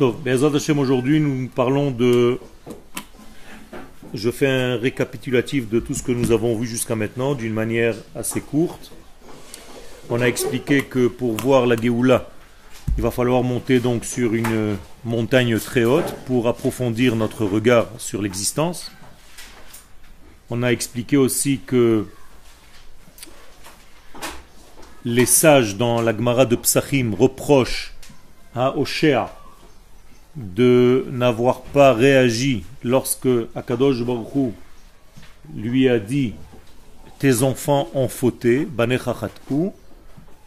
Hashem, 0.00 0.78
aujourd'hui 0.80 1.20
nous 1.20 1.48
parlons 1.48 1.92
de... 1.92 2.40
Je 4.12 4.30
fais 4.30 4.48
un 4.48 4.76
récapitulatif 4.76 5.68
de 5.68 5.78
tout 5.78 5.94
ce 5.94 6.02
que 6.02 6.10
nous 6.10 6.32
avons 6.32 6.56
vu 6.58 6.66
jusqu'à 6.66 6.96
maintenant 6.96 7.34
d'une 7.34 7.52
manière 7.52 7.94
assez 8.14 8.40
courte. 8.40 8.90
On 10.10 10.20
a 10.20 10.26
expliqué 10.26 10.82
que 10.82 11.06
pour 11.06 11.36
voir 11.36 11.66
la 11.66 11.76
Géoula, 11.76 12.28
il 12.96 13.02
va 13.04 13.12
falloir 13.12 13.42
monter 13.44 13.78
donc 13.78 14.04
sur 14.04 14.34
une 14.34 14.76
montagne 15.04 15.58
très 15.58 15.84
haute 15.84 16.14
pour 16.26 16.48
approfondir 16.48 17.14
notre 17.14 17.44
regard 17.44 17.86
sur 17.98 18.20
l'existence. 18.20 18.90
On 20.50 20.64
a 20.64 20.68
expliqué 20.72 21.16
aussi 21.16 21.60
que 21.64 22.06
les 25.04 25.26
sages 25.26 25.76
dans 25.76 26.00
la 26.00 26.16
Gemara 26.16 26.46
de 26.46 26.56
Psachim 26.56 27.14
reprochent 27.16 27.94
à 28.56 28.76
Oshéa 28.76 29.32
de 30.36 31.06
n'avoir 31.10 31.60
pas 31.60 31.92
réagi 31.92 32.64
lorsque 32.82 33.28
Akadosh 33.54 34.02
Baruch 34.02 34.52
lui 35.54 35.88
a 35.88 35.98
dit 35.98 36.34
tes 37.18 37.42
enfants 37.42 37.88
ont 37.94 38.08
fauté, 38.08 38.66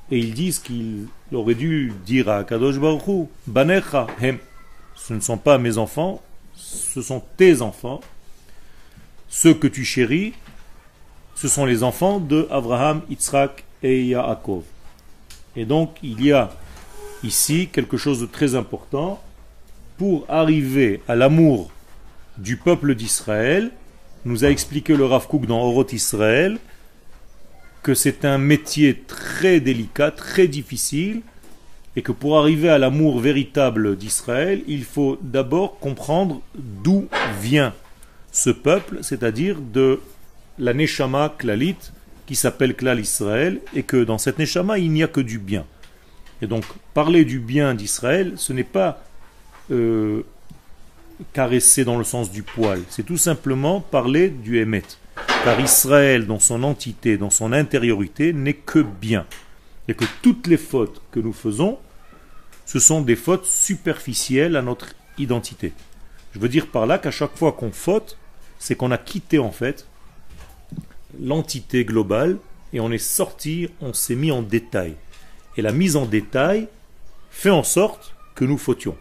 et 0.09 0.20
ils 0.20 0.34
disent 0.34 0.59
qu'il 0.59 1.08
aurait 1.31 1.55
dû 1.55 1.94
dire 2.05 2.30
à 2.30 2.40
Akadosh 2.40 2.80
Baruch 2.80 3.28
Banecha 3.48 4.08
hem, 4.22 4.38
ce 4.95 5.14
ne 5.14 5.20
sont 5.20 5.38
pas 5.38 5.58
mes 5.58 5.78
enfants, 5.78 6.22
ce 6.56 7.02
sont 7.02 7.23
tes 7.38 7.62
enfants, 7.62 8.02
ceux 9.30 9.54
que 9.54 9.67
tu 9.67 9.86
chéris, 9.86 10.34
ce 11.36 11.48
sont 11.48 11.66
les 11.66 11.84
enfants 11.84 12.20
de 12.20 12.48
Abraham, 12.50 13.02
Yitzhak 13.09 13.64
et 13.84 14.06
Yaakov. 14.06 14.64
Et 15.56 15.66
donc 15.66 15.95
il 16.04 16.23
y 16.23 16.31
a 16.31 16.52
ici 17.23 17.70
quelque 17.72 17.98
chose 17.98 18.20
de 18.20 18.26
très 18.26 18.56
important 18.56 19.22
pour 19.98 20.26
arriver 20.30 21.02
à 21.08 21.16
l'amour 21.16 21.72
du 22.38 22.58
peuple 22.58 22.96
d'Israël, 22.96 23.72
nous 24.26 24.45
a 24.45 24.50
expliqué 24.50 24.95
le 24.95 25.06
Rav 25.06 25.28
Kook 25.28 25.45
dans 25.45 25.62
Oroth 25.62 25.94
Israël 25.94 26.59
que 27.84 27.94
c'est 27.94 28.26
un 28.26 28.38
métier 28.38 29.02
très 29.08 29.59
délicat, 29.59 30.12
très 30.12 30.48
difficile, 30.48 31.22
et 31.95 32.02
que 32.02 32.12
pour 32.12 32.38
arriver 32.38 32.70
à 32.70 32.78
l'amour 32.78 33.20
véritable 33.20 33.95
d'Israël, 33.95 34.62
il 34.67 34.84
faut 34.84 35.17
d'abord 35.22 35.80
comprendre 35.80 36.42
d'où 36.56 37.08
vient 37.42 37.73
ce 38.32 38.50
peuple, 38.50 39.00
c'est-à-dire 39.02 39.59
de 39.61 40.02
la 40.59 40.73
Neshama 40.73 41.34
Klalit, 41.38 41.78
qui 42.26 42.36
s'appelle 42.36 42.76
Klal 42.76 43.00
Israël, 43.00 43.61
et 43.73 43.84
que 43.84 44.04
dans 44.04 44.17
cette 44.17 44.38
Neshama, 44.38 44.78
il 44.78 44.92
n'y 44.92 45.02
a 45.02 45.08
que 45.08 45.22
du 45.22 45.39
bien. 45.39 45.66
Et 46.42 46.48
donc, 46.48 46.66
parler 46.94 47.26
du 47.26 47.39
bien 47.39 47.73
d'Israël, 47.73 48.34
ce 48.36 48.54
n'est 48.54 48.64
pas 48.64 49.02
euh, 49.72 50.23
caresser 51.34 51.84
dans 51.84 51.98
le 51.98 52.04
sens 52.04 52.32
du 52.32 52.44
poil. 52.44 52.82
C'est 52.90 53.06
tout 53.06 53.18
simplement 53.18 53.82
parler 53.82 54.30
du 54.30 54.60
Hémet. 54.60 54.84
Car 55.44 55.60
Israël, 55.60 56.28
dans 56.28 56.40
son 56.40 56.64
entité, 56.64 57.18
dans 57.18 57.30
son 57.30 57.54
intériorité, 57.54 58.34
n'est 58.34 58.54
que 58.54 58.80
bien. 58.80 59.26
Et 59.88 59.94
que 59.94 60.06
toutes 60.22 60.48
les 60.48 60.58
fautes 60.58 61.02
que 61.12 61.20
nous 61.20 61.34
faisons, 61.34 61.78
ce 62.66 62.80
sont 62.80 63.02
des 63.02 63.16
fautes 63.16 63.45
superficielles 63.45 64.56
à 64.56 64.62
notre 64.62 64.94
identité. 65.18 65.73
Je 66.34 66.40
veux 66.40 66.50
dire 66.50 66.68
par 66.68 66.86
là 66.86 66.98
qu'à 66.98 67.12
chaque 67.12 67.36
fois 67.38 67.54
qu'on 67.54 67.72
faute, 67.72 68.18
c'est 68.60 68.76
qu'on 68.76 68.92
a 68.92 68.98
quitté 68.98 69.40
en 69.40 69.52
fait 69.52 69.88
l'entité 71.20 71.86
globale 71.86 72.38
et 72.73 72.80
on 72.80 72.92
est 72.92 72.98
sorti, 72.98 73.70
on 73.82 73.94
s'est 73.94 74.16
mis 74.16 74.32
en 74.32 74.42
détail. 74.42 74.95
Et 75.56 75.62
la 75.62 75.72
mise 75.72 75.95
en 75.95 76.06
détail 76.06 76.68
fait 77.32 77.50
en 77.50 77.64
sorte 77.64 78.14
que 78.36 78.45
nous 78.45 78.58
fautions. 78.58 78.98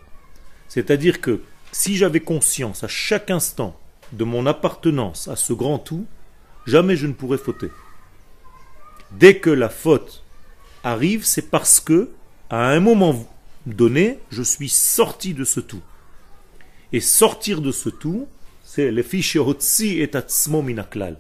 C'est-à-dire 0.69 1.21
que 1.21 1.43
si 1.73 1.97
j'avais 1.97 2.21
conscience 2.21 2.85
à 2.85 2.89
chaque 2.89 3.31
instant 3.31 3.79
de 4.13 4.25
mon 4.25 4.47
appartenance 4.47 5.29
à 5.29 5.37
ce 5.37 5.53
grand 5.53 5.79
tout, 5.79 6.07
jamais 6.67 6.97
je 6.97 7.07
ne 7.07 7.13
pourrais 7.13 7.39
fauter. 7.39 7.71
Dès 9.13 9.39
que 9.39 9.51
la 9.51 9.69
faute 9.69 10.25
arrive, 10.83 11.25
c'est 11.25 11.51
parce 11.51 11.81
que, 11.81 12.11
à 12.51 12.69
un 12.71 12.81
moment 12.81 13.27
donné, 13.67 14.19
je 14.31 14.43
suis 14.43 14.69
sorti 14.69 15.35
de 15.35 15.45
ce 15.45 15.61
tout. 15.61 15.83
Et 16.93 17.01
sortir 17.01 17.61
de 17.61 17.73
ce 17.73 17.89
tout, 17.89 18.29
c'est 18.63 18.91
le 18.91 19.03
fichehotsi 19.03 20.01
et 20.01 20.15
atzmo 20.17 20.63
minaklal. 20.63 21.19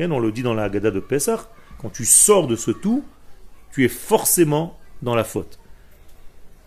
On 0.00 0.20
le 0.20 0.30
dit 0.30 0.42
dans 0.42 0.54
la 0.54 0.64
Haggadah 0.64 0.92
de 0.92 1.00
Pesach, 1.00 1.40
quand 1.78 1.90
tu 1.90 2.04
sors 2.04 2.46
de 2.46 2.54
ce 2.54 2.70
tout, 2.70 3.04
tu 3.72 3.84
es 3.84 3.88
forcément 3.88 4.78
dans 5.02 5.14
la 5.14 5.24
faute. 5.24 5.58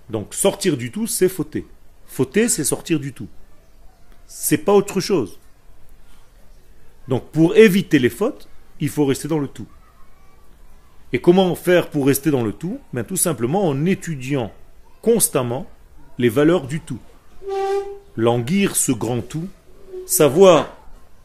Donc 0.09 0.34
sortir 0.34 0.75
du 0.75 0.91
tout, 0.91 1.08
c'est 1.08 1.30
fauter. 1.30 1.66
Fauter, 2.11 2.49
c'est 2.49 2.66
sortir 2.66 2.99
du 2.99 3.13
tout. 3.13 3.29
C'est 4.27 4.57
pas 4.57 4.73
autre 4.73 4.99
chose. 4.99 5.39
Donc 7.07 7.29
pour 7.31 7.55
éviter 7.55 7.99
les 7.99 8.09
fautes, 8.09 8.49
il 8.81 8.89
faut 8.89 9.05
rester 9.05 9.29
dans 9.29 9.39
le 9.39 9.47
tout. 9.47 9.66
Et 11.13 11.19
comment 11.22 11.55
faire 11.55 11.89
pour 11.89 12.07
rester 12.07 12.29
dans 12.29 12.44
le 12.44 12.51
tout? 12.51 12.79
Ben, 12.91 13.05
Tout 13.05 13.16
simplement 13.16 13.66
en 13.66 13.85
étudiant 13.85 14.51
constamment 15.01 15.69
les 16.17 16.27
valeurs 16.27 16.67
du 16.67 16.81
tout. 16.81 16.99
Languir 18.17 18.75
ce 18.75 18.91
grand 18.91 19.22
tout, 19.22 19.47
savoir 20.05 20.75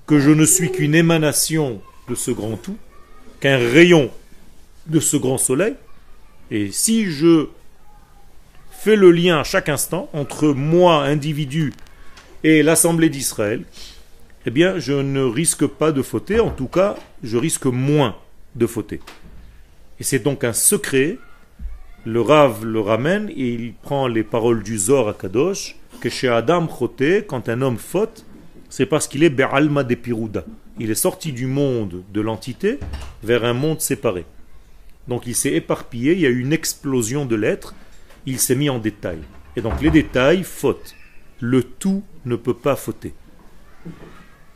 que 0.07 0.21
je 0.21 0.31
ne 0.31 0.45
suis 0.45 0.71
qu'une 0.71 0.95
émanation 0.95 1.83
de 2.09 2.15
ce 2.15 2.31
grand 2.31 2.57
tout, 2.57 2.79
qu'un 3.41 3.59
rayon 3.59 4.09
de 4.87 5.01
ce 5.01 5.17
grand 5.17 5.39
soleil, 5.39 5.75
et 6.53 6.71
si 6.71 7.11
je 7.11 7.49
le 8.95 9.11
lien 9.11 9.41
à 9.41 9.45
chaque 9.45 9.69
instant 9.69 10.09
entre 10.13 10.49
moi, 10.49 11.03
individu, 11.03 11.73
et 12.45 12.63
l'Assemblée 12.63 13.09
d'Israël, 13.09 13.65
eh 14.47 14.51
bien, 14.51 14.79
je 14.79 14.93
ne 14.93 15.23
risque 15.23 15.67
pas 15.67 15.91
de 15.91 16.03
fauter, 16.03 16.39
en 16.39 16.51
tout 16.51 16.69
cas, 16.69 16.95
je 17.25 17.37
risque 17.37 17.67
moins 17.67 18.15
de 18.55 18.67
fauter. 18.67 19.01
Et 19.99 20.05
c'est 20.05 20.21
donc 20.21 20.45
un 20.45 20.53
secret, 20.53 21.19
le 22.05 22.21
Rav 22.21 22.65
le 22.65 22.79
ramène, 22.79 23.29
et 23.31 23.55
il 23.55 23.75
prend 23.75 24.07
les 24.07 24.23
paroles 24.23 24.63
du 24.63 24.79
Zor 24.79 25.09
à 25.09 25.15
Kadosh, 25.15 25.75
que 26.01 26.09
chez 26.09 26.29
Adam 26.29 26.69
Choté, 26.69 27.25
quand 27.27 27.49
un 27.49 27.63
homme 27.63 27.79
faute, 27.79 28.25
c'est 28.69 28.87
parce 28.87 29.09
qu'il 29.09 29.25
est 29.25 29.31
Be'alma 29.31 29.83
de 29.83 29.95
Pirouda. 29.95 30.45
Il 30.79 30.91
est 30.91 30.95
sorti 30.95 31.33
du 31.33 31.47
monde 31.47 32.03
de 32.13 32.21
l'entité 32.21 32.79
vers 33.23 33.45
un 33.45 33.55
monde 33.55 33.81
séparé. 33.81 34.27
Donc 35.09 35.27
il 35.27 35.35
s'est 35.35 35.53
éparpillé, 35.53 36.13
il 36.13 36.21
y 36.21 36.27
a 36.27 36.31
eu 36.31 36.41
une 36.41 36.53
explosion 36.53 37.25
de 37.25 37.37
l'être, 37.37 37.75
il 38.27 38.39
s'est 38.39 38.57
mis 38.57 38.69
en 38.69 38.79
détail. 38.79 39.19
Et 39.57 39.61
donc 39.63 39.81
les 39.81 39.91
détails 39.91 40.45
fautent. 40.45 40.95
Le 41.41 41.63
tout 41.63 42.03
ne 42.25 42.37
peut 42.37 42.55
pas 42.55 42.77
fauter. 42.77 43.15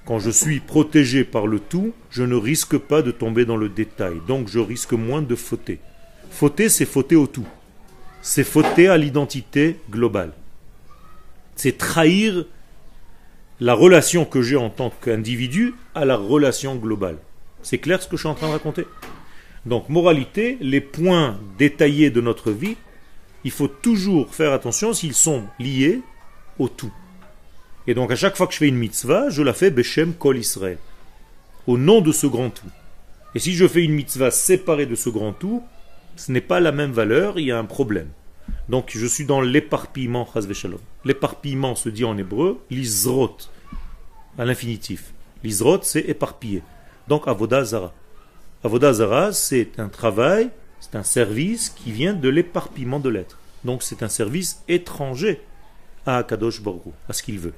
Quand 0.06 0.18
je 0.18 0.30
suis 0.30 0.60
protégé 0.60 1.24
par 1.24 1.46
le 1.46 1.60
tout, 1.60 1.92
je 2.10 2.22
ne 2.22 2.34
risque 2.34 2.76
pas 2.76 3.02
de 3.02 3.10
tomber 3.10 3.44
dans 3.44 3.56
le 3.56 3.68
détail. 3.68 4.20
Donc 4.26 4.48
je 4.48 4.58
risque 4.58 4.92
moins 4.92 5.22
de 5.22 5.34
fauter. 5.34 5.78
Fauter, 6.30 6.68
c'est 6.68 6.86
fauter 6.86 7.16
au 7.16 7.26
tout. 7.26 7.46
C'est 8.22 8.44
fauter 8.44 8.88
à 8.88 8.96
l'identité 8.96 9.78
globale. 9.90 10.32
C'est 11.54 11.78
trahir 11.78 12.46
la 13.60 13.74
relation 13.74 14.24
que 14.24 14.42
j'ai 14.42 14.56
en 14.56 14.70
tant 14.70 14.90
qu'individu 14.90 15.74
à 15.94 16.04
la 16.04 16.16
relation 16.16 16.76
globale. 16.76 17.18
C'est 17.62 17.78
clair 17.78 18.02
ce 18.02 18.08
que 18.08 18.16
je 18.16 18.22
suis 18.22 18.28
en 18.28 18.34
train 18.34 18.48
de 18.48 18.52
raconter? 18.52 18.86
Donc, 19.66 19.90
moralité, 19.90 20.56
les 20.60 20.80
points 20.80 21.38
détaillés 21.58 22.10
de 22.10 22.22
notre 22.22 22.50
vie 22.50 22.76
il 23.44 23.50
faut 23.50 23.68
toujours 23.68 24.34
faire 24.34 24.52
attention 24.52 24.92
s'ils 24.92 25.14
sont 25.14 25.44
liés 25.58 26.02
au 26.58 26.68
tout. 26.68 26.92
Et 27.86 27.94
donc 27.94 28.10
à 28.10 28.16
chaque 28.16 28.36
fois 28.36 28.46
que 28.46 28.52
je 28.52 28.58
fais 28.58 28.68
une 28.68 28.76
mitzvah, 28.76 29.30
je 29.30 29.42
la 29.42 29.52
fais 29.52 29.70
Beshem 29.70 30.14
Kol 30.14 30.40
au 31.66 31.78
nom 31.78 32.00
de 32.00 32.12
ce 32.12 32.26
grand 32.26 32.50
tout. 32.50 32.70
Et 33.34 33.38
si 33.38 33.54
je 33.54 33.66
fais 33.66 33.82
une 33.82 33.92
mitzvah 33.92 34.30
séparée 34.30 34.86
de 34.86 34.94
ce 34.94 35.08
grand 35.08 35.32
tout, 35.32 35.62
ce 36.16 36.32
n'est 36.32 36.40
pas 36.40 36.60
la 36.60 36.72
même 36.72 36.92
valeur, 36.92 37.38
il 37.38 37.46
y 37.46 37.52
a 37.52 37.58
un 37.58 37.64
problème. 37.64 38.08
Donc 38.68 38.90
je 38.94 39.06
suis 39.06 39.24
dans 39.24 39.40
l'éparpillement, 39.40 40.28
L'éparpillement 41.04 41.74
se 41.76 41.88
dit 41.88 42.04
en 42.04 42.18
hébreu, 42.18 42.60
l'izrot, 42.70 43.36
à 44.38 44.44
l'infinitif. 44.44 45.12
L'izrot, 45.42 45.80
c'est 45.82 46.00
éparpillé. 46.00 46.62
Donc 47.08 47.26
avodah 47.26 47.64
zara. 47.64 47.92
Avodah 48.64 48.92
zara, 48.92 49.32
c'est 49.32 49.78
un 49.78 49.88
travail 49.88 50.50
c'est 50.90 50.98
un 50.98 51.02
service 51.04 51.70
qui 51.70 51.92
vient 51.92 52.14
de 52.14 52.28
l'éparpillement 52.28 52.98
de 52.98 53.10
l'être. 53.10 53.38
Donc 53.64 53.82
c'est 53.82 54.02
un 54.02 54.08
service 54.08 54.62
étranger 54.68 55.40
à 56.04 56.18
Akadosh 56.18 56.62
Baruch 56.62 56.94
à 57.08 57.12
ce 57.12 57.22
qu'il 57.22 57.38
veut. 57.38 57.52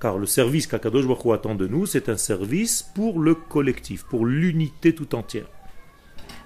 Car 0.00 0.16
le 0.16 0.26
service 0.26 0.66
qu'Akadosh 0.66 1.06
Baruch 1.06 1.34
attend 1.34 1.54
de 1.54 1.66
nous, 1.66 1.84
c'est 1.84 2.08
un 2.08 2.16
service 2.16 2.88
pour 2.94 3.18
le 3.20 3.34
collectif, 3.34 4.04
pour 4.04 4.24
l'unité 4.24 4.94
tout 4.94 5.14
entière. 5.14 5.46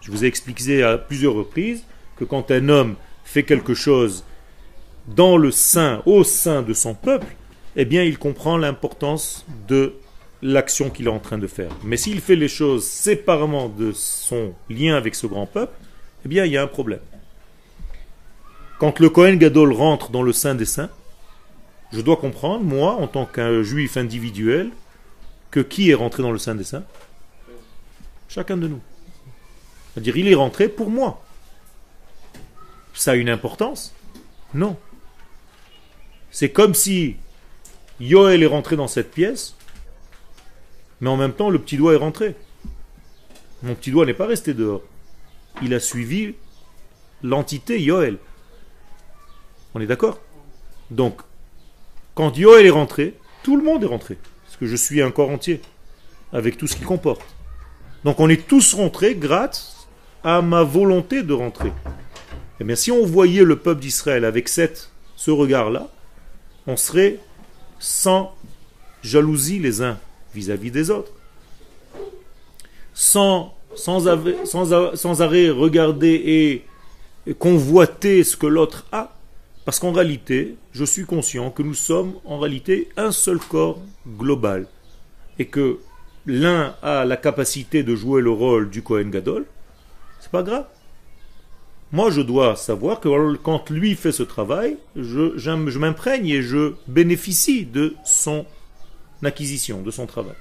Je 0.01 0.11
vous 0.11 0.25
ai 0.25 0.27
expliqué 0.27 0.83
à 0.83 0.99
plusieurs 0.99 1.35
reprises 1.35 1.85
que 2.17 2.25
quand 2.25 2.51
un 2.51 2.69
homme 2.69 2.97
fait 3.25 3.45
quelque 3.45 3.75
chose 3.75 4.25
dans 5.07 5.37
le 5.37 5.51
sein, 5.51 6.03
au 6.07 6.25
sein 6.25 6.63
de 6.63 6.73
son 6.73 6.95
peuple, 6.95 7.37
eh 7.77 7.85
bien 7.85 8.03
il 8.03 8.19
comprend 8.19 8.57
l'importance 8.57 9.47
de 9.69 9.95
l'action 10.41 10.91
qu'il 10.91 11.07
est 11.07 11.11
en 11.11 11.21
train 11.21 11.39
de 11.39 11.47
faire. 11.47 11.71
Mais 11.85 11.97
s'il 11.97 12.21
fait 12.21 12.35
les 12.35 12.49
choses 12.49 12.85
séparément 12.85 13.69
de 13.69 13.93
son 13.93 14.55
lien 14.69 14.97
avec 14.97 15.15
ce 15.15 15.27
grand 15.29 15.47
peuple, 15.47 15.75
eh 16.25 16.29
bien, 16.29 16.45
il 16.45 16.53
y 16.53 16.57
a 16.57 16.63
un 16.63 16.67
problème. 16.67 17.01
Quand 18.79 18.99
le 18.99 19.09
Kohen 19.11 19.39
Gadol 19.39 19.73
rentre 19.73 20.11
dans 20.11 20.23
le 20.23 20.33
Saint 20.33 20.55
des 20.55 20.65
Saints, 20.65 20.91
Je 21.93 22.01
dois 22.01 22.17
comprendre, 22.17 22.65
moi, 22.65 22.95
en 22.95 23.07
tant 23.07 23.27
qu'un 23.27 23.63
juif 23.63 23.99
individuel, 23.99 24.71
que 25.51 25.61
qui 25.61 25.91
est 25.91 25.95
rentré 25.95 26.23
dans 26.23 26.33
le 26.33 26.39
Saint 26.39 26.55
des 26.55 26.65
Saints? 26.65 26.85
Chacun 28.29 28.57
de 28.57 28.67
nous. 28.67 28.81
C'est-à-dire, 29.93 30.17
il 30.17 30.27
est 30.27 30.35
rentré 30.35 30.69
pour 30.69 30.89
moi. 30.89 31.23
Ça 32.95 33.13
a 33.13 33.15
une 33.17 33.29
importance? 33.29 33.95
Non. 34.55 34.79
C'est 36.31 36.51
comme 36.51 36.73
si 36.73 37.17
Yoel 38.01 38.43
est 38.43 38.47
rentré 38.47 38.77
dans 38.77 38.89
cette 38.89 39.11
pièce, 39.11 39.55
mais 41.03 41.11
en 41.11 41.19
même 41.19 41.35
temps, 41.35 41.51
le 41.51 41.59
petit 41.59 41.77
doigt 41.77 41.93
est 41.93 41.97
rentré. 41.97 42.37
Mon 43.63 43.75
petit 43.75 43.91
doigt 43.91 44.07
n'est 44.07 44.15
pas 44.15 44.27
resté 44.27 44.55
dehors. 44.55 44.83
Il 45.61 45.75
a 45.75 45.81
suivi 45.81 46.35
l'entité 47.23 47.81
Yoel. 47.81 48.19
On 49.75 49.81
est 49.81 49.87
d'accord? 49.87 50.21
Donc, 50.91 51.21
quand 52.15 52.37
Yoel 52.37 52.67
est 52.67 52.71
rentré, 52.71 53.15
tout 53.43 53.57
le 53.57 53.63
monde 53.63 53.85
est 53.85 53.89
rentré. 53.89 54.19
Parce 54.45 54.57
que 54.57 54.67
je 54.67 54.77
suis 54.77 55.03
un 55.03 55.11
corps 55.11 55.31
entier, 55.31 55.61
avec 56.33 56.57
tout 56.57 56.67
ce 56.67 56.77
qu'il 56.77 56.87
comporte. 56.87 57.23
Donc 58.05 58.21
on 58.21 58.29
est 58.29 58.47
tous 58.47 58.75
rentrés 58.75 59.15
grâce 59.15 59.87
à 60.25 60.43
ma 60.43 60.63
volonté 60.63 61.23
de 61.23 61.33
rentrer. 61.33 61.73
Eh 62.61 62.65
bien, 62.65 62.77
si 62.77 62.93
on 62.93 63.05
voyait 63.05 63.45
le 63.45 63.57
peuple 63.57 63.81
d'Israël 63.81 64.25
avec 64.25 64.49
cette, 64.49 64.91
ce 65.17 65.31
regard-là, 65.31 65.89
on 66.67 66.77
serait 66.77 67.19
sans 67.79 68.35
jalousie 69.03 69.59
les 69.59 69.83
uns 69.83 69.99
vis-à-vis 70.35 70.71
des 70.71 70.91
autres. 70.91 71.13
Sans, 72.95 73.57
sans, 73.75 75.23
arrêt 75.23 75.51
regarder 75.51 76.65
et 77.27 77.35
convoiter 77.35 78.25
ce 78.25 78.37
que 78.37 78.47
l'autre 78.47 78.87
a. 78.93 79.17
Parce 79.65 79.79
qu'en 79.79 79.93
réalité, 79.93 80.57
je 80.73 80.85
suis 80.85 81.05
conscient 81.05 81.51
que 81.51 81.63
nous 81.63 81.75
sommes 81.75 82.15
en 82.25 82.39
réalité 82.39 82.89
un 82.97 83.13
seul 83.13 83.39
corps 83.39 83.81
global. 84.19 84.67
Et 85.39 85.47
que 85.47 85.79
l'un 86.27 86.75
a 86.83 87.05
la 87.05 87.17
capacité 87.17 87.83
de 87.83 87.95
jouer 87.95 88.23
le 88.23 88.31
rôle 88.31 88.71
du 88.71 88.83
Kohen 88.83 89.11
Gadol, 89.11 89.47
c'est 90.21 90.31
pas 90.31 90.43
grave. 90.43 90.67
Moi, 91.93 92.11
je 92.11 92.23
dois 92.23 92.57
savoir 92.57 93.01
que 93.01 93.37
quand 93.37 93.71
lui 93.71 93.95
fait 93.95 94.13
ce 94.13 94.23
travail, 94.23 94.79
je, 94.97 95.37
je 95.37 95.79
m'imprègne 95.79 96.29
et 96.29 96.43
je 96.43 96.73
bénéficie 96.87 97.67
de 97.67 97.95
son 98.05 98.47
acquisition, 99.23 99.83
de 99.83 99.91
son 99.91 100.07
travail. 100.07 100.35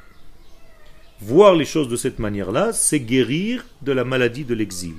Voir 1.21 1.53
les 1.53 1.65
choses 1.65 1.88
de 1.88 1.95
cette 1.95 2.18
manière-là, 2.18 2.73
c'est 2.73 3.00
guérir 3.00 3.63
de 3.83 3.91
la 3.91 4.03
maladie 4.03 4.44
de 4.44 4.56
l'exil. 4.56 4.95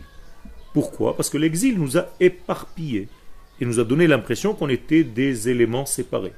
Pourquoi? 0.72 1.16
Parce 1.16 1.28
que 1.28 1.36
l'exil 1.36 1.76
nous 1.76 1.98
a 1.98 2.06
éparpillés 2.20 3.08
et 3.60 3.64
nous 3.64 3.80
a 3.80 3.84
donné 3.84 4.06
l'impression 4.06 4.54
qu'on 4.54 4.68
était 4.68 5.02
des 5.02 5.48
éléments 5.48 5.84
séparés. 5.84 6.32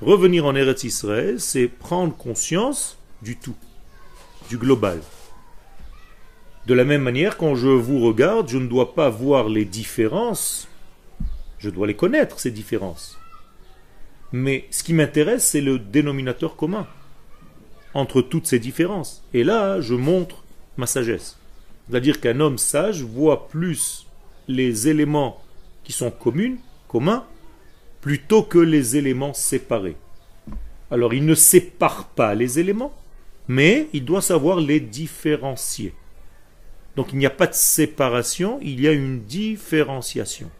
Revenir 0.00 0.46
en 0.46 0.56
Eretz 0.56 0.82
Israël, 0.82 1.40
c'est 1.40 1.68
prendre 1.68 2.16
conscience 2.16 2.98
du 3.22 3.36
tout, 3.36 3.54
du 4.50 4.58
global. 4.58 5.00
De 6.66 6.74
la 6.74 6.84
même 6.84 7.02
manière, 7.02 7.36
quand 7.36 7.54
je 7.54 7.68
vous 7.68 8.00
regarde, 8.00 8.48
je 8.48 8.58
ne 8.58 8.66
dois 8.66 8.94
pas 8.94 9.10
voir 9.10 9.48
les 9.48 9.64
différences, 9.64 10.66
je 11.58 11.70
dois 11.70 11.86
les 11.86 11.94
connaître, 11.94 12.40
ces 12.40 12.50
différences. 12.50 13.16
Mais 14.32 14.66
ce 14.72 14.82
qui 14.82 14.92
m'intéresse, 14.92 15.46
c'est 15.46 15.60
le 15.60 15.78
dénominateur 15.78 16.56
commun 16.56 16.88
entre 17.94 18.20
toutes 18.20 18.46
ces 18.46 18.58
différences. 18.58 19.24
Et 19.32 19.44
là, 19.44 19.80
je 19.80 19.94
montre 19.94 20.44
ma 20.76 20.86
sagesse. 20.86 21.38
C'est-à-dire 21.88 22.20
qu'un 22.20 22.40
homme 22.40 22.58
sage 22.58 23.02
voit 23.02 23.48
plus 23.48 24.06
les 24.48 24.88
éléments 24.88 25.40
qui 25.84 25.92
sont 25.92 26.10
communs, 26.10 26.56
communs, 26.88 27.24
plutôt 28.00 28.42
que 28.42 28.58
les 28.58 28.96
éléments 28.96 29.32
séparés. 29.32 29.96
Alors 30.90 31.14
il 31.14 31.24
ne 31.24 31.34
sépare 31.34 32.08
pas 32.08 32.34
les 32.34 32.58
éléments, 32.58 32.94
mais 33.48 33.88
il 33.92 34.04
doit 34.04 34.22
savoir 34.22 34.60
les 34.60 34.80
différencier. 34.80 35.94
Donc 36.96 37.12
il 37.12 37.18
n'y 37.18 37.26
a 37.26 37.30
pas 37.30 37.46
de 37.46 37.54
séparation, 37.54 38.58
il 38.62 38.80
y 38.80 38.88
a 38.88 38.92
une 38.92 39.20
différenciation. 39.20 40.50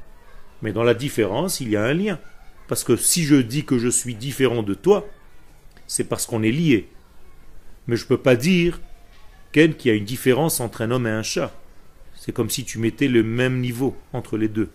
Mais 0.63 0.73
dans 0.73 0.83
la 0.83 0.95
différence, 0.95 1.61
il 1.61 1.71
y 1.71 1.77
a 1.77 1.85
un 1.85 1.95
lien. 1.95 2.19
Parce 2.69 2.85
que 2.85 2.97
si 2.97 3.25
je 3.25 3.37
dis 3.37 3.65
que 3.65 3.79
je 3.79 3.89
suis 3.89 4.15
différent 4.15 4.63
de 4.63 4.75
toi, 4.75 5.07
c'est 5.87 6.05
parce 6.05 6.27
qu'on 6.27 6.43
est 6.43 6.51
lié. 6.51 6.89
Mais 7.87 7.97
je 7.97 8.05
ne 8.05 8.09
peux 8.09 8.19
pas 8.19 8.37
dire 8.37 8.81
qu'il 9.53 9.87
y 9.87 9.91
a 9.91 9.95
une 9.95 10.05
différence 10.05 10.61
entre 10.61 10.83
un 10.83 10.91
homme 10.91 11.07
et 11.07 11.11
un 11.11 11.23
chat. 11.23 11.53
C'est 12.15 12.33
comme 12.33 12.51
si 12.51 12.65
tu 12.65 12.79
mettais 12.79 13.09
le 13.09 13.23
même 13.23 13.61
niveau 13.61 13.97
entre 14.13 14.37
les 14.37 14.49
deux. 14.49 14.71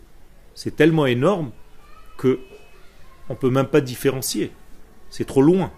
C'est 0.55 0.75
tellement 0.75 1.05
énorme 1.05 1.51
que 2.17 2.39
on 3.29 3.33
ne 3.33 3.37
peut 3.37 3.49
même 3.49 3.67
pas 3.67 3.81
différencier. 3.81 4.51
C'est 5.09 5.25
trop 5.25 5.41
loin. 5.41 5.71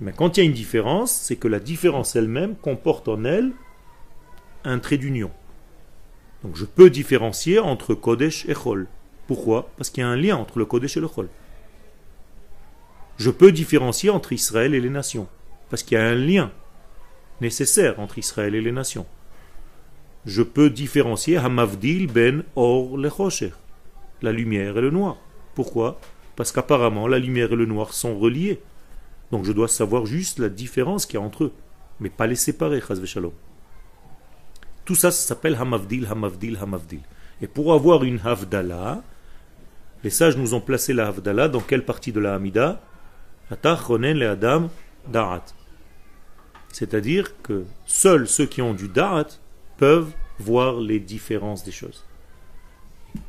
Mais 0.00 0.12
quand 0.12 0.36
il 0.36 0.40
y 0.40 0.42
a 0.42 0.46
une 0.46 0.52
différence, 0.52 1.12
c'est 1.12 1.36
que 1.36 1.48
la 1.48 1.60
différence 1.60 2.16
elle-même 2.16 2.56
comporte 2.56 3.08
en 3.08 3.24
elle 3.24 3.52
un 4.64 4.78
trait 4.78 4.98
d'union. 4.98 5.30
Donc 6.42 6.56
je 6.56 6.64
peux 6.64 6.90
différencier 6.90 7.58
entre 7.58 7.94
Kodesh 7.94 8.46
et 8.48 8.54
Chol. 8.54 8.88
Pourquoi? 9.26 9.70
Parce 9.76 9.90
qu'il 9.90 10.02
y 10.02 10.04
a 10.04 10.08
un 10.08 10.16
lien 10.16 10.36
entre 10.36 10.58
le 10.58 10.64
Kodesh 10.64 10.96
et 10.96 11.00
le 11.00 11.08
Chol. 11.08 11.28
Je 13.16 13.30
peux 13.30 13.52
différencier 13.52 14.10
entre 14.10 14.32
Israël 14.32 14.74
et 14.74 14.80
les 14.80 14.90
nations. 14.90 15.28
Parce 15.70 15.82
qu'il 15.82 15.98
y 15.98 16.00
a 16.00 16.04
un 16.04 16.14
lien 16.14 16.52
nécessaire 17.40 18.00
entre 18.00 18.18
Israël 18.18 18.54
et 18.54 18.60
les 18.60 18.72
nations. 18.72 19.06
Je 20.24 20.42
peux 20.42 20.70
différencier 20.70 21.36
Hamavdil 21.36 22.06
ben 22.08 22.44
Or 22.56 22.96
le 22.96 23.10
la 24.22 24.32
lumière 24.32 24.78
et 24.78 24.80
le 24.80 24.90
noir. 24.90 25.18
Pourquoi? 25.54 26.00
Parce 26.34 26.52
qu'apparemment 26.52 27.06
la 27.06 27.18
lumière 27.18 27.52
et 27.52 27.56
le 27.56 27.66
noir 27.66 27.92
sont 27.92 28.18
reliés. 28.18 28.60
Donc 29.30 29.44
je 29.44 29.52
dois 29.52 29.68
savoir 29.68 30.06
juste 30.06 30.38
la 30.38 30.48
différence 30.48 31.06
qu'il 31.06 31.18
y 31.18 31.22
a 31.22 31.26
entre 31.26 31.44
eux, 31.44 31.52
mais 32.00 32.10
pas 32.10 32.26
les 32.26 32.36
séparer, 32.36 32.80
shalom. 33.04 33.32
Tout 34.84 34.94
ça, 34.94 35.10
s'appelle 35.10 35.56
Hamavdil, 35.56 36.06
Hamavdil, 36.06 36.58
Hamavdil. 36.60 37.00
Et 37.42 37.48
pour 37.48 37.72
avoir 37.72 38.04
une 38.04 38.20
Havdalah, 38.24 39.02
les 40.04 40.10
sages 40.10 40.36
nous 40.36 40.54
ont 40.54 40.60
placé 40.60 40.92
la 40.92 41.08
Havdalah 41.08 41.48
dans 41.48 41.60
quelle 41.60 41.84
partie 41.84 42.12
de 42.12 42.20
la 42.20 42.34
Hamida? 42.34 42.80
Le 43.50 44.28
Adam 44.28 44.70
Da'at. 45.08 45.44
C'est-à-dire 46.72 47.40
que 47.42 47.64
seuls 47.86 48.28
ceux 48.28 48.46
qui 48.46 48.62
ont 48.62 48.74
du 48.74 48.88
Da'at 48.88 49.38
peuvent 49.76 50.12
voir 50.38 50.80
les 50.80 51.00
différences 51.00 51.64
des 51.64 51.72
choses. 51.72 52.04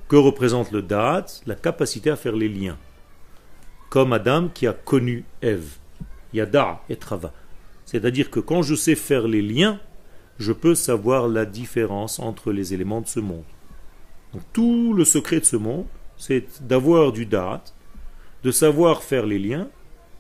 Que 0.08 0.16
représente 0.16 0.72
le 0.72 0.82
Da'at 0.82 1.26
La 1.46 1.56
capacité 1.56 2.10
à 2.10 2.16
faire 2.16 2.36
les 2.36 2.50
liens. 2.50 2.78
Comme 3.90 4.14
Adam 4.14 4.50
qui 4.50 4.68
a 4.68 4.74
connu 4.74 5.24
Ève. 5.42 5.78
Yada 6.34 6.82
et 6.90 6.98
Trava. 6.98 7.34
C'est-à-dire 7.86 8.30
que 8.30 8.40
quand 8.40 8.62
je 8.62 8.76
sais 8.76 8.96
faire 8.96 9.28
les 9.28 9.42
liens, 9.42 9.80
je 10.40 10.52
peux 10.52 10.76
savoir 10.76 11.28
la 11.28 11.46
différence 11.46 12.20
entre 12.20 12.52
les 12.52 12.74
éléments 12.74 13.02
de 13.02 13.08
ce 13.08 13.20
monde. 13.20 13.46
Donc, 14.34 14.44
tout 14.54 14.94
le 14.94 15.06
secret 15.06 15.40
de 15.40 15.46
ce 15.46 15.56
monde, 15.56 15.86
c'est 16.18 16.68
d'avoir 16.68 17.12
du 17.12 17.26
Da'at, 17.26 17.64
de 18.44 18.52
savoir 18.52 19.04
faire 19.04 19.26
les 19.26 19.40
liens, 19.40 19.70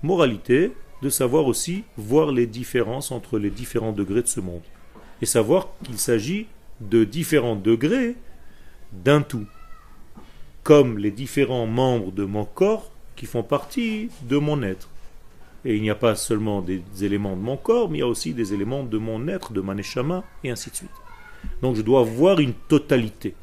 moralité, 0.02 0.72
de 1.01 1.10
savoir 1.10 1.46
aussi 1.46 1.84
voir 1.98 2.32
les 2.32 2.48
différences 2.48 3.12
entre 3.12 3.39
les 3.39 3.50
différents 3.50 3.92
degrés 3.92 4.22
de 4.22 4.27
ce 4.27 4.39
monde. 4.39 4.62
Et 5.22 5.25
savoir 5.25 5.70
qu'il 5.84 5.98
s'agit 5.98 6.48
de 6.82 7.04
différents 7.04 7.56
degrés 7.56 8.16
d'un 8.92 9.22
tout 9.22 9.46
comme 10.63 10.98
les 10.98 11.12
différents 11.12 11.66
membres 11.66 12.12
de 12.12 12.25
mon 12.25 12.44
corps 12.44 12.92
qui 13.16 13.25
font 13.25 13.42
partie 13.42 14.10
de 14.24 14.38
mon 14.38 14.62
être. 14.63 14.89
Et 15.63 15.77
il 15.77 15.82
n'y 15.82 15.89
a 15.89 15.96
pas 15.96 16.16
seulement 16.16 16.62
des 16.62 16.84
éléments 17.01 17.38
de 17.38 17.42
mon 17.42 17.56
corps, 17.56 17.89
mais 17.89 18.00
il 18.00 18.01
y 18.01 18.04
a 18.04 18.08
aussi 18.08 18.34
des 18.34 18.54
éléments 18.54 18.84
de 18.84 18.98
mon 18.98 19.30
être, 19.30 19.54
de 19.54 19.62
Maneshama, 19.62 20.25
et 20.44 20.50
ainsi 20.50 20.70
de 20.70 20.75
suite. 20.75 20.89
Donc 21.62 21.77
je 21.77 21.82
dois 21.82 22.04
voir 22.04 22.42
une 22.42 22.54
totalité. 22.54 23.34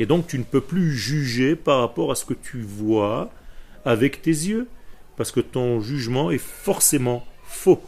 Et 0.00 0.06
donc 0.06 0.26
tu 0.26 0.36
ne 0.36 0.42
peux 0.42 0.60
plus 0.60 0.96
juger 0.96 1.54
par 1.54 1.78
rapport 1.78 2.10
à 2.10 2.16
ce 2.16 2.24
que 2.24 2.34
tu 2.34 2.60
vois 2.60 3.30
avec 3.84 4.20
tes 4.20 4.30
yeux, 4.30 4.66
parce 5.18 5.32
que 5.32 5.40
ton 5.40 5.80
jugement 5.80 6.30
est 6.30 6.38
forcément 6.38 7.26
faux, 7.42 7.82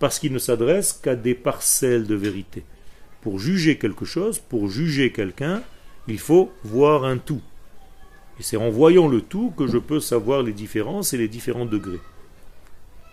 parce 0.00 0.18
qu'il 0.18 0.32
ne 0.32 0.40
s'adresse 0.40 0.92
qu'à 0.92 1.14
des 1.14 1.34
parcelles 1.34 2.08
de 2.08 2.16
vérité. 2.16 2.64
Pour 3.20 3.38
juger 3.38 3.78
quelque 3.78 4.04
chose, 4.04 4.40
pour 4.40 4.68
juger 4.68 5.12
quelqu'un, 5.12 5.62
il 6.08 6.18
faut 6.18 6.50
voir 6.64 7.04
un 7.04 7.18
tout. 7.18 7.40
Et 8.40 8.42
c'est 8.42 8.56
en 8.56 8.70
voyant 8.70 9.06
le 9.06 9.20
tout 9.20 9.52
que 9.56 9.68
je 9.68 9.78
peux 9.78 10.00
savoir 10.00 10.42
les 10.42 10.52
différences 10.52 11.12
et 11.12 11.16
les 11.16 11.28
différents 11.28 11.64
degrés 11.64 12.00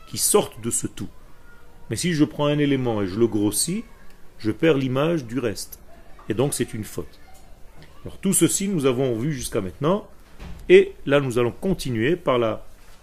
qui 0.08 0.18
sortent 0.18 0.60
de 0.62 0.72
ce 0.72 0.88
tout. 0.88 1.10
Mais 1.92 1.98
si 1.98 2.14
je 2.14 2.24
prends 2.24 2.48
un 2.48 2.58
élément 2.58 3.04
et 3.04 3.08
je 3.08 3.20
le 3.20 3.28
grossis, 3.28 3.84
je 4.40 4.50
perds 4.50 4.78
l'image 4.78 5.26
du 5.26 5.38
reste. 5.38 5.78
Et 6.30 6.34
donc 6.34 6.56
c'est 6.56 6.74
une 6.74 6.84
faute. 6.84 7.20
Alors 8.04 8.18
tout 8.18 8.34
ceci 8.34 8.68
nous 8.70 8.88
avons 8.88 9.16
vu 9.16 9.34
jusqu'à 9.34 9.62
maintenant. 9.62 10.08
Et 10.68 10.94
là 11.06 11.20
nous 11.20 11.38
allons 11.38 11.52
continuer 11.52 12.16
par 12.16 12.40
la 12.40 12.66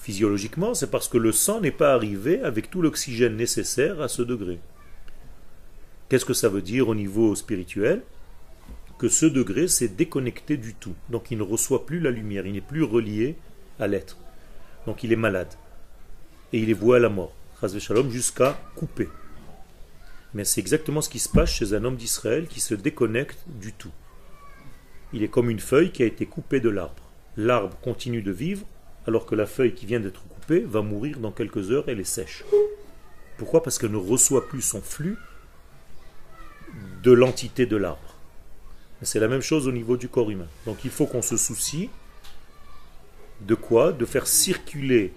Physiologiquement, 0.00 0.72
c'est 0.72 0.90
parce 0.90 1.08
que 1.08 1.18
le 1.18 1.30
sang 1.30 1.60
n'est 1.60 1.70
pas 1.70 1.92
arrivé 1.92 2.40
avec 2.40 2.70
tout 2.70 2.80
l'oxygène 2.80 3.36
nécessaire 3.36 4.00
à 4.00 4.08
ce 4.08 4.22
degré. 4.22 4.58
Qu'est-ce 6.08 6.24
que 6.24 6.32
ça 6.32 6.48
veut 6.48 6.62
dire 6.62 6.88
au 6.88 6.94
niveau 6.94 7.34
spirituel? 7.34 8.02
Que 8.98 9.10
ce 9.10 9.26
degré 9.26 9.68
s'est 9.68 9.88
déconnecté 9.88 10.56
du 10.56 10.72
tout. 10.72 10.94
Donc 11.10 11.30
il 11.30 11.36
ne 11.36 11.42
reçoit 11.42 11.84
plus 11.84 12.00
la 12.00 12.10
lumière, 12.10 12.46
il 12.46 12.54
n'est 12.54 12.62
plus 12.62 12.82
relié 12.82 13.36
à 13.78 13.86
l'être. 13.86 14.16
Donc 14.86 15.04
il 15.04 15.12
est 15.12 15.16
malade. 15.16 15.52
Et 16.54 16.60
il 16.60 16.70
est 16.70 16.74
voué 16.74 16.96
à 16.96 17.00
la 17.00 17.10
mort. 17.10 17.34
Jusqu'à 18.08 18.58
couper. 18.76 19.10
Mais 20.32 20.46
c'est 20.46 20.62
exactement 20.62 21.02
ce 21.02 21.10
qui 21.10 21.18
se 21.18 21.28
passe 21.28 21.50
chez 21.50 21.74
un 21.74 21.84
homme 21.84 21.96
d'Israël 21.96 22.46
qui 22.46 22.60
se 22.60 22.74
déconnecte 22.74 23.44
du 23.46 23.74
tout. 23.74 23.92
Il 25.12 25.22
est 25.22 25.28
comme 25.28 25.50
une 25.50 25.60
feuille 25.60 25.92
qui 25.92 26.02
a 26.02 26.06
été 26.06 26.24
coupée 26.24 26.60
de 26.60 26.70
l'arbre. 26.70 27.02
L'arbre 27.36 27.76
continue 27.82 28.22
de 28.22 28.32
vivre, 28.32 28.64
alors 29.06 29.26
que 29.26 29.34
la 29.34 29.46
feuille 29.46 29.74
qui 29.74 29.86
vient 29.86 30.00
d'être 30.00 30.22
coupée 30.22 30.60
va 30.60 30.82
mourir 30.82 31.18
dans 31.18 31.32
quelques 31.32 31.70
heures, 31.70 31.84
elle 31.88 32.00
est 32.00 32.04
sèche. 32.04 32.44
Pourquoi? 33.38 33.62
Parce 33.62 33.78
qu'elle 33.78 33.92
ne 33.92 33.96
reçoit 33.96 34.48
plus 34.48 34.62
son 34.62 34.82
flux 34.82 35.16
de 37.02 37.12
l'entité 37.12 37.66
de 37.66 37.76
l'arbre. 37.76 38.14
C'est 39.02 39.20
la 39.20 39.28
même 39.28 39.40
chose 39.40 39.66
au 39.66 39.72
niveau 39.72 39.96
du 39.96 40.08
corps 40.08 40.30
humain. 40.30 40.48
Donc 40.66 40.84
il 40.84 40.90
faut 40.90 41.06
qu'on 41.06 41.22
se 41.22 41.36
soucie 41.36 41.88
de 43.40 43.54
quoi? 43.54 43.92
De 43.92 44.04
faire 44.04 44.26
circuler 44.26 45.12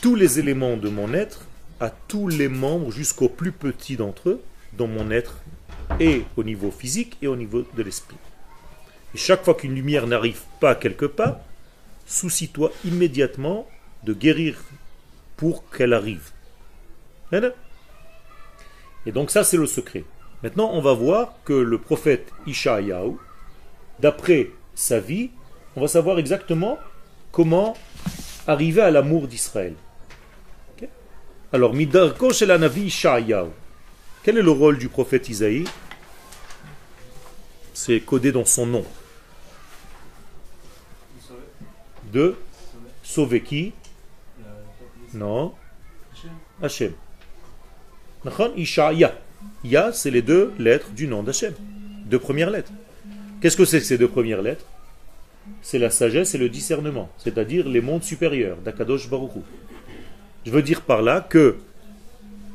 tous 0.00 0.14
les 0.14 0.38
éléments 0.38 0.76
de 0.76 0.88
mon 0.88 1.12
être 1.12 1.44
à 1.80 1.90
tous 1.90 2.28
les 2.28 2.48
membres 2.48 2.90
jusqu'au 2.90 3.28
plus 3.28 3.52
petit 3.52 3.96
d'entre 3.96 4.30
eux 4.30 4.40
dans 4.72 4.86
mon 4.86 5.10
être 5.10 5.38
et 6.00 6.22
au 6.36 6.44
niveau 6.44 6.70
physique 6.70 7.16
et 7.20 7.26
au 7.26 7.36
niveau 7.36 7.64
de 7.76 7.82
l'esprit. 7.82 8.16
Et 9.14 9.18
chaque 9.18 9.44
fois 9.44 9.54
qu'une 9.54 9.74
lumière 9.74 10.06
n'arrive 10.06 10.40
pas 10.60 10.74
quelque 10.74 11.06
part, 11.06 11.40
soucie-toi 12.08 12.72
immédiatement 12.84 13.68
de 14.02 14.12
guérir 14.12 14.60
pour 15.36 15.70
qu'elle 15.70 15.92
arrive. 15.92 16.32
Et 19.06 19.12
donc 19.12 19.30
ça 19.30 19.44
c'est 19.44 19.56
le 19.56 19.66
secret. 19.66 20.04
Maintenant 20.42 20.70
on 20.72 20.80
va 20.80 20.94
voir 20.94 21.34
que 21.44 21.52
le 21.52 21.78
prophète 21.78 22.32
Ishaïaou, 22.48 23.20
d'après 24.00 24.50
sa 24.74 24.98
vie, 24.98 25.30
on 25.76 25.80
va 25.80 25.88
savoir 25.88 26.18
exactement 26.18 26.78
comment 27.30 27.76
arriver 28.48 28.80
à 28.82 28.90
l'amour 28.90 29.28
d'Israël. 29.28 29.74
Alors, 31.50 31.72
Midarko 31.72 32.30
chez 32.34 32.44
la 32.44 32.58
Navi 32.58 32.94
Quel 34.22 34.36
est 34.36 34.42
le 34.42 34.50
rôle 34.50 34.76
du 34.76 34.90
prophète 34.90 35.30
Isaïe? 35.30 35.64
C'est 37.72 38.00
codé 38.00 38.32
dans 38.32 38.44
son 38.44 38.66
nom. 38.66 38.84
De 42.12 42.36
sauver 43.02 43.42
qui? 43.42 43.72
Non. 45.14 45.52
Hachem. 46.62 46.92
Ishaya. 48.56 49.14
Ya, 49.64 49.92
c'est 49.92 50.10
les 50.10 50.22
deux 50.22 50.52
lettres 50.58 50.90
du 50.90 51.06
nom 51.06 51.22
d'Hachem. 51.22 51.54
Deux 52.06 52.18
premières 52.18 52.50
lettres. 52.50 52.72
Qu'est-ce 53.40 53.56
que 53.56 53.64
c'est 53.64 53.78
que 53.78 53.86
ces 53.86 53.98
deux 53.98 54.08
premières 54.08 54.42
lettres? 54.42 54.64
C'est 55.62 55.78
la 55.78 55.90
sagesse 55.90 56.34
et 56.34 56.38
le 56.38 56.48
discernement, 56.48 57.08
c'est-à-dire 57.16 57.68
les 57.68 57.80
mondes 57.80 58.02
supérieurs 58.02 58.58
d'Akadosh 58.58 59.08
Baruch 59.08 59.32
je 60.48 60.50
veux 60.50 60.62
dire 60.62 60.80
par 60.80 61.02
là 61.02 61.20
que 61.20 61.56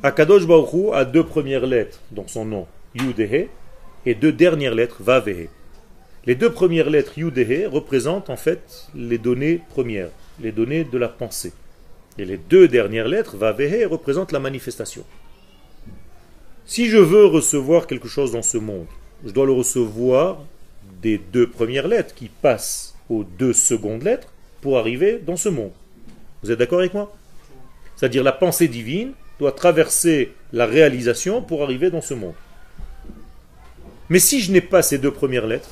Akadosh 0.02 0.48
Baruch 0.48 0.94
a 0.94 1.06
deux 1.06 1.24
premières 1.24 1.68
lettres 1.68 2.00
dans 2.12 2.28
son 2.28 2.44
nom, 2.44 2.66
Yudehe, 2.96 3.50
et 4.06 4.16
deux 4.16 4.32
dernières 4.32 4.74
lettres, 4.74 5.04
Vavehe. 5.04 5.50
Les 6.26 6.36
deux 6.36 6.52
premières 6.52 6.90
lettres 6.90 7.18
Yudehe 7.18 7.68
représentent 7.68 8.30
en 8.30 8.38
fait 8.38 8.88
les 8.96 9.18
données 9.18 9.62
premières, 9.70 10.10
les 10.42 10.54
données 10.54 10.86
de 10.86 10.98
la 10.98 11.10
pensée. 11.10 11.52
Et 12.18 12.24
les 12.24 12.38
deux 12.38 12.70
dernières 12.70 13.10
lettres, 13.10 13.36
Vavehe, 13.36 13.86
représentent 13.86 14.32
la 14.32 14.40
manifestation. 14.40 15.04
Si 16.66 16.88
je 16.88 16.98
veux 16.98 17.26
recevoir 17.26 17.88
quelque 17.88 18.08
chose 18.08 18.32
dans 18.32 18.42
ce 18.42 18.58
monde, 18.58 18.86
je 19.26 19.32
dois 19.32 19.46
le 19.46 19.52
recevoir 19.52 20.42
des 21.02 21.18
deux 21.18 21.50
premières 21.50 21.90
lettres 21.90 22.16
qui 22.16 22.30
passent 22.30 22.96
aux 23.10 23.26
deux 23.26 23.52
secondes 23.52 24.04
lettres 24.04 24.30
pour 24.62 24.78
arriver 24.78 25.20
dans 25.20 25.36
ce 25.36 25.50
monde. 25.50 25.74
Vous 26.42 26.52
êtes 26.52 26.60
d'accord 26.60 26.80
avec 26.80 26.94
moi? 26.94 27.14
C'est-à-dire 27.98 28.24
la 28.24 28.32
pensée 28.32 28.70
divine 28.70 29.12
doit 29.40 29.52
traverser 29.52 30.32
la 30.54 30.66
réalisation 30.66 31.42
pour 31.42 31.64
arriver 31.64 31.90
dans 31.90 32.02
ce 32.02 32.14
monde. 32.14 32.36
Mais 34.08 34.20
si 34.20 34.40
je 34.40 34.54
n'ai 34.54 34.62
pas 34.62 34.82
ces 34.82 34.98
deux 34.98 35.12
premières 35.12 35.48
lettres, 35.48 35.70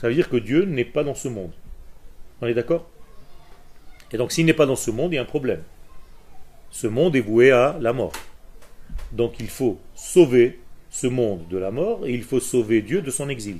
ça 0.00 0.08
veut 0.08 0.14
dire 0.14 0.30
que 0.30 0.38
Dieu 0.38 0.64
n'est 0.64 0.86
pas 0.86 1.04
dans 1.04 1.14
ce 1.14 1.28
monde. 1.28 1.52
On 2.40 2.46
est 2.46 2.54
d'accord? 2.54 2.88
Et 4.12 4.16
donc 4.16 4.32
s'il 4.32 4.46
n'est 4.46 4.54
pas 4.54 4.64
dans 4.64 4.76
ce 4.76 4.90
monde, 4.90 5.12
il 5.12 5.16
y 5.16 5.18
a 5.18 5.22
un 5.22 5.26
problème. 5.26 5.62
Ce 6.70 6.86
monde 6.86 7.16
est 7.16 7.20
voué 7.20 7.50
à 7.50 7.76
la 7.80 7.92
mort. 7.92 8.14
Donc 9.12 9.34
il 9.40 9.48
faut 9.48 9.78
sauver 9.94 10.58
ce 10.88 11.06
monde 11.06 11.46
de 11.48 11.58
la 11.58 11.70
mort 11.70 12.06
et 12.06 12.14
il 12.14 12.22
faut 12.22 12.40
sauver 12.40 12.80
Dieu 12.80 13.02
de 13.02 13.10
son 13.10 13.28
exil. 13.28 13.58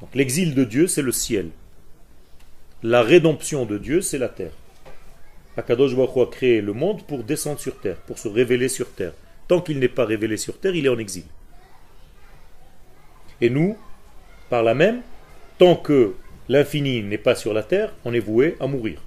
Donc 0.00 0.14
l'exil 0.14 0.54
de 0.54 0.64
Dieu, 0.64 0.86
c'est 0.86 1.02
le 1.02 1.12
ciel. 1.12 1.50
La 2.82 3.02
rédemption 3.02 3.66
de 3.66 3.76
Dieu, 3.76 4.00
c'est 4.00 4.18
la 4.18 4.30
terre. 4.30 4.52
Akadosh 5.58 5.94
Baruch 5.94 6.16
a 6.16 6.30
créé 6.30 6.62
le 6.62 6.72
monde 6.72 7.06
pour 7.06 7.22
descendre 7.22 7.60
sur 7.60 7.78
terre, 7.78 7.98
pour 7.98 8.18
se 8.18 8.28
révéler 8.28 8.70
sur 8.70 8.90
terre. 8.90 9.12
Tant 9.46 9.60
qu'il 9.60 9.78
n'est 9.78 9.88
pas 9.88 10.06
révélé 10.06 10.38
sur 10.38 10.58
terre, 10.58 10.74
il 10.74 10.86
est 10.86 10.88
en 10.88 10.98
exil. 10.98 11.24
Et 13.42 13.50
nous, 13.50 13.76
par 14.52 14.62
la 14.62 14.74
même, 14.74 15.00
tant 15.56 15.76
que 15.76 16.12
l'infini 16.50 17.02
n'est 17.02 17.16
pas 17.16 17.34
sur 17.34 17.54
la 17.54 17.62
terre, 17.62 17.94
on 18.04 18.12
est 18.12 18.20
voué 18.20 18.54
à 18.60 18.66
mourir. 18.66 19.00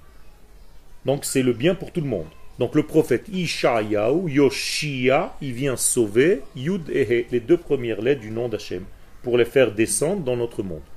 Donc 1.05 1.23
c'est 1.23 1.43
le 1.43 1.53
bien 1.53 1.75
pour 1.75 1.91
tout 1.91 2.01
le 2.01 2.07
monde. 2.07 2.25
Donc 2.57 2.73
le 2.73 2.81
prophète 2.81 3.29
Ishayahu, 3.31 4.27
Yoshia, 4.27 5.35
il 5.43 5.53
vient 5.53 5.77
sauver 5.77 6.41
Yud 6.55 6.89
et 6.89 7.03
He, 7.03 7.27
les 7.31 7.41
deux 7.41 7.57
premières 7.57 8.01
lettres 8.01 8.21
du 8.21 8.31
nom 8.31 8.49
d'Hachem, 8.49 8.85
pour 9.21 9.37
les 9.37 9.45
faire 9.45 9.71
descendre 9.71 10.23
dans 10.23 10.35
notre 10.35 10.63
monde. 10.63 10.89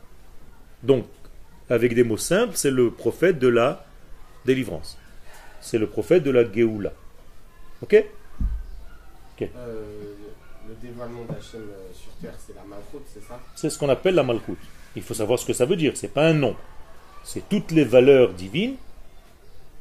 Donc, 0.82 1.04
avec 1.68 1.92
des 1.92 2.04
mots 2.04 2.16
simples, 2.16 2.54
c'est 2.54 2.70
le 2.70 2.90
prophète 2.90 3.38
de 3.38 3.48
la 3.48 3.84
délivrance 4.46 4.96
c'est 5.60 5.76
le 5.76 5.88
prophète 5.88 6.22
de 6.22 6.30
la 6.30 6.50
Géoula. 6.50 6.92
Ok, 7.82 8.02
euh, 9.42 9.46
Le 10.68 10.74
dévoilement 10.86 11.24
d'Hachem 11.24 11.62
euh, 11.62 11.92
sur 11.94 12.12
terre, 12.20 12.34
c'est 12.46 12.54
la 12.54 12.62
Malchut, 12.62 13.02
c'est 13.06 13.22
ça? 13.22 13.40
C'est 13.54 13.70
ce 13.70 13.78
qu'on 13.78 13.88
appelle 13.88 14.14
la 14.14 14.22
Malchut. 14.22 14.58
Il 14.96 15.02
faut 15.02 15.14
savoir 15.14 15.38
ce 15.38 15.46
que 15.46 15.54
ça 15.54 15.64
veut 15.64 15.76
dire, 15.76 15.92
c'est 15.96 16.12
pas 16.12 16.26
un 16.26 16.34
nom. 16.34 16.54
C'est 17.24 17.48
toutes 17.48 17.70
les 17.70 17.84
valeurs 17.84 18.34
divines 18.34 18.76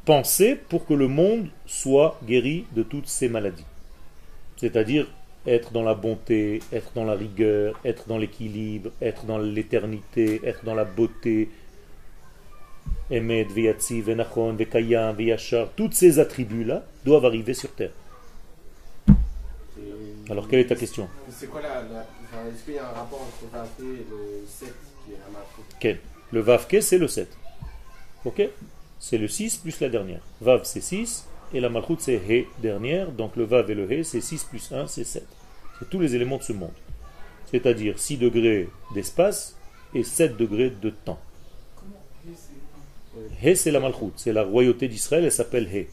pensées 0.06 0.56
pour 0.56 0.86
que 0.86 0.94
le 0.94 1.10
monde 1.10 1.50
soit 1.66 2.18
guéri 2.26 2.66
de 2.72 2.84
toutes 2.84 3.08
ses 3.08 3.28
maladies. 3.28 3.66
C'est-à-dire 4.56 5.08
être 5.46 5.74
dans 5.74 5.84
la 5.84 5.94
bonté, 5.94 6.62
être 6.72 6.92
dans 6.96 7.04
la 7.04 7.16
rigueur, 7.16 7.78
être 7.84 8.08
dans 8.08 8.18
l'équilibre, 8.18 8.92
être 9.02 9.26
dans 9.26 9.40
l'éternité, 9.40 10.40
être 10.46 10.64
dans 10.64 10.76
la 10.76 10.86
beauté, 10.86 11.50
Emet, 13.12 13.44
Veyatzi, 13.44 14.02
Venachon, 14.02 14.54
Vekayam, 14.54 15.16
Veyachar, 15.16 15.68
tous 15.76 15.92
ces 15.92 16.20
attributs-là 16.20 16.84
doivent 17.04 17.26
arriver 17.26 17.54
sur 17.54 17.72
terre. 17.72 17.92
Alors, 20.30 20.48
quelle 20.48 20.60
est 20.60 20.68
ta 20.68 20.76
question? 20.76 21.08
C'est 21.30 21.48
quoi 21.48 21.62
la. 21.62 21.82
Est-ce 21.82 22.64
qu'il 22.66 22.74
y 22.74 22.78
a 22.78 22.88
un 22.88 22.92
rapport 22.92 23.22
entre 23.22 23.52
Vavke 23.52 23.80
et 23.80 24.06
le 24.10 24.46
7 24.48 24.74
qui 25.06 25.14
est 25.14 25.16
la 25.16 25.80
Quel 25.80 26.00
Le 26.32 26.40
Vavke, 26.42 26.78
c'est 26.82 26.98
le 26.98 27.08
7. 27.08 27.30
Ok? 28.26 28.42
C'est 29.00 29.18
le 29.18 29.28
6 29.28 29.58
plus 29.58 29.80
la 29.80 29.90
dernière. 29.90 30.22
Vav, 30.42 30.62
c'est 30.64 30.82
6, 30.82 31.28
et 31.54 31.60
la 31.60 31.70
Malchut, 31.70 31.98
c'est 32.00 32.16
He, 32.16 32.48
dernière. 32.62 33.12
Donc, 33.12 33.36
le 33.36 33.44
Vav 33.44 33.70
et 33.72 33.76
le 33.76 33.90
He, 33.92 34.04
c'est 34.04 34.22
6 34.22 34.44
plus 34.46 34.72
1, 34.72 34.88
c'est 34.88 35.04
7. 35.04 35.26
C'est 35.80 35.90
tous 35.90 36.00
les 36.00 36.16
éléments 36.16 36.38
de 36.38 36.44
ce 36.44 36.54
monde. 36.54 36.72
C'est-à-dire 37.50 37.98
6 37.98 38.18
degrés 38.18 38.68
d'espace 38.94 39.56
et 39.94 40.04
7 40.04 40.36
degrés 40.36 40.72
de 40.72 40.90
temps? 40.90 41.20
He, 43.42 43.56
c'est 43.56 43.72
la 43.72 43.80
Malchut, 43.80 44.12
c'est 44.16 44.34
la 44.34 44.44
royauté 44.44 44.88
d'Israël, 44.88 45.24
elle 45.24 45.32
s'appelle 45.32 45.70
He. 45.74 45.88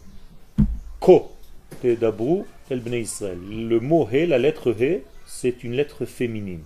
Ko, 0.98 1.33
Dabru, 1.82 2.44
El 2.70 2.80
Bnei 2.80 3.02
Israël. 3.02 3.38
Le 3.48 3.80
mot 3.80 4.08
He, 4.10 4.26
la 4.26 4.38
lettre 4.38 4.74
He, 4.80 5.02
c'est 5.26 5.64
une 5.64 5.72
lettre 5.72 6.04
féminine. 6.04 6.62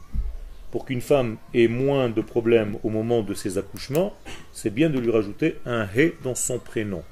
Pour 0.70 0.84
qu'une 0.84 1.00
femme 1.00 1.38
ait 1.54 1.68
moins 1.68 2.08
de 2.08 2.20
problèmes 2.20 2.76
au 2.82 2.90
moment 2.90 3.22
de 3.22 3.34
ses 3.34 3.58
accouchements, 3.58 4.14
c'est 4.52 4.72
bien 4.72 4.90
de 4.90 4.98
lui 4.98 5.10
rajouter 5.10 5.56
un 5.64 5.86
He 5.86 6.12
dans 6.22 6.34
son 6.34 6.58
prénom. 6.58 7.02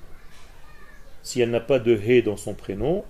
Si 1.23 1.41
elle 1.41 1.51
n'a 1.51 1.61
pas 1.61 1.79
de 1.79 1.97
He 1.97 2.23
dans 2.23 2.37
son 2.37 2.55
prénom, 2.55 3.05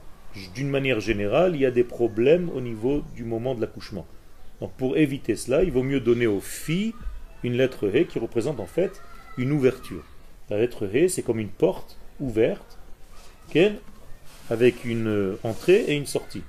d'une 0.55 0.71
manière 0.71 1.01
générale, 1.01 1.55
il 1.55 1.63
y 1.63 1.67
a 1.67 1.71
des 1.71 1.85
problèmes 1.85 2.49
au 2.55 2.61
niveau 2.61 3.03
du 3.15 3.25
moment 3.25 3.55
de 3.55 3.61
l'accouchement. 3.61 4.07
Donc 4.61 4.73
pour 4.73 4.97
éviter 4.97 5.37
cela, 5.37 5.63
il 5.63 5.73
vaut 5.73 5.83
mieux 5.83 6.01
donner 6.01 6.27
aux 6.27 6.41
filles 6.41 6.95
une 7.43 7.55
lettre 7.55 7.89
He 7.95 8.07
qui 8.07 8.19
représente 8.19 8.61
en 8.61 8.67
fait 8.67 9.03
une 9.37 9.53
ouverture. 9.53 10.05
La 10.49 10.59
lettre 10.59 10.87
He, 10.87 11.09
c'est 11.09 11.23
comme 11.23 11.41
une 11.41 11.49
porte 11.49 11.99
ouverte 12.21 12.79
avec 14.51 14.85
une 14.85 15.37
entrée 15.43 15.85
et 15.89 15.95
une 15.95 16.07
sortie. 16.07 16.43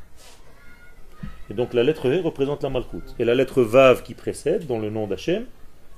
Et 1.50 1.54
donc 1.54 1.74
la 1.74 1.84
lettre 1.84 2.08
He 2.08 2.22
représente 2.22 2.64
la 2.64 2.70
Malchut. 2.70 3.04
Et 3.20 3.26
la 3.26 3.36
lettre 3.36 3.62
Vav 3.62 4.04
qui 4.04 4.14
précède, 4.14 4.68
dans 4.68 4.80
le 4.80 4.90
nom 4.90 5.08
d'Hachem, 5.08 5.46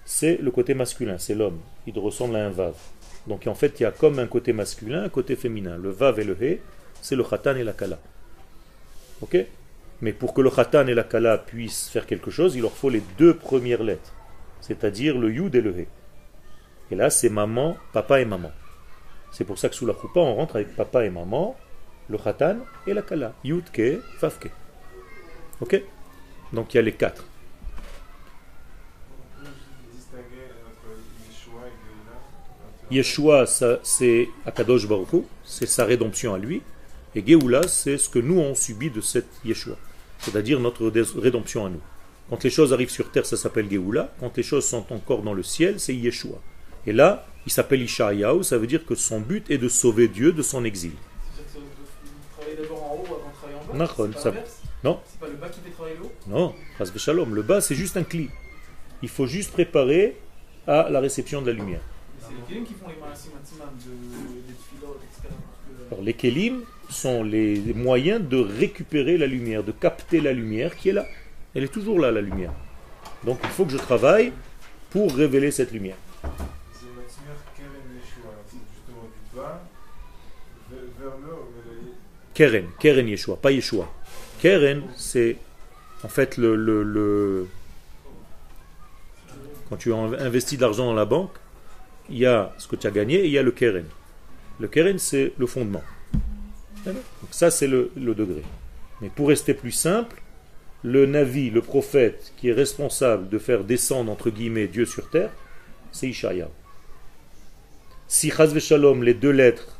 c'est 0.06 0.38
le 0.41 0.51
côté 0.51 0.74
masculin, 0.74 1.18
c'est 1.18 1.36
l'homme. 1.36 1.60
Il 1.88 1.98
ressemble 2.00 2.36
à 2.36 2.46
un 2.46 2.50
Vav. 2.50 2.75
Donc 3.27 3.48
en 3.48 3.56
fait, 3.56 3.79
il 3.79 3.84
y 3.84 3.86
a 3.86 3.91
comme 3.91 4.20
un 4.20 4.27
côté 4.27 4.53
masculin, 4.53 5.03
un 5.03 5.10
côté 5.10 5.36
féminin. 5.36 5.77
Le 5.77 5.89
Vav 5.89 6.20
et 6.20 6.24
le 6.24 6.38
He, 6.41 6.60
c'est 7.01 7.15
le 7.15 7.24
Khatan 7.24 7.56
et 7.56 7.63
la 7.63 7.74
Kala. 7.74 8.00
Ok? 9.22 9.38
Mais 10.01 10.13
pour 10.13 10.34
que 10.34 10.41
le 10.41 10.50
Khatan 10.50 10.88
et 10.88 10.94
la 10.94 11.03
Kala 11.03 11.38
puissent 11.38 11.89
faire 11.89 12.06
quelque 12.06 12.32
chose, 12.32 12.56
il 12.56 12.62
leur 12.62 12.72
faut 12.72 12.89
les 12.89 13.03
deux 13.18 13.34
premières 13.34 13.84
lettres. 13.84 14.13
C'est-à-dire 14.62 15.18
le 15.18 15.32
Yud 15.32 15.56
et 15.56 15.62
le 15.62 15.77
He. 15.77 15.88
Et 16.91 16.96
là, 16.96 17.10
c'est 17.10 17.29
maman, 17.29 17.77
papa 17.94 18.22
et 18.22 18.25
maman. 18.25 18.51
C'est 19.32 19.46
pour 19.46 19.60
ça 19.60 19.70
que 19.70 19.75
sous 19.75 19.86
la 19.86 19.94
choupa, 19.94 20.20
on 20.22 20.36
rentre 20.36 20.56
avec 20.56 20.75
papa 20.75 21.06
et 21.06 21.10
maman, 21.10 21.56
le 22.10 22.18
Khatan 22.18 22.58
et 22.88 22.94
la 22.94 23.01
Kala. 23.01 23.34
Yud, 23.44 23.70
Ke, 23.72 24.01
Vav, 24.20 24.39
Ke. 24.39 24.50
Ok? 25.62 25.82
Donc 26.51 26.74
il 26.74 26.78
y 26.78 26.80
a 26.80 26.84
les 26.84 26.94
quatre. 26.94 27.25
Yeshua, 32.92 33.46
c'est 33.46 34.30
Akadosh 34.48 34.88
Baruch 34.88 35.24
c'est 35.44 35.68
sa 35.68 35.86
rédemption 35.86 36.34
à 36.34 36.39
lui. 36.39 36.63
Et 37.13 37.24
Geoula, 37.25 37.68
c'est 37.68 37.98
ce 37.98 38.10
que 38.10 38.20
nous 38.20 38.39
on 38.39 38.56
subit 38.56 38.89
de 38.89 39.01
cette 39.01 39.30
Yeshua. 39.46 39.75
C'est-à-dire 40.20 40.60
notre 40.60 40.88
rédemption 41.20 41.66
à 41.66 41.70
nous. 41.70 41.82
Quand 42.30 42.44
les 42.44 42.50
choses 42.50 42.74
arrivent 42.74 42.89
sur 42.89 43.12
terre, 43.12 43.25
ça 43.25 43.38
s'appelle 43.38 43.70
Geoula. 43.72 44.13
Quand 44.20 44.36
les 44.36 44.44
choses 44.44 44.66
sont 44.66 44.86
encore 44.92 45.22
dans 45.22 45.34
le 45.34 45.44
ciel, 45.44 45.80
c'est 45.80 45.96
Yeshua. 45.96 46.39
Et 46.88 46.94
là, 46.94 47.28
il 47.46 47.51
s'appelle 47.51 47.82
Ishayahu, 47.82 48.44
ça 48.44 48.58
veut 48.58 48.68
dire 48.68 48.86
que 48.86 48.96
son 48.96 49.20
but 49.20 49.50
est 49.50 49.58
de 49.58 49.68
sauver 49.68 50.08
Dieu 50.08 50.32
de 50.32 50.42
son 50.42 50.63
exil. 50.66 50.94
Non. 54.84 55.00
C'est 55.06 55.20
pas 55.20 55.27
le 55.27 55.36
bas 55.36 55.50
qui 55.50 55.60
fait 55.60 55.70
travailler 55.72 55.98
le 55.98 56.06
haut 56.06 56.12
Non, 56.27 56.56
Shalom. 56.96 57.36
Le 57.36 57.41
bas, 57.41 57.62
c'est 57.62 57.75
juste 57.75 57.98
un 57.98 58.03
cli. 58.03 58.29
Il 59.01 59.10
faut 59.10 59.27
juste 59.27 59.51
préparer 59.51 60.18
à 60.68 60.89
la 60.89 61.00
réception 61.00 61.41
de 61.41 61.51
la 61.51 61.53
lumière. 61.53 61.82
C'est 62.22 62.34
les 62.36 62.41
kelim 62.48 62.65
qui 62.65 62.74
font 62.74 62.88
les 62.88 62.96
de, 62.96 63.91
des 64.48 64.53
etc. 64.53 65.34
Alors, 65.91 66.03
les 66.03 66.13
kelim 66.13 66.62
sont 66.89 67.24
les 67.24 67.74
moyens 67.74 68.22
de 68.22 68.38
récupérer 68.38 69.18
la 69.18 69.27
lumière, 69.27 69.63
de 69.63 69.72
capter 69.72 70.22
la 70.22 70.34
lumière 70.34 70.75
qui 70.75 70.89
est 70.89 70.94
là. 70.94 71.06
Elle 71.56 71.63
est 71.63 71.74
toujours 71.74 72.00
là, 72.00 72.12
la 72.12 72.22
lumière. 72.22 72.53
Donc 73.25 73.39
il 73.44 73.50
faut 73.50 73.65
que 73.65 73.72
je 73.72 73.77
travaille 73.77 74.32
pour 74.89 75.13
révéler 75.13 75.51
cette 75.51 75.72
lumière. 75.72 75.98
Keren, 82.39 82.67
Keren 82.79 83.05
Yeshua, 83.05 83.36
pas 83.36 83.51
Yeshua. 83.51 83.91
Keren, 84.41 84.84
c'est 84.96 85.36
en 86.05 86.08
fait 86.08 86.38
le, 86.38 86.55
le, 86.55 87.48
Quand 89.67 89.75
tu 89.75 89.91
as 89.91 89.98
investi 89.98 90.55
de 90.55 90.62
l'argent 90.62 90.86
dans 90.86 90.93
la 90.93 91.03
banque, 91.03 91.34
il 92.10 92.17
y 92.19 92.25
a 92.25 92.53
ce 92.58 92.69
que 92.69 92.77
tu 92.77 92.88
as 92.88 92.91
gagné 92.91 93.15
et 93.15 93.25
il 93.25 93.31
y 93.31 93.38
a 93.38 93.43
le 93.43 93.51
Keren. 93.51 93.84
Le 94.58 94.69
Keren, 94.69 95.00
c'est 95.00 95.34
le 95.38 95.48
fondement. 95.48 95.84
Donc 96.86 96.96
ça, 97.31 97.51
c'est 97.51 97.67
le, 97.67 97.91
degré. 97.98 98.43
Mais 99.01 99.10
pour 99.10 99.27
rester 99.27 99.53
plus 99.53 99.74
simple, 99.74 100.22
le 100.81 101.05
Navi, 101.08 101.50
le 101.50 101.62
prophète 101.62 102.31
qui 102.38 102.48
est 102.48 102.53
responsable 102.53 103.27
de 103.27 103.38
faire 103.38 103.65
descendre, 103.65 104.10
entre 104.10 104.29
guillemets, 104.29 104.67
Dieu 104.67 104.86
sur 104.86 105.10
terre, 105.10 105.31
c'est 105.91 106.08
Ishaya. 106.08 106.48
Si 108.08 108.31
Chazve 108.31 108.60
Shalom, 108.60 109.03
les 109.03 109.13
deux 109.13 109.31
lettres, 109.31 109.79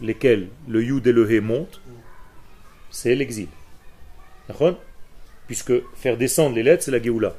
lesquelles 0.00 0.48
le 0.68 0.82
Yud 0.82 1.06
et 1.06 1.12
le 1.12 1.30
He 1.30 1.40
montent, 1.40 1.80
c'est 2.90 3.14
l'exil. 3.14 3.48
Puisque 5.46 5.72
faire 5.94 6.16
descendre 6.16 6.56
les 6.56 6.62
lettres, 6.62 6.84
c'est 6.84 6.90
la 6.90 7.02
Géoula. 7.02 7.36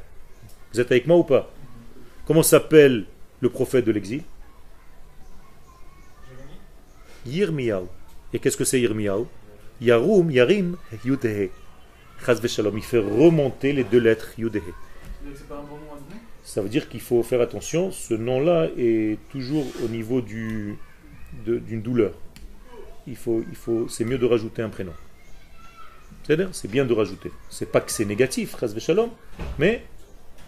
Vous 0.74 0.80
êtes 0.80 0.92
avec 0.92 1.08
moi 1.08 1.18
ou 1.18 1.24
pas? 1.24 1.52
Comment 2.26 2.44
s'appelle 2.44 3.06
le 3.42 3.50
prophète 3.50 3.86
de 3.86 3.92
l'exil? 3.92 4.24
Yirmiyahu. 7.26 7.86
Et 8.34 8.40
qu'est-ce 8.40 8.58
que 8.58 8.64
c'est 8.64 8.80
Yirmiyahu? 8.80 9.26
Yarum, 9.82 10.32
Yarim, 10.32 10.78
Yudehe. 11.04 11.50
Shalom. 12.48 12.78
Il 12.78 12.84
fait 12.84 13.00
remonter 13.00 13.74
les 13.74 13.84
deux 13.84 14.00
lettres 14.00 14.34
Yudehe. 14.38 14.74
Ça 16.44 16.62
veut 16.62 16.70
dire 16.70 16.88
qu'il 16.90 17.02
faut 17.02 17.24
faire 17.24 17.42
attention. 17.42 17.92
Ce 17.92 18.14
nom-là 18.14 18.70
est 18.78 19.18
toujours 19.30 19.66
au 19.84 19.88
niveau 19.88 20.22
d'une 20.22 20.78
douleur. 21.82 22.14
Il 23.08 23.16
faut, 23.16 23.44
il 23.50 23.56
faut, 23.56 23.88
c'est 23.88 24.06
mieux 24.06 24.18
de 24.18 24.26
rajouter 24.26 24.62
un 24.62 24.70
prénom. 24.70 24.94
C'est 26.52 26.68
bien 26.68 26.86
de 26.86 26.94
rajouter. 26.94 27.32
C'est 27.50 27.72
pas 27.72 27.82
que 27.82 27.92
c'est 27.92 28.06
négatif, 28.06 28.56
shalom, 28.80 29.12
mais 29.60 29.86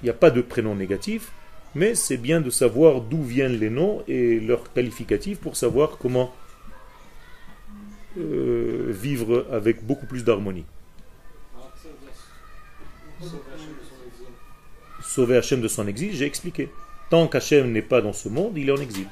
il 0.02 0.06
n'y 0.06 0.10
a 0.10 0.14
pas 0.14 0.32
de 0.32 0.42
prénom 0.42 0.76
négatif, 0.76 1.32
mais 1.76 1.94
c'est 1.94 2.18
bien 2.18 2.42
de 2.42 2.50
savoir 2.50 3.02
d'où 3.02 3.22
viennent 3.24 3.60
les 3.60 3.70
noms 3.70 4.04
et 4.08 4.40
leurs 4.40 4.74
qualificatifs 4.74 5.40
pour 5.40 5.56
savoir 5.56 5.98
comment 6.00 6.34
euh, 8.18 8.88
vivre 8.90 9.46
avec 9.52 9.86
beaucoup 9.86 10.08
plus 10.08 10.24
d'harmonie. 10.24 10.66
Sauver 15.02 15.38
Hachem 15.38 15.62
de 15.62 15.68
son 15.68 15.88
exil, 15.88 16.14
j'ai 16.14 16.26
expliqué. 16.26 16.70
Tant 17.10 17.28
qu'Hachem 17.28 17.72
n'est 17.72 17.82
pas 17.84 18.02
dans 18.02 18.14
ce 18.14 18.30
monde, 18.30 18.58
il 18.58 18.70
est 18.70 18.72
en 18.72 18.78
exil. 18.78 19.08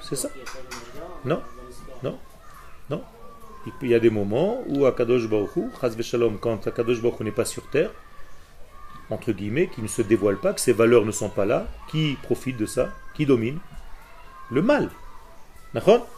C'est 0.00 0.16
ça. 0.16 0.28
Non 1.24 1.40
non 2.02 2.18
Non. 2.90 3.02
Il 3.80 3.88
y 3.88 3.94
a 3.94 4.00
des 4.00 4.10
moments 4.10 4.62
où 4.66 4.86
Akadosh 4.86 5.28
Baruch 5.28 5.56
Hu, 5.56 6.02
Shalom, 6.02 6.38
quand 6.38 6.66
Akadosh 6.66 7.00
Baruch 7.00 7.20
n'est 7.20 7.30
pas 7.30 7.44
sur 7.44 7.68
terre, 7.70 7.90
entre 9.10 9.32
guillemets, 9.32 9.68
qui 9.68 9.82
ne 9.82 9.86
se 9.88 10.02
dévoile 10.02 10.38
pas, 10.38 10.52
que 10.52 10.60
ses 10.60 10.72
valeurs 10.72 11.04
ne 11.04 11.12
sont 11.12 11.28
pas 11.28 11.44
là, 11.44 11.66
qui 11.88 12.16
profite 12.22 12.56
de 12.56 12.66
ça 12.66 12.90
Qui 13.14 13.26
domine 13.26 13.58
Le 14.50 14.62
mal. 14.62 14.90
D'accord? 15.74 16.08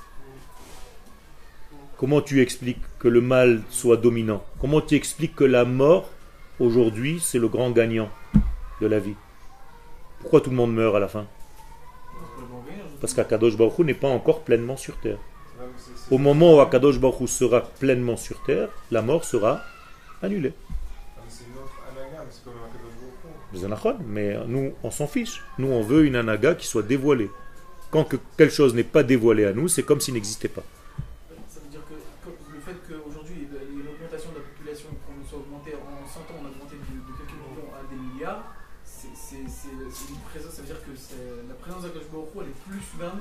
Comment 1.99 2.23
tu 2.23 2.40
expliques 2.40 2.83
que 2.99 3.09
le 3.09 3.20
mal 3.20 3.62
soit 3.68 3.97
dominant? 3.97 4.44
Comment 4.61 4.81
tu 4.81 4.94
expliques 4.94 5.35
que 5.35 5.44
la 5.44 5.64
mort, 5.64 6.11
aujourd'hui, 6.61 7.20
c'est 7.20 7.38
le 7.38 7.49
grand 7.49 7.70
gagnant 7.70 8.11
de 8.81 8.87
la 8.87 8.99
vie? 8.99 9.14
Pourquoi 10.20 10.40
tout 10.40 10.51
le 10.51 10.57
monde 10.57 10.75
meurt 10.75 10.97
à 10.97 11.01
la 11.01 11.09
fin? 11.09 11.27
Parce 13.05 13.12
qu'Akadosh 13.12 13.59
Baruch 13.59 13.81
n'est 13.81 13.93
pas 13.93 14.09
encore 14.09 14.40
pleinement 14.45 14.79
sur 14.79 14.97
terre. 14.97 15.19
Au 16.11 16.17
moment 16.17 16.55
où 16.55 16.61
Akadosh 16.61 16.99
Baruch 16.99 17.29
sera 17.29 17.61
pleinement 17.61 18.17
sur 18.17 18.43
terre, 18.45 18.71
la 18.90 19.03
mort 19.03 19.27
sera 19.27 19.61
annulée. 20.23 20.55
Mais 24.07 24.38
nous, 24.47 24.73
on 24.83 24.90
s'en 24.90 25.07
fiche. 25.07 25.43
Nous, 25.59 25.69
on 25.69 25.83
veut 25.83 26.07
une 26.07 26.17
anaga 26.17 26.55
qui 26.55 26.67
soit 26.67 26.83
dévoilée. 26.83 27.29
Quand 27.90 28.09
quelque 28.38 28.49
chose 28.49 28.75
n'est 28.75 28.85
pas 28.85 29.03
dévoilé 29.03 29.45
à 29.45 29.53
nous, 29.53 29.69
c'est 29.69 29.83
comme 29.83 30.01
s'il 30.01 30.14
n'existait 30.14 30.49
pas. 30.49 30.62
Plus 42.68 42.81
soudaine 42.81 43.20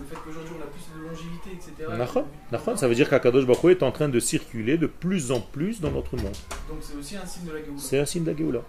le 0.00 0.06
fait 0.06 0.16
qu'aujourd'hui 0.22 0.52
on 0.58 0.62
a 0.62 0.66
plus 0.66 0.84
de 0.94 1.08
longévité, 1.08 1.50
etc. 1.52 2.76
Ça 2.76 2.88
veut 2.88 2.94
dire 2.94 3.08
qu'Akadosh 3.08 3.46
Baruch 3.46 3.76
est 3.76 3.82
en 3.82 3.92
train 3.92 4.08
de 4.08 4.20
circuler 4.20 4.76
de 4.76 4.86
plus 4.86 5.32
en 5.32 5.40
plus 5.40 5.80
dans 5.80 5.90
notre 5.90 6.16
monde. 6.16 6.36
Donc 6.68 6.78
c'est 6.80 6.96
aussi 6.96 7.16
un 7.16 7.26
signe 7.26 7.46
de 7.46 7.52
la 7.52 7.58
Géoula. 7.58 7.78
C'est 7.78 7.98
un 7.98 8.06
signe 8.06 8.24
de 8.24 8.30
la 8.30 8.36
Géoula. 8.36 8.60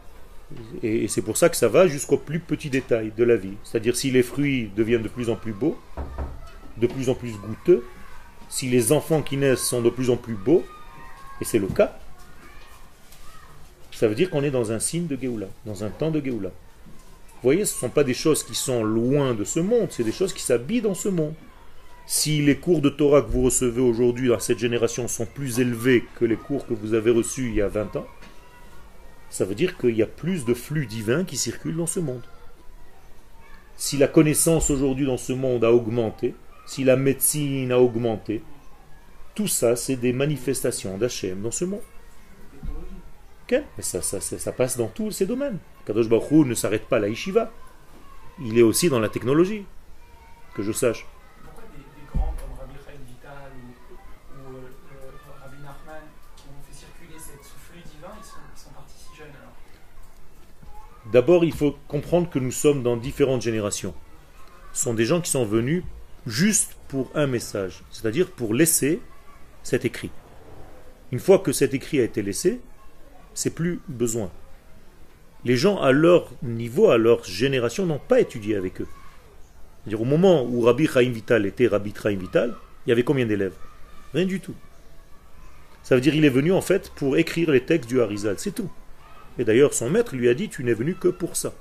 Et, 0.81 1.09
c'est 1.09 1.21
pour 1.21 1.35
ça 1.35 1.49
que 1.49 1.57
ça 1.57 1.67
va 1.67 1.87
jusqu'au 1.87 2.17
plus 2.17 2.39
petit 2.39 2.69
détail 2.69 3.11
de 3.15 3.23
la 3.23 3.35
vie. 3.35 3.55
C'est-à-dire 3.63 3.95
si 3.95 4.11
les 4.11 4.23
fruits 4.23 4.71
deviennent 4.75 5.01
de 5.01 5.09
plus 5.09 5.29
en 5.29 5.35
plus 5.35 5.51
beaux, 5.51 5.77
de 6.77 6.87
plus 6.87 7.09
en 7.09 7.15
plus 7.15 7.33
goûteux, 7.33 7.83
si 8.47 8.69
les 8.69 8.93
enfants 8.93 9.21
qui 9.21 9.35
naissent 9.35 9.63
sont 9.63 9.81
de 9.81 9.89
plus 9.89 10.09
en 10.09 10.15
plus 10.15 10.35
beaux, 10.35 10.63
et 11.41 11.45
c'est 11.45 11.59
le 11.59 11.67
cas, 11.67 11.99
ça 13.91 14.07
veut 14.07 14.15
dire 14.15 14.29
qu'on 14.29 14.43
est 14.43 14.51
dans 14.51 14.71
un 14.71 14.79
signe 14.79 15.07
de 15.07 15.17
Géoula, 15.19 15.47
dans 15.65 15.83
un 15.83 15.89
temps 15.89 16.11
de 16.11 16.23
Géoula. 16.23 16.51
Vous 17.37 17.43
voyez, 17.49 17.65
ce 17.65 17.75
ne 17.75 17.79
sont 17.79 17.89
pas 17.89 18.03
des 18.03 18.13
choses 18.13 18.43
qui 18.43 18.55
sont 18.55 18.83
loin 18.83 19.33
de 19.33 19.43
ce 19.43 19.59
monde, 19.59 19.89
c'est 19.91 20.03
des 20.03 20.11
choses 20.11 20.33
qui 20.33 20.41
s'habillent 20.41 20.81
dans 20.81 20.95
ce 20.95 21.09
monde. 21.09 21.35
Si 22.07 22.41
les 22.41 22.57
cours 22.57 22.81
de 22.81 22.89
Torah 22.89 23.21
que 23.21 23.29
vous 23.29 23.43
recevez 23.43 23.81
aujourd'hui 23.81 24.29
dans 24.29 24.39
cette 24.39 24.59
génération 24.59 25.07
sont 25.07 25.25
plus 25.25 25.59
élevés 25.59 26.05
que 26.15 26.25
les 26.25 26.37
cours 26.37 26.65
que 26.65 26.73
vous 26.73 26.93
avez 26.93 27.11
reçus 27.11 27.49
il 27.49 27.55
y 27.55 27.61
a 27.61 27.67
20 27.67 27.97
ans, 27.97 28.07
ça 29.29 29.45
veut 29.45 29.55
dire 29.55 29.77
qu'il 29.77 29.95
y 29.95 30.01
a 30.01 30.07
plus 30.07 30.45
de 30.45 30.53
flux 30.53 30.87
divins 30.87 31.25
qui 31.25 31.37
circulent 31.37 31.75
dans 31.75 31.85
ce 31.85 31.99
monde. 31.99 32.23
Si 33.75 33.97
la 33.97 34.07
connaissance 34.07 34.71
aujourd'hui 34.71 35.05
dans 35.05 35.17
ce 35.17 35.33
monde 35.33 35.63
a 35.63 35.71
augmenté, 35.71 36.33
si 36.65 36.83
la 36.83 36.95
médecine 36.95 37.71
a 37.71 37.79
augmenté, 37.79 38.41
tout 39.35 39.47
ça, 39.47 39.75
c'est 39.75 39.97
des 39.97 40.13
manifestations 40.13 40.97
d'Hachem 40.97 41.41
dans 41.43 41.51
ce 41.51 41.65
monde. 41.65 41.81
Mais 43.51 43.83
ça, 43.83 44.51
passe 44.51 44.77
dans 44.77 44.87
tous 44.87 45.11
ces 45.11 45.25
domaines. 45.25 45.59
Kadosh 45.87 46.09
Baruch 46.09 46.45
ne 46.45 46.53
s'arrête 46.53 46.85
pas 46.85 46.97
à 46.97 46.99
la 46.99 47.07
yeshiva. 47.07 47.49
Il 48.41 48.59
est 48.59 48.61
aussi 48.61 48.89
dans 48.89 48.99
la 48.99 49.07
technologie. 49.07 49.65
que 50.53 50.61
je 50.61 50.73
sache. 50.73 51.05
Pourquoi 51.45 51.63
des, 51.71 51.77
des 51.77 52.05
grands 52.11 52.35
comme 52.37 52.59
Rabbi 52.59 52.73
Chaim 52.85 52.99
Vital 53.07 53.51
ou, 53.55 54.51
ou, 54.51 54.55
euh, 54.57 54.59
euh, 54.59 55.41
Rabbi 55.41 55.61
Nachman 55.61 56.01
qui 56.35 56.43
ont 56.49 56.61
fait 56.67 56.77
circuler 56.77 57.17
cette, 57.17 57.41
ce 57.41 57.55
flux 57.71 57.81
divin, 57.85 58.11
ils 58.19 58.25
sont, 58.25 58.35
ils 58.53 58.59
sont 58.59 58.69
partis 58.71 58.95
si 58.97 59.17
jeunes 59.17 59.29
alors? 59.29 59.53
D'abord, 61.13 61.45
il 61.45 61.53
faut 61.53 61.77
comprendre 61.87 62.29
que 62.29 62.39
nous 62.39 62.51
sommes 62.51 62.83
dans 62.83 62.97
différentes 62.97 63.41
générations. 63.41 63.93
Ce 64.73 64.83
sont 64.83 64.93
des 64.93 65.05
gens 65.05 65.21
qui 65.21 65.31
sont 65.31 65.45
venus 65.45 65.83
juste 66.25 66.75
pour 66.89 67.09
un 67.15 67.27
message, 67.27 67.83
c'est-à-dire 67.91 68.29
pour 68.29 68.53
laisser 68.53 68.99
cet 69.63 69.85
écrit. 69.85 70.11
Une 71.13 71.19
fois 71.19 71.39
que 71.39 71.53
cet 71.53 71.73
écrit 71.73 72.01
a 72.01 72.03
été 72.03 72.21
laissé, 72.21 72.59
c'est 73.33 73.55
plus 73.55 73.79
besoin. 73.87 74.29
Les 75.45 75.55
gens 75.55 75.79
à 75.79 75.91
leur 75.91 76.31
niveau, 76.43 76.89
à 76.89 76.97
leur 76.97 77.23
génération, 77.23 77.85
n'ont 77.85 77.99
pas 77.99 78.19
étudié 78.19 78.55
avec 78.55 78.81
eux. 78.81 78.87
C'est-à-dire 79.83 80.01
au 80.01 80.05
moment 80.05 80.43
où 80.43 80.61
Rabbi 80.61 80.87
Chaim 80.87 81.11
Vital 81.11 81.45
était 81.45 81.67
Rabbi 81.67 81.93
Chaim 82.01 82.17
Vital, 82.17 82.53
il 82.85 82.89
y 82.89 82.91
avait 82.91 83.03
combien 83.03 83.25
d'élèves? 83.25 83.53
Rien 84.13 84.25
du 84.25 84.39
tout. 84.39 84.55
Ça 85.83 85.95
veut 85.95 86.01
dire 86.01 86.11
qu'il 86.11 86.25
est 86.25 86.29
venu 86.29 86.51
en 86.51 86.61
fait 86.61 86.91
pour 86.95 87.17
écrire 87.17 87.51
les 87.51 87.61
textes 87.61 87.89
du 87.89 88.01
Harizal, 88.01 88.35
c'est 88.37 88.51
tout. 88.53 88.69
Et 89.39 89.45
d'ailleurs, 89.45 89.73
son 89.73 89.89
maître 89.89 90.15
lui 90.15 90.27
a 90.27 90.33
dit 90.33 90.49
Tu 90.49 90.63
n'es 90.63 90.73
venu 90.73 90.95
que 90.95 91.07
pour 91.07 91.37
ça. 91.37 91.53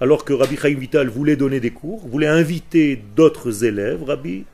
Alors 0.00 0.24
que 0.24 0.32
Rabbi 0.32 0.56
Chaim 0.56 0.78
Vital 0.78 1.08
voulait 1.08 1.36
donner 1.36 1.60
des 1.60 1.70
cours, 1.70 2.06
voulait 2.06 2.26
inviter 2.26 2.96
d'autres 3.16 3.64
élèves, 3.64 4.02
Rabbi 4.02 4.44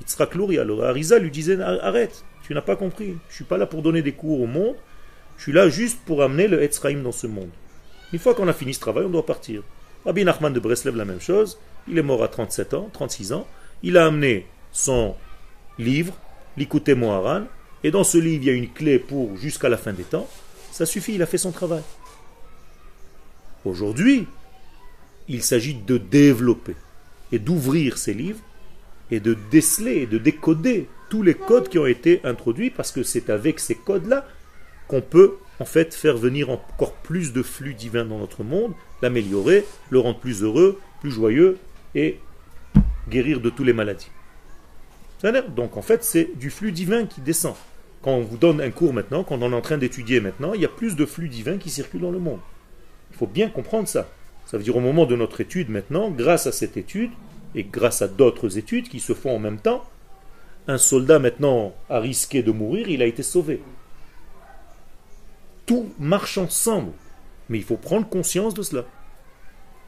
Yitzhak 0.00 0.34
Luria, 0.34 0.64
le 0.64 0.80
Harizal, 0.82 1.22
lui 1.22 1.30
disait 1.30 1.60
Arrête, 1.60 2.24
tu 2.42 2.54
n'as 2.54 2.60
pas 2.60 2.76
compris. 2.76 3.16
Je 3.28 3.34
suis 3.34 3.44
pas 3.44 3.56
là 3.56 3.66
pour 3.66 3.82
donner 3.82 4.02
des 4.02 4.12
cours 4.12 4.40
au 4.40 4.46
monde, 4.46 4.76
je 5.36 5.42
suis 5.42 5.52
là 5.52 5.68
juste 5.68 5.98
pour 6.04 6.22
amener 6.22 6.48
le 6.48 6.62
Etzraïm 6.62 7.02
dans 7.02 7.12
ce 7.12 7.26
monde. 7.26 7.50
Une 8.12 8.18
fois 8.18 8.34
qu'on 8.34 8.48
a 8.48 8.52
fini 8.52 8.74
ce 8.74 8.80
travail, 8.80 9.04
on 9.04 9.10
doit 9.10 9.26
partir. 9.26 9.62
Rabbi 10.04 10.24
Nachman 10.24 10.52
de 10.52 10.60
Breslev, 10.60 10.96
la 10.96 11.04
même 11.04 11.20
chose. 11.20 11.58
Il 11.88 11.98
est 11.98 12.02
mort 12.02 12.22
à 12.22 12.28
37 12.28 12.74
ans, 12.74 12.90
36 12.92 13.32
ans. 13.32 13.46
Il 13.82 13.98
a 13.98 14.06
amené 14.06 14.46
son 14.72 15.14
livre, 15.78 16.14
l'Ikouté 16.56 16.94
Moharan, 16.94 17.44
et 17.82 17.90
dans 17.90 18.04
ce 18.04 18.16
livre, 18.16 18.42
il 18.42 18.46
y 18.46 18.50
a 18.50 18.54
une 18.54 18.72
clé 18.72 18.98
pour 18.98 19.36
jusqu'à 19.36 19.68
la 19.68 19.76
fin 19.76 19.92
des 19.92 20.04
temps. 20.04 20.28
Ça 20.72 20.86
suffit, 20.86 21.14
il 21.14 21.22
a 21.22 21.26
fait 21.26 21.38
son 21.38 21.52
travail. 21.52 21.82
Aujourd'hui, 23.64 24.26
il 25.28 25.42
s'agit 25.42 25.74
de 25.74 25.98
développer 25.98 26.76
et 27.32 27.38
d'ouvrir 27.38 27.98
ces 27.98 28.14
livres 28.14 28.40
et 29.10 29.20
de 29.20 29.36
déceler 29.50 29.96
et 30.02 30.06
de 30.06 30.18
décoder 30.18 30.88
tous 31.10 31.22
les 31.22 31.34
codes 31.34 31.68
qui 31.68 31.78
ont 31.78 31.86
été 31.86 32.20
introduits 32.24 32.70
parce 32.70 32.90
que 32.92 33.02
c'est 33.02 33.30
avec 33.30 33.60
ces 33.60 33.74
codes-là 33.74 34.26
qu'on 34.88 35.00
peut 35.00 35.34
en 35.60 35.64
fait 35.64 35.94
faire 35.94 36.16
venir 36.16 36.50
encore 36.50 36.92
plus 36.92 37.32
de 37.32 37.42
flux 37.42 37.74
divins 37.74 38.04
dans 38.04 38.18
notre 38.18 38.42
monde, 38.42 38.72
l'améliorer, 39.02 39.64
le 39.90 39.98
rendre 39.98 40.18
plus 40.18 40.42
heureux, 40.42 40.80
plus 41.00 41.10
joyeux 41.10 41.58
et 41.94 42.18
guérir 43.08 43.40
de 43.40 43.50
toutes 43.50 43.66
les 43.66 43.72
maladies. 43.72 44.10
Donc 45.56 45.76
en 45.76 45.82
fait 45.82 46.04
c'est 46.04 46.30
du 46.36 46.50
flux 46.50 46.72
divin 46.72 47.06
qui 47.06 47.20
descend. 47.20 47.54
Quand 48.02 48.12
on 48.12 48.20
vous 48.20 48.36
donne 48.36 48.60
un 48.60 48.70
cours 48.70 48.92
maintenant, 48.92 49.24
quand 49.24 49.40
on 49.40 49.52
est 49.52 49.56
en 49.56 49.62
train 49.62 49.78
d'étudier 49.78 50.20
maintenant, 50.20 50.52
il 50.52 50.60
y 50.60 50.66
a 50.66 50.68
plus 50.68 50.96
de 50.96 51.06
flux 51.06 51.28
divins 51.28 51.56
qui 51.56 51.70
circulent 51.70 52.02
dans 52.02 52.10
le 52.10 52.18
monde. 52.18 52.40
Il 53.10 53.16
faut 53.16 53.26
bien 53.26 53.48
comprendre 53.48 53.88
ça. 53.88 54.08
Ça 54.44 54.58
veut 54.58 54.64
dire 54.64 54.76
au 54.76 54.80
moment 54.80 55.06
de 55.06 55.16
notre 55.16 55.40
étude 55.40 55.70
maintenant, 55.70 56.10
grâce 56.10 56.46
à 56.46 56.52
cette 56.52 56.76
étude, 56.76 57.12
et 57.54 57.64
grâce 57.64 58.02
à 58.02 58.08
d'autres 58.08 58.58
études 58.58 58.88
qui 58.88 59.00
se 59.00 59.14
font 59.14 59.36
en 59.36 59.38
même 59.38 59.58
temps, 59.58 59.84
un 60.66 60.78
soldat 60.78 61.18
maintenant 61.18 61.74
a 61.88 62.00
risqué 62.00 62.42
de 62.42 62.52
mourir, 62.52 62.88
il 62.88 63.00
a 63.00 63.06
été 63.06 63.22
sauvé. 63.22 63.60
Tout 65.66 65.92
marche 65.98 66.38
ensemble. 66.38 66.92
Mais 67.48 67.58
il 67.58 67.64
faut 67.64 67.76
prendre 67.76 68.08
conscience 68.08 68.54
de 68.54 68.62
cela. 68.62 68.84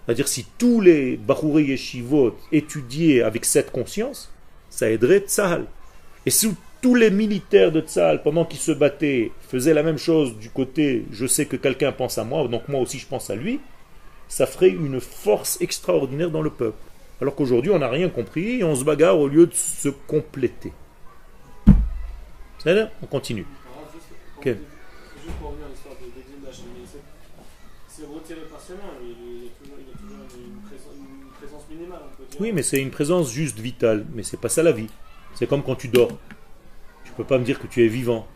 C'est-à-dire 0.05 0.29
si 0.29 0.47
tous 0.59 0.81
les 0.81 1.17
Bachouré 1.17 1.65
Yeshivot 1.65 2.37
étudiaient 2.53 3.23
avec 3.23 3.45
cette 3.45 3.73
conscience, 3.73 4.33
ça 4.71 4.89
aiderait 4.89 5.25
Tzahal. 5.27 5.67
Et 6.27 6.31
si 6.31 6.55
tous 6.81 6.95
les 6.95 7.11
militaires 7.11 7.73
de 7.73 7.81
Tzahal, 7.81 8.23
pendant 8.23 8.45
qu'ils 8.45 8.61
se 8.61 8.73
battaient, 8.73 9.33
faisaient 9.49 9.75
la 9.75 9.83
même 9.83 9.99
chose 9.99 10.37
du 10.39 10.51
côté 10.51 11.05
je 11.11 11.27
sais 11.27 11.47
que 11.47 11.57
quelqu'un 11.57 11.93
pense 11.93 12.19
à 12.19 12.25
moi, 12.25 12.47
donc 12.47 12.69
moi 12.69 12.81
aussi 12.81 12.99
je 12.99 13.07
pense 13.07 13.31
à 13.31 13.35
lui, 13.35 13.61
ça 14.29 14.47
ferait 14.47 14.69
une 14.69 15.01
force 15.01 15.61
extraordinaire 15.61 16.31
dans 16.31 16.43
le 16.43 16.51
peuple. 16.51 16.79
Alors 17.21 17.35
qu'aujourd'hui 17.35 17.71
on 17.71 17.79
n'a 17.79 17.89
rien 17.89 18.09
compris 18.09 18.61
et 18.61 18.65
on 18.65 18.77
se 18.77 18.85
bagarre 18.85 19.19
au 19.19 19.27
lieu 19.27 19.47
de 19.47 19.55
se 19.55 19.89
compléter. 19.89 20.73
C'est 22.63 22.89
On 23.03 23.07
continue. 23.07 23.47
Oui, 32.41 32.53
mais 32.53 32.63
c'est 32.63 32.81
une 32.81 32.91
présence 32.91 33.33
juste 33.33 33.59
vitale, 33.59 34.07
mais 34.15 34.23
c'est 34.23 34.41
pas 34.41 34.49
ça 34.49 34.63
la 34.63 34.73
vie. 34.73 34.89
C'est 35.35 35.47
comme 35.47 35.63
quand 35.63 35.77
tu 35.77 35.89
dors. 35.89 36.11
Tu 37.05 37.13
peux 37.13 37.25
pas 37.25 37.39
me 37.39 37.45
dire 37.45 37.59
que 37.59 37.67
tu 37.67 37.85
es 37.85 37.89
vivant. 37.89 38.27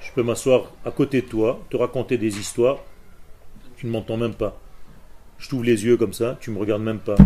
Je 0.00 0.10
peux 0.12 0.22
m'asseoir 0.22 0.72
à 0.84 0.90
côté 0.90 1.22
de 1.22 1.26
toi, 1.26 1.60
te 1.70 1.76
raconter 1.76 2.16
des 2.18 2.38
histoires, 2.38 2.78
tu 3.76 3.86
ne 3.86 3.92
m'entends 3.92 4.16
même 4.16 4.34
pas. 4.34 4.58
Je 5.38 5.48
t'ouvre 5.48 5.64
les 5.64 5.84
yeux 5.84 5.96
comme 5.96 6.12
ça, 6.12 6.38
tu 6.40 6.50
me 6.50 6.58
regardes 6.58 6.82
même 6.82 6.98
pas. 6.98 7.16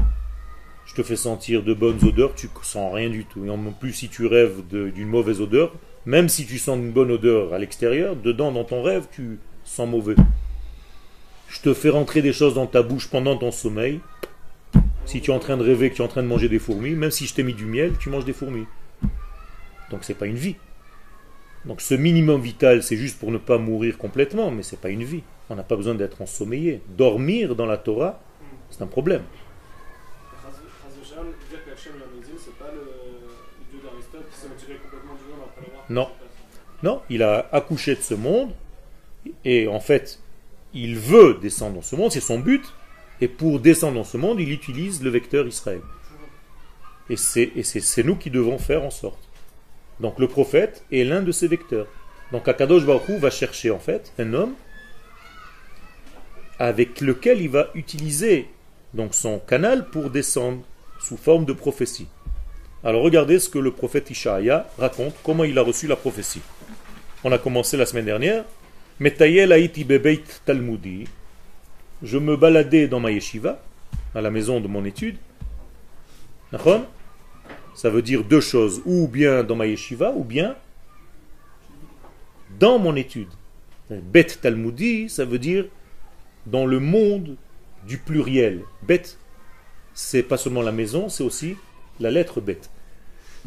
Je 0.87 0.95
te 0.95 1.03
fais 1.03 1.17
sentir 1.17 1.63
de 1.63 1.73
bonnes 1.73 2.03
odeurs, 2.05 2.35
tu 2.35 2.49
sens 2.63 2.93
rien 2.95 3.09
du 3.11 3.25
tout. 3.25 3.45
Et 3.45 3.51
en 3.51 3.59
plus, 3.73 3.93
si 3.93 4.09
tu 4.09 4.27
rêves 4.27 4.63
d'une 4.69 5.09
mauvaise 5.09 5.41
odeur, 5.41 5.73
même 6.07 6.29
si 6.29 6.47
tu 6.47 6.59
sens 6.59 6.79
une 6.79 6.93
bonne 6.93 7.11
odeur 7.11 7.55
à 7.55 7.59
l'extérieur, 7.59 8.17
dedans, 8.17 8.53
dans 8.53 8.65
ton 8.65 8.83
rêve, 8.83 9.07
tu 9.13 9.39
sens 9.65 9.89
mauvais. 9.89 10.17
Je 11.49 11.61
te 11.61 11.73
fais 11.73 11.89
rentrer 11.89 12.21
des 12.21 12.33
choses 12.33 12.55
dans 12.55 12.67
ta 12.67 12.83
bouche 12.83 13.09
pendant 13.09 13.37
ton 13.37 13.51
sommeil. 13.51 14.01
Si 15.07 15.21
tu 15.21 15.31
es 15.31 15.35
en 15.35 15.39
train 15.39 15.57
de 15.57 15.63
rêver 15.63 15.91
que 15.91 15.97
tu 15.97 16.03
es 16.03 16.05
en 16.05 16.09
train 16.09 16.23
de 16.23 16.29
manger 16.29 16.49
des 16.49 16.59
fourmis, 16.59 16.91
même 16.91 17.11
si 17.11 17.27
je 17.27 17.35
t'ai 17.35 17.43
mis 17.43 17.55
du 17.55 17.67
miel, 17.67 17.93
tu 17.99 18.11
manges 18.11 18.25
des 18.25 18.33
fourmis. 18.33 18.67
Donc 19.91 20.05
c'est 20.05 20.15
pas 20.15 20.27
une 20.27 20.37
vie. 20.37 20.57
Donc 21.65 21.81
ce 21.81 21.95
minimum 21.95 22.41
vital, 22.41 22.83
c'est 22.83 22.97
juste 22.97 23.19
pour 23.19 23.31
ne 23.31 23.39
pas 23.39 23.59
mourir 23.59 23.97
complètement, 23.97 24.51
mais 24.51 24.63
c'est 24.63 24.81
pas 24.81 24.91
une 24.91 25.05
vie. 25.05 25.23
On 25.49 25.57
n'a 25.57 25.63
pas 25.63 25.77
besoin 25.77 25.95
d'être 25.95 26.21
ensommeillé. 26.21 26.83
Dormir 26.89 27.55
dans 27.55 27.67
la 27.67 27.77
Torah, 27.77 28.21
c'est 28.71 28.83
un 28.83 28.87
problème. 28.87 29.23
Non. 35.91 36.09
Non, 36.83 37.01
il 37.09 37.23
a 37.23 37.49
accouché 37.53 37.95
de 37.95 38.01
ce 38.01 38.15
monde, 38.15 38.53
et 39.45 39.69
en 39.69 39.81
fait, 39.81 40.21
il 40.75 40.97
veut 40.97 41.39
descendre 41.41 41.77
dans 41.77 41.83
ce 41.83 41.97
monde, 41.97 42.13
c'est 42.13 42.21
son 42.21 42.39
but, 42.39 42.63
et 43.21 43.29
pour 43.29 43.61
descendre 43.61 43.95
dans 43.95 44.05
ce 44.05 44.17
monde, 44.17 44.41
il 44.41 44.51
utilise 44.51 45.03
le 45.03 45.11
vecteur 45.11 45.47
Israël. 45.47 45.81
Et 47.09 47.17
c'est 47.17 48.03
nous 48.03 48.17
qui 48.17 48.31
devons 48.31 48.59
faire 48.59 48.83
en 48.83 48.91
sorte. 48.91 49.29
Donc 50.01 50.19
le 50.19 50.27
prophète 50.27 50.85
est 50.91 51.05
l'un 51.05 51.23
de 51.23 51.33
ces 51.33 51.47
vecteurs. 51.49 51.87
Donc 52.33 52.49
Akadosh 52.49 52.85
Baruch 52.85 53.21
va 53.21 53.31
chercher 53.31 53.71
en 53.71 53.79
fait 53.79 54.13
un 54.19 54.35
homme 54.35 54.55
avec 56.59 57.01
lequel 57.01 57.41
il 57.41 57.51
va 57.51 57.69
utiliser 57.75 58.49
donc 58.95 59.15
son 59.15 59.39
canal 59.39 59.89
pour 59.91 60.11
descendre 60.11 60.63
sous 60.99 61.17
forme 61.17 61.45
de 61.45 61.53
prophétie. 61.53 62.09
Alors 62.85 63.03
regardez 63.03 63.39
ce 63.39 63.49
que 63.49 63.59
le 63.59 63.71
prophète 63.71 64.11
Ishaïa 64.11 64.69
raconte, 64.79 65.15
comment 65.23 65.45
il 65.45 65.59
a 65.59 65.63
reçu 65.63 65.87
la 65.87 65.97
prophétie. 65.97 66.43
On 67.25 67.33
a 67.33 67.39
commencé 67.39 67.79
la 67.79 67.87
semaine 67.87 68.05
dernière. 68.05 68.45
Talmudi. 70.45 71.05
Je 72.03 72.19
me 72.19 72.37
baladais 72.37 72.87
dans 72.87 73.01
ma 73.01 73.11
yeshiva, 73.11 73.59
à 74.15 74.21
la 74.21 74.31
maison 74.31 74.61
de 74.61 74.69
mon 74.69 74.85
étude. 74.85 75.17
Ça 77.75 77.89
veut 77.89 78.03
dire 78.03 78.23
deux 78.23 78.43
choses, 78.43 78.83
ou 78.85 79.09
bien 79.09 79.43
dans 79.43 79.57
ma 79.57 79.67
yeshiva, 79.67 80.13
ou 80.15 80.23
bien 80.23 80.55
dans 82.61 82.79
mon 82.79 82.95
étude. 82.97 83.31
Bet 83.89 84.25
talmudi, 84.25 85.09
ça 85.09 85.25
veut 85.25 85.39
dire 85.39 85.65
dans 86.45 86.67
le 86.67 86.81
monde 86.81 87.37
du 87.87 87.97
pluriel. 87.97 88.61
Bet, 88.83 89.03
c'est 89.95 90.23
pas 90.23 90.37
seulement 90.37 90.63
la 90.63 90.73
maison, 90.73 91.09
c'est 91.09 91.25
aussi 91.25 91.57
la 91.99 92.11
lettre 92.11 92.43
bet. 92.43 92.61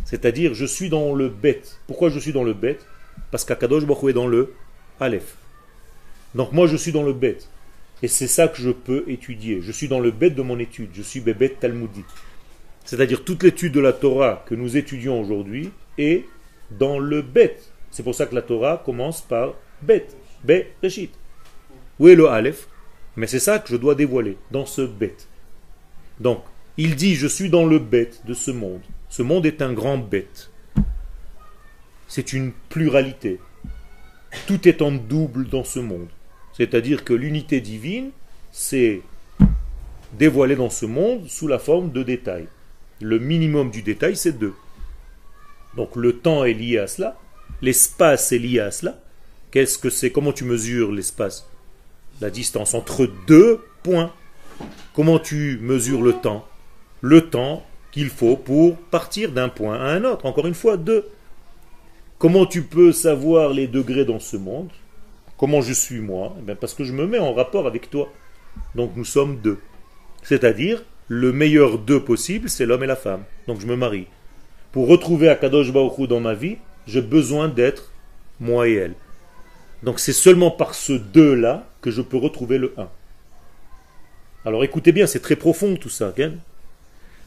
C'est-à-dire, 0.06 0.54
je 0.54 0.66
suis 0.66 0.90
dans 0.90 1.14
le 1.14 1.30
bet. 1.30 1.62
Pourquoi 1.88 2.10
je 2.10 2.20
suis 2.20 2.34
dans 2.34 2.44
le 2.44 2.54
bet? 2.54 2.80
Parce 3.32 3.44
qu'Akadosh 3.44 3.86
Baruch 3.86 4.10
est 4.10 4.14
dans 4.14 4.28
le 4.28 4.54
Aleph. 5.00 5.36
Donc 6.36 6.52
moi, 6.54 6.68
je 6.68 6.78
suis 6.78 6.92
dans 6.92 7.04
le 7.04 7.14
bet. 7.14 7.38
Et 8.04 8.08
c'est 8.08 8.28
ça 8.28 8.48
que 8.48 8.62
je 8.62 8.70
peux 8.70 9.04
étudier. 9.08 9.60
Je 9.62 9.72
suis 9.72 9.88
dans 9.88 10.00
le 10.00 10.12
bet 10.12 10.30
de 10.30 10.42
mon 10.42 10.60
étude. 10.60 10.90
Je 10.94 11.02
suis 11.02 11.20
bébé 11.20 11.50
talmudique. 11.50 12.06
C'est-à-dire, 12.86 13.24
toute 13.24 13.44
l'étude 13.44 13.74
de 13.74 13.80
la 13.80 13.92
Torah 13.92 14.46
que 14.48 14.56
nous 14.56 14.78
étudions 14.78 15.20
aujourd'hui 15.20 15.72
est 15.98 16.26
dans 16.72 17.00
le 17.00 17.22
bet. 17.22 17.58
C'est 17.92 18.04
pour 18.04 18.16
ça 18.16 18.26
que 18.26 18.36
la 18.36 18.42
Torah 18.42 18.82
commence 18.86 19.22
par 19.22 19.56
bet. 19.82 20.08
Bet, 20.44 20.72
Reshit. 20.84 21.12
Où 22.00 22.08
est 22.08 22.16
le 22.16 22.30
Aleph? 22.30 22.68
Mais 23.16 23.28
c'est 23.28 23.40
ça 23.40 23.60
que 23.60 23.70
je 23.70 23.76
dois 23.76 23.96
dévoiler, 23.96 24.38
dans 24.52 24.66
ce 24.66 24.82
bet. 24.84 25.16
Donc, 26.20 26.44
il 26.78 26.96
dit, 26.96 27.16
je 27.16 27.28
suis 27.28 27.50
dans 27.50 27.66
le 27.66 27.80
bête 27.80 28.22
de 28.26 28.36
ce 28.36 28.52
monde. 28.52 28.82
Ce 29.10 29.22
monde 29.22 29.46
est 29.46 29.62
un 29.62 29.74
grand 29.74 29.98
bête. 29.98 30.52
C'est 32.08 32.34
une 32.34 32.52
pluralité. 32.70 33.40
Tout 34.46 34.68
est 34.68 34.82
en 34.82 34.92
double 34.92 35.48
dans 35.48 35.64
ce 35.64 35.80
monde. 35.80 36.10
C'est-à-dire 36.54 37.04
que 37.04 37.14
l'unité 37.14 37.62
divine, 37.62 38.12
c'est 38.52 39.02
dévoilée 40.14 40.56
dans 40.56 40.70
ce 40.70 40.86
monde 40.86 41.28
sous 41.28 41.48
la 41.48 41.60
forme 41.60 41.92
de 41.92 42.04
détails. 42.04 42.48
Le 43.02 43.20
minimum 43.20 43.70
du 43.72 43.82
détail, 43.82 44.16
c'est 44.16 44.38
deux. 44.38 44.54
Donc 45.76 45.96
le 45.96 46.18
temps 46.18 46.44
est 46.44 46.54
lié 46.54 46.80
à 46.80 46.88
cela, 46.88 47.18
l'espace 47.62 48.32
est 48.32 48.40
lié 48.40 48.60
à 48.60 48.72
cela. 48.72 49.00
Qu'est-ce 49.52 49.78
que 49.78 49.90
c'est? 49.90 50.12
Comment 50.12 50.34
tu 50.34 50.44
mesures 50.44 50.92
l'espace? 50.92 51.48
La 52.20 52.30
distance 52.30 52.74
entre 52.74 53.10
deux 53.28 53.62
points. 53.84 54.12
Comment 54.94 55.20
tu 55.20 55.60
mesures 55.62 56.02
le 56.02 56.14
temps? 56.14 56.48
Le 57.02 57.30
temps 57.30 57.66
qu'il 57.98 58.10
faut 58.10 58.38
pour 58.38 58.78
partir 58.78 59.32
d'un 59.32 59.50
point 59.50 59.80
à 59.80 59.88
un 59.88 60.04
autre. 60.04 60.28
Encore 60.28 60.46
une 60.46 60.54
fois, 60.54 60.78
deux. 60.78 61.10
Comment 62.20 62.46
tu 62.46 62.62
peux 62.62 62.92
savoir 62.92 63.50
les 63.50 63.66
degrés 63.66 64.06
dans 64.06 64.20
ce 64.20 64.38
monde? 64.38 64.70
Comment 65.36 65.62
je 65.62 65.74
suis 65.74 66.00
moi? 66.00 66.36
Eh 66.48 66.54
Parce 66.54 66.76
que 66.76 66.84
je 66.84 66.94
me 66.94 67.08
mets 67.08 67.18
en 67.18 67.34
rapport 67.34 67.66
avec 67.66 67.90
toi. 67.90 68.14
Donc 68.76 68.92
nous 68.96 69.04
sommes 69.04 69.38
deux. 69.38 69.58
C'est-à-dire, 70.22 70.84
le 71.08 71.32
meilleur 71.32 71.80
d'eux 71.80 72.04
possible, 72.04 72.52
c'est 72.52 72.68
l'homme 72.68 72.84
et 72.84 72.88
la 72.88 72.96
femme. 72.96 73.24
Donc 73.48 73.62
je 73.62 73.66
me 73.66 73.76
marie. 73.76 74.06
Pour 74.72 74.88
retrouver 74.88 75.30
Akadosh 75.30 75.74
Baruch 75.74 76.08
dans 76.08 76.20
ma 76.20 76.36
vie, 76.36 76.58
j'ai 76.86 77.02
besoin 77.02 77.48
d'être 77.48 77.92
moi 78.40 78.68
et 78.68 78.74
elle. 78.74 78.94
Donc 79.82 80.00
c'est 80.00 80.14
seulement 80.14 80.52
par 80.52 80.76
ce 80.76 80.94
deux-là 80.94 81.68
que 81.82 81.90
je 81.90 82.04
peux 82.04 82.18
retrouver 82.18 82.60
le 82.60 82.76
un. 82.78 82.90
Alors 84.46 84.64
écoutez 84.64 84.92
bien, 84.92 85.08
c'est 85.08 85.20
très 85.20 85.36
profond 85.36 85.76
tout 85.78 85.90
ça. 85.90 86.14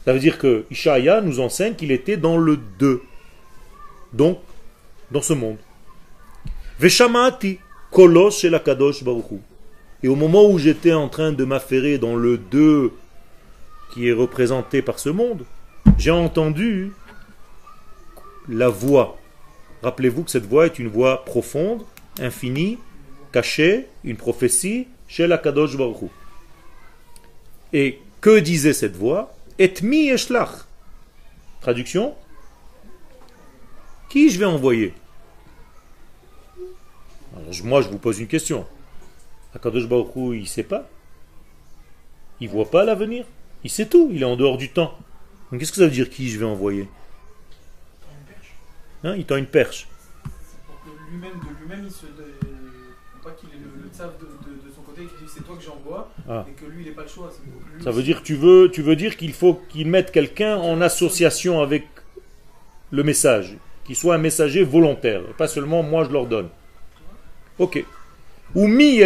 Ça 0.05 0.13
veut 0.13 0.19
dire 0.19 0.37
que 0.37 0.65
Ishaya 0.71 1.21
nous 1.21 1.39
enseigne 1.39 1.75
qu'il 1.75 1.91
était 1.91 2.17
dans 2.17 2.37
le 2.37 2.57
deux. 2.57 3.01
Donc, 4.13 4.39
dans 5.11 5.21
ce 5.21 5.33
monde. 5.33 5.57
Veshamati, 6.79 7.59
kolos 7.91 8.31
chez 8.31 8.49
la 8.49 8.59
Kadosh 8.59 9.03
Et 10.01 10.07
au 10.07 10.15
moment 10.15 10.49
où 10.49 10.57
j'étais 10.57 10.93
en 10.93 11.07
train 11.07 11.31
de 11.31 11.45
m'affairer 11.45 11.97
dans 11.97 12.15
le 12.15 12.37
deux 12.37 12.91
qui 13.93 14.07
est 14.07 14.13
représenté 14.13 14.81
par 14.81 14.97
ce 14.97 15.09
monde, 15.09 15.45
j'ai 15.97 16.11
entendu 16.11 16.91
la 18.49 18.69
voix. 18.69 19.17
Rappelez-vous 19.83 20.23
que 20.23 20.31
cette 20.31 20.45
voix 20.45 20.65
est 20.65 20.79
une 20.79 20.87
voix 20.87 21.23
profonde, 21.25 21.83
infinie, 22.19 22.79
cachée, 23.31 23.87
une 24.03 24.17
prophétie 24.17 24.87
chez 25.07 25.27
Kadosh 25.43 25.77
Baruch 25.77 26.09
Et 27.73 27.99
que 28.19 28.39
disait 28.39 28.73
cette 28.73 28.95
voix? 28.95 29.33
Et 29.59 29.73
mi 29.81 30.09
eshlach. 30.09 30.65
Traduction 31.61 32.15
Qui 34.09 34.29
je 34.29 34.39
vais 34.39 34.45
envoyer? 34.45 34.93
Moi, 37.63 37.81
je 37.81 37.89
vous 37.89 37.97
pose 37.97 38.19
une 38.19 38.27
question. 38.27 38.65
Akadosh 39.55 39.87
Baruch 39.87 40.15
Hu, 40.15 40.35
il 40.37 40.41
ne 40.41 40.47
sait 40.47 40.63
pas? 40.63 40.87
Il 42.39 42.49
voit 42.49 42.69
pas 42.69 42.83
l'avenir? 42.83 43.25
Il 43.63 43.69
sait 43.69 43.87
tout, 43.87 44.09
il 44.11 44.21
est 44.21 44.25
en 44.25 44.35
dehors 44.35 44.57
du 44.57 44.71
temps. 44.71 44.97
Donc 45.51 45.59
qu'est-ce 45.59 45.71
que 45.71 45.77
ça 45.77 45.85
veut 45.85 45.91
dire 45.91 46.09
qui 46.09 46.29
je 46.29 46.39
vais 46.39 46.45
envoyer? 46.45 46.89
Hein, 49.03 49.15
il 49.15 49.25
tend 49.25 49.35
une 49.35 49.47
perche. 49.47 49.87
Pour 50.65 50.79
que 50.83 51.11
lui-même, 51.11 51.33
de 51.33 51.59
lui-même, 51.59 51.85
il 51.85 51.91
se. 51.91 52.05
pas 53.23 53.31
qu'il 53.31 53.49
ait 53.49 53.59
le, 53.63 53.83
le 53.83 53.89
tsav 53.89 54.13
de, 54.19 54.25
de, 54.25 54.60
qu'il 55.05 55.27
c'est 55.27 55.43
toi 55.45 55.55
que 55.55 55.63
j'envoie, 55.63 56.11
ah. 56.29 56.45
et 56.49 56.51
que 56.53 56.65
lui, 56.65 56.83
il 56.83 56.87
n'ait 56.87 56.95
pas 56.95 57.03
le 57.03 57.07
choix. 57.07 57.31
Lui, 57.75 57.83
Ça 57.83 57.91
veut 57.91 58.03
dire, 58.03 58.23
tu 58.23 58.35
veux, 58.35 58.69
tu 58.71 58.81
veux 58.81 58.95
dire 58.95 59.17
qu'il 59.17 59.33
faut 59.33 59.55
qu'il 59.69 59.87
mette 59.87 60.11
quelqu'un 60.11 60.57
en 60.57 60.81
association 60.81 61.61
avec 61.61 61.85
le 62.91 63.03
message, 63.03 63.57
qu'il 63.85 63.95
soit 63.95 64.15
un 64.15 64.19
messager 64.19 64.63
volontaire, 64.63 65.21
et 65.21 65.33
pas 65.33 65.47
seulement 65.47 65.83
moi 65.83 66.03
je 66.03 66.11
l'ordonne. 66.11 66.49
Ok. 67.59 67.83
Ou 68.55 68.67
mi. 68.67 68.99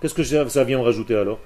Qu'est-ce 0.00 0.14
que 0.14 0.22
ça 0.22 0.64
vient 0.64 0.78
me 0.78 0.84
rajouter 0.84 1.14
alors 1.16 1.40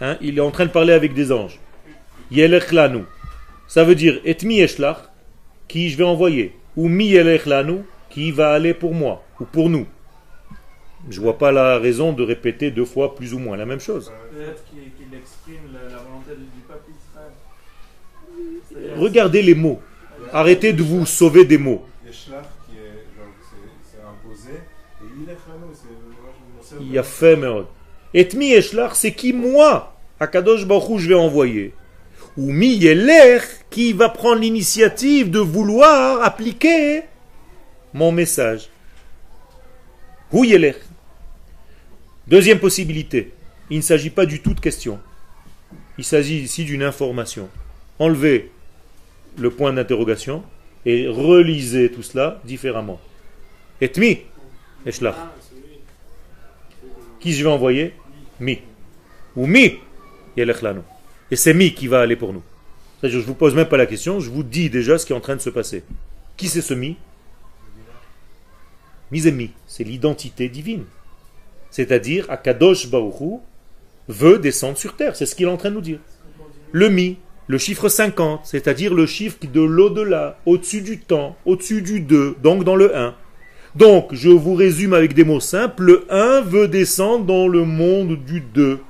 hein, 0.00 0.16
Il 0.20 0.38
est 0.38 0.40
en 0.40 0.50
train 0.50 0.66
de 0.66 0.70
parler 0.70 0.92
avec 0.92 1.12
des 1.14 1.32
anges. 1.32 1.58
Yelech 2.30 2.72
lanu. 2.72 3.04
Ça 3.66 3.82
veut 3.84 3.94
dire 3.94 4.20
et 4.24 4.36
mi 4.44 4.60
eshlach, 4.60 4.98
qui 5.66 5.90
je 5.90 5.96
vais 5.96 6.04
envoyer. 6.04 6.54
Ou 6.76 6.88
mi 6.88 7.16
qui 8.16 8.30
va 8.30 8.54
aller 8.54 8.72
pour 8.72 8.94
moi, 8.94 9.22
ou 9.38 9.44
pour 9.44 9.68
nous. 9.68 9.86
Je 11.10 11.20
vois 11.20 11.36
pas 11.36 11.52
la 11.52 11.78
raison 11.78 12.14
de 12.14 12.22
répéter 12.22 12.70
deux 12.70 12.86
fois 12.86 13.14
plus 13.14 13.34
ou 13.34 13.38
moins 13.38 13.58
la 13.58 13.66
même 13.66 13.78
chose. 13.78 14.10
Peut-être 14.30 14.64
qu'il 14.70 15.18
exprime 15.18 15.70
la, 15.74 15.98
volonté 15.98 16.30
du 16.30 16.62
peuple 16.66 16.92
Israël. 16.96 18.94
Regardez 18.96 19.42
les 19.42 19.54
mots. 19.54 19.82
Arrêtez 20.32 20.72
de 20.72 20.82
vous 20.82 21.04
sauver 21.04 21.44
des 21.44 21.58
mots. 21.58 21.84
Il 26.80 26.90
y 26.90 26.96
a 26.96 27.02
fait, 27.02 27.38
Et 28.14 28.28
mi 28.34 28.52
eshlach, 28.52 28.94
c'est 28.94 29.12
qui 29.12 29.34
moi, 29.34 29.94
Akadosh 30.18 30.64
Baruch 30.64 31.00
je 31.00 31.08
vais 31.08 31.14
envoyer 31.14 31.74
ou 32.38 32.50
l'air 32.50 33.42
qui 33.68 33.92
va 33.92 34.08
prendre 34.08 34.40
l'initiative 34.40 35.30
de 35.30 35.38
vouloir 35.38 36.22
appliquer 36.22 37.02
mon 37.96 38.12
message. 38.12 38.68
l'air 40.30 40.76
Deuxième 42.26 42.58
possibilité, 42.58 43.32
il 43.70 43.78
ne 43.78 43.82
s'agit 43.82 44.10
pas 44.10 44.26
du 44.26 44.42
tout 44.42 44.52
de 44.52 44.60
question. 44.60 45.00
Il 45.96 46.04
s'agit 46.04 46.40
ici 46.40 46.66
d'une 46.66 46.82
information. 46.82 47.48
Enlevez 47.98 48.50
le 49.38 49.50
point 49.50 49.72
d'interrogation 49.72 50.42
et 50.84 51.08
relisez 51.08 51.90
tout 51.90 52.02
cela 52.02 52.42
différemment. 52.44 53.00
Etmi, 53.80 54.18
Eshlach. 54.84 55.16
Qui 57.18 57.32
je 57.32 57.44
vais 57.44 57.50
envoyer? 57.50 57.94
Mi. 58.40 58.58
Ou 59.36 59.46
mi, 59.46 59.78
et 60.36 61.36
c'est 61.36 61.54
Mi 61.54 61.72
qui 61.72 61.88
va 61.88 62.00
aller 62.00 62.16
pour 62.16 62.34
nous. 62.34 62.42
Je 63.02 63.16
ne 63.16 63.22
vous 63.22 63.34
pose 63.34 63.54
même 63.54 63.68
pas 63.68 63.78
la 63.78 63.86
question, 63.86 64.20
je 64.20 64.28
vous 64.28 64.42
dis 64.42 64.68
déjà 64.68 64.98
ce 64.98 65.06
qui 65.06 65.14
est 65.14 65.16
en 65.16 65.20
train 65.20 65.36
de 65.36 65.40
se 65.40 65.48
passer. 65.48 65.82
Qui 66.36 66.48
c'est 66.48 66.60
ce 66.60 66.74
Mi? 66.74 66.98
Mi, 69.10 69.50
c'est 69.66 69.84
l'identité 69.84 70.48
divine. 70.48 70.84
C'est-à-dire, 71.70 72.30
Akadosh 72.30 72.88
Baruchu 72.88 73.38
veut 74.08 74.38
descendre 74.38 74.76
sur 74.76 74.96
terre. 74.96 75.16
C'est 75.16 75.26
ce 75.26 75.34
qu'il 75.34 75.46
est 75.46 75.50
en 75.50 75.56
train 75.56 75.70
de 75.70 75.74
nous 75.74 75.80
dire. 75.80 75.98
Le 76.72 76.88
Mi, 76.88 77.18
le 77.46 77.58
chiffre 77.58 77.88
50, 77.88 78.40
c'est-à-dire 78.44 78.92
le 78.92 79.06
chiffre 79.06 79.38
de 79.52 79.60
l'au-delà, 79.60 80.38
au-dessus 80.46 80.80
du 80.80 80.98
temps, 80.98 81.36
au-dessus 81.44 81.82
du 81.82 82.00
2, 82.00 82.36
donc 82.42 82.64
dans 82.64 82.76
le 82.76 82.96
1. 82.96 83.14
Donc, 83.76 84.14
je 84.14 84.30
vous 84.30 84.54
résume 84.54 84.94
avec 84.94 85.14
des 85.14 85.22
mots 85.22 85.38
simples, 85.38 85.82
le 85.84 86.06
1 86.10 86.40
veut 86.40 86.66
descendre 86.66 87.24
dans 87.24 87.46
le 87.46 87.64
monde 87.64 88.16
du 88.24 88.40
2. 88.40 88.80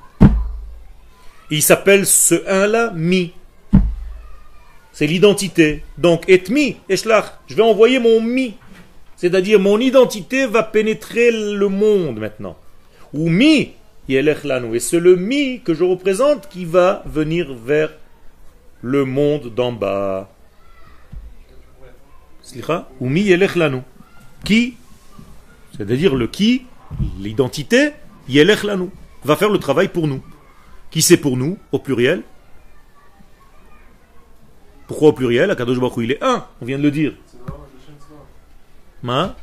Il 1.51 1.63
s'appelle 1.63 2.07
ce 2.07 2.43
un-là 2.49 2.93
mi. 2.95 3.33
C'est 4.93 5.07
l'identité. 5.07 5.83
Donc, 5.99 6.25
et 6.29 6.43
mi, 6.49 6.77
eshlach. 6.89 7.27
Je 7.49 7.55
vais 7.55 7.63
envoyer 7.63 7.99
mon 7.99 8.21
mi. 8.21 8.55
C'est-à-dire, 9.17 9.59
mon 9.59 9.79
identité 9.79 10.47
va 10.47 10.63
pénétrer 10.63 11.31
le 11.31 11.69
monde 11.69 12.19
maintenant. 12.19 12.57
Ou 13.15 13.29
mi, 13.29 13.73
Et 14.09 14.79
c'est 14.79 15.01
le 15.01 15.17
mi 15.17 15.61
que 15.63 15.75
je 15.75 15.85
représente 15.85 16.49
qui 16.49 16.65
va 16.65 17.03
venir 17.07 17.55
vers 17.55 17.91
le 18.83 19.05
monde 19.05 19.55
d'en 19.55 19.73
bas. 19.73 20.31
Ou 23.01 23.09
mi, 23.09 23.33
Qui, 24.45 24.77
c'est-à-dire 25.77 26.15
le 26.15 26.27
qui, 26.27 26.67
l'identité, 27.19 27.91
yelech 28.29 28.65
va 29.25 29.37
faire 29.37 29.51
le 29.51 29.59
travail 29.59 29.89
pour 29.89 30.07
nous. 30.07 30.23
Qui 30.91 31.03
c'est 31.03 31.17
pour 31.17 31.37
nous, 31.37 31.59
au 31.73 31.79
pluriel. 31.79 32.23
Pourquoi 34.87 35.09
au 35.09 35.13
pluriel? 35.13 35.51
Akadosh 35.51 35.81
Baruch 35.81 35.95
il 35.99 36.13
est 36.13 36.23
un, 36.23 36.47
on 36.61 36.65
vient 36.65 36.79
de 36.79 36.83
le 36.85 36.93
dire. 36.93 37.13
Ma 39.03 39.37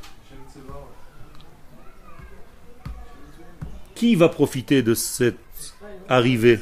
Qui 3.95 4.15
va 4.15 4.29
profiter 4.29 4.81
de 4.81 4.93
cette 4.93 5.37
arrivée? 6.09 6.59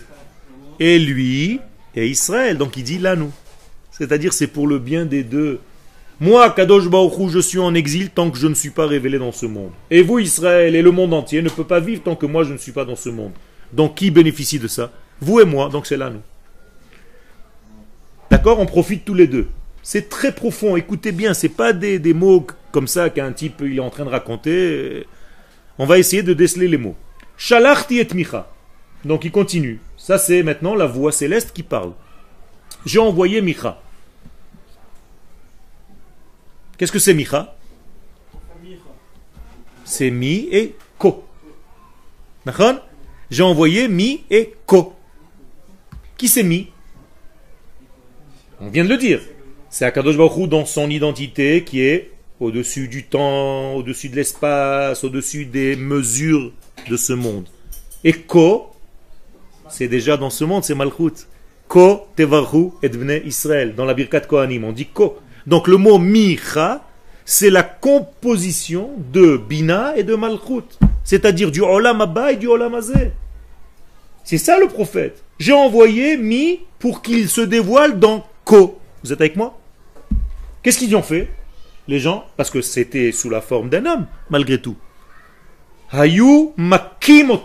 Et 0.79 0.99
lui 0.99 1.59
et 1.95 2.07
Israël. 2.07 2.57
Donc 2.57 2.77
il 2.77 2.83
dit 2.83 2.97
là 2.97 3.15
nous. 3.15 3.31
C'est-à-dire 3.91 4.33
c'est 4.33 4.47
pour 4.47 4.67
le 4.67 4.79
bien 4.79 5.05
des 5.05 5.23
deux. 5.23 5.59
Moi, 6.19 6.51
Kadosh 6.51 6.87
Baruch 6.87 7.29
je 7.29 7.39
suis 7.39 7.59
en 7.59 7.73
exil 7.73 8.11
tant 8.11 8.29
que 8.29 8.37
je 8.37 8.47
ne 8.47 8.53
suis 8.53 8.69
pas 8.69 8.85
révélé 8.85 9.17
dans 9.17 9.31
ce 9.31 9.47
monde. 9.47 9.71
Et 9.89 10.03
vous, 10.03 10.19
Israël, 10.19 10.75
et 10.75 10.81
le 10.83 10.91
monde 10.91 11.13
entier 11.13 11.41
ne 11.41 11.49
peut 11.49 11.63
pas 11.63 11.79
vivre 11.79 12.03
tant 12.03 12.15
que 12.15 12.27
moi 12.27 12.43
je 12.43 12.53
ne 12.53 12.57
suis 12.57 12.71
pas 12.71 12.85
dans 12.85 12.95
ce 12.95 13.09
monde. 13.09 13.31
Donc 13.73 13.95
qui 13.95 14.11
bénéficie 14.11 14.59
de 14.59 14.67
ça? 14.67 14.91
Vous 15.19 15.39
et 15.39 15.45
moi, 15.45 15.69
donc 15.69 15.87
c'est 15.87 15.97
là 15.97 16.09
nous. 16.09 16.21
D'accord? 18.29 18.59
On 18.59 18.65
profite 18.65 19.03
tous 19.03 19.13
les 19.13 19.27
deux. 19.27 19.47
C'est 19.83 20.09
très 20.09 20.31
profond, 20.31 20.75
écoutez 20.75 21.11
bien, 21.11 21.33
c'est 21.33 21.49
pas 21.49 21.73
des, 21.73 22.13
mots 22.13 22.45
comme 22.71 22.87
ça 22.87 23.09
qu'un 23.09 23.31
type 23.33 23.61
il 23.65 23.77
est 23.77 23.79
en 23.79 23.89
train 23.89 24.05
de 24.05 24.09
raconter. 24.09 25.05
On 25.77 25.85
va 25.85 25.97
essayer 25.99 26.23
de 26.23 26.33
déceler 26.33 26.67
les 26.67 26.77
mots. 26.77 26.95
Shalachti 27.37 27.99
et 27.99 28.07
micha. 28.13 28.51
Donc 29.05 29.25
il 29.25 29.31
continue. 29.31 29.79
Ça 29.97 30.17
c'est 30.17 30.43
maintenant 30.43 30.75
la 30.75 30.85
voix 30.85 31.11
céleste 31.11 31.51
qui 31.53 31.63
parle. 31.63 31.93
J'ai 32.85 32.99
envoyé 32.99 33.41
Micha. 33.41 33.79
Qu'est-ce 36.77 36.91
que 36.91 36.99
c'est 36.99 37.13
Micha? 37.13 37.55
C'est 39.83 40.09
mi 40.09 40.47
et 40.51 40.75
ko. 40.97 41.25
J'ai 43.29 43.43
envoyé 43.43 43.87
mi 43.87 44.23
et 44.29 44.55
ko. 44.65 44.95
Qui 46.17 46.27
c'est 46.27 46.43
mi? 46.43 46.69
On 48.59 48.69
vient 48.69 48.83
de 48.83 48.89
le 48.89 48.97
dire. 48.97 49.21
C'est 49.69 49.85
Akadosh 49.85 50.17
Baruch 50.17 50.49
dans 50.49 50.65
son 50.65 50.89
identité 50.89 51.63
qui 51.63 51.81
est 51.81 52.10
au-dessus 52.41 52.87
du 52.87 53.03
temps, 53.03 53.75
au-dessus 53.75 54.09
de 54.09 54.15
l'espace, 54.15 55.03
au-dessus 55.03 55.45
des 55.45 55.75
mesures 55.75 56.51
de 56.89 56.97
ce 56.97 57.13
monde. 57.13 57.45
Et 58.03 58.13
ko, 58.13 58.71
c'est 59.69 59.87
déjà 59.87 60.17
dans 60.17 60.31
ce 60.31 60.43
monde, 60.43 60.63
c'est 60.63 60.75
Malchut. 60.75 61.27
Ko 61.67 62.07
tevarhu 62.15 62.71
et 62.83 62.89
Israël. 63.25 63.75
Dans 63.75 63.85
la 63.85 63.93
Birkat 63.93 64.21
Kohanim, 64.21 64.65
on 64.65 64.71
dit 64.71 64.87
ko. 64.87 65.19
Donc 65.45 65.67
le 65.67 65.77
mot 65.77 65.99
micha, 65.99 66.83
c'est 67.23 67.51
la 67.51 67.63
composition 67.63 68.89
de 69.13 69.37
Bina 69.37 69.95
et 69.95 70.03
de 70.03 70.15
Malchut. 70.15 70.79
C'est-à-dire 71.03 71.51
du 71.51 71.61
Olam 71.61 72.01
Abba 72.01 72.31
et 72.33 72.37
du 72.37 72.47
Olam. 72.47 72.77
C'est 74.23 74.37
ça 74.39 74.59
le 74.59 74.67
prophète. 74.67 75.23
J'ai 75.37 75.53
envoyé 75.53 76.17
Mi 76.17 76.61
pour 76.79 77.03
qu'il 77.03 77.29
se 77.29 77.41
dévoile 77.41 77.99
dans 77.99 78.25
Ko. 78.43 78.79
Vous 79.03 79.13
êtes 79.13 79.21
avec 79.21 79.35
moi? 79.35 79.59
Qu'est-ce 80.63 80.79
qu'ils 80.79 80.95
ont 80.95 81.03
fait? 81.03 81.29
Les 81.87 81.99
gens, 81.99 82.25
parce 82.37 82.49
que 82.49 82.61
c'était 82.61 83.11
sous 83.11 83.29
la 83.29 83.41
forme 83.41 83.69
d'un 83.69 83.85
homme, 83.85 84.07
malgré 84.29 84.61
tout. 84.61 84.77
Hayu 85.91 86.49
makim 86.57 87.37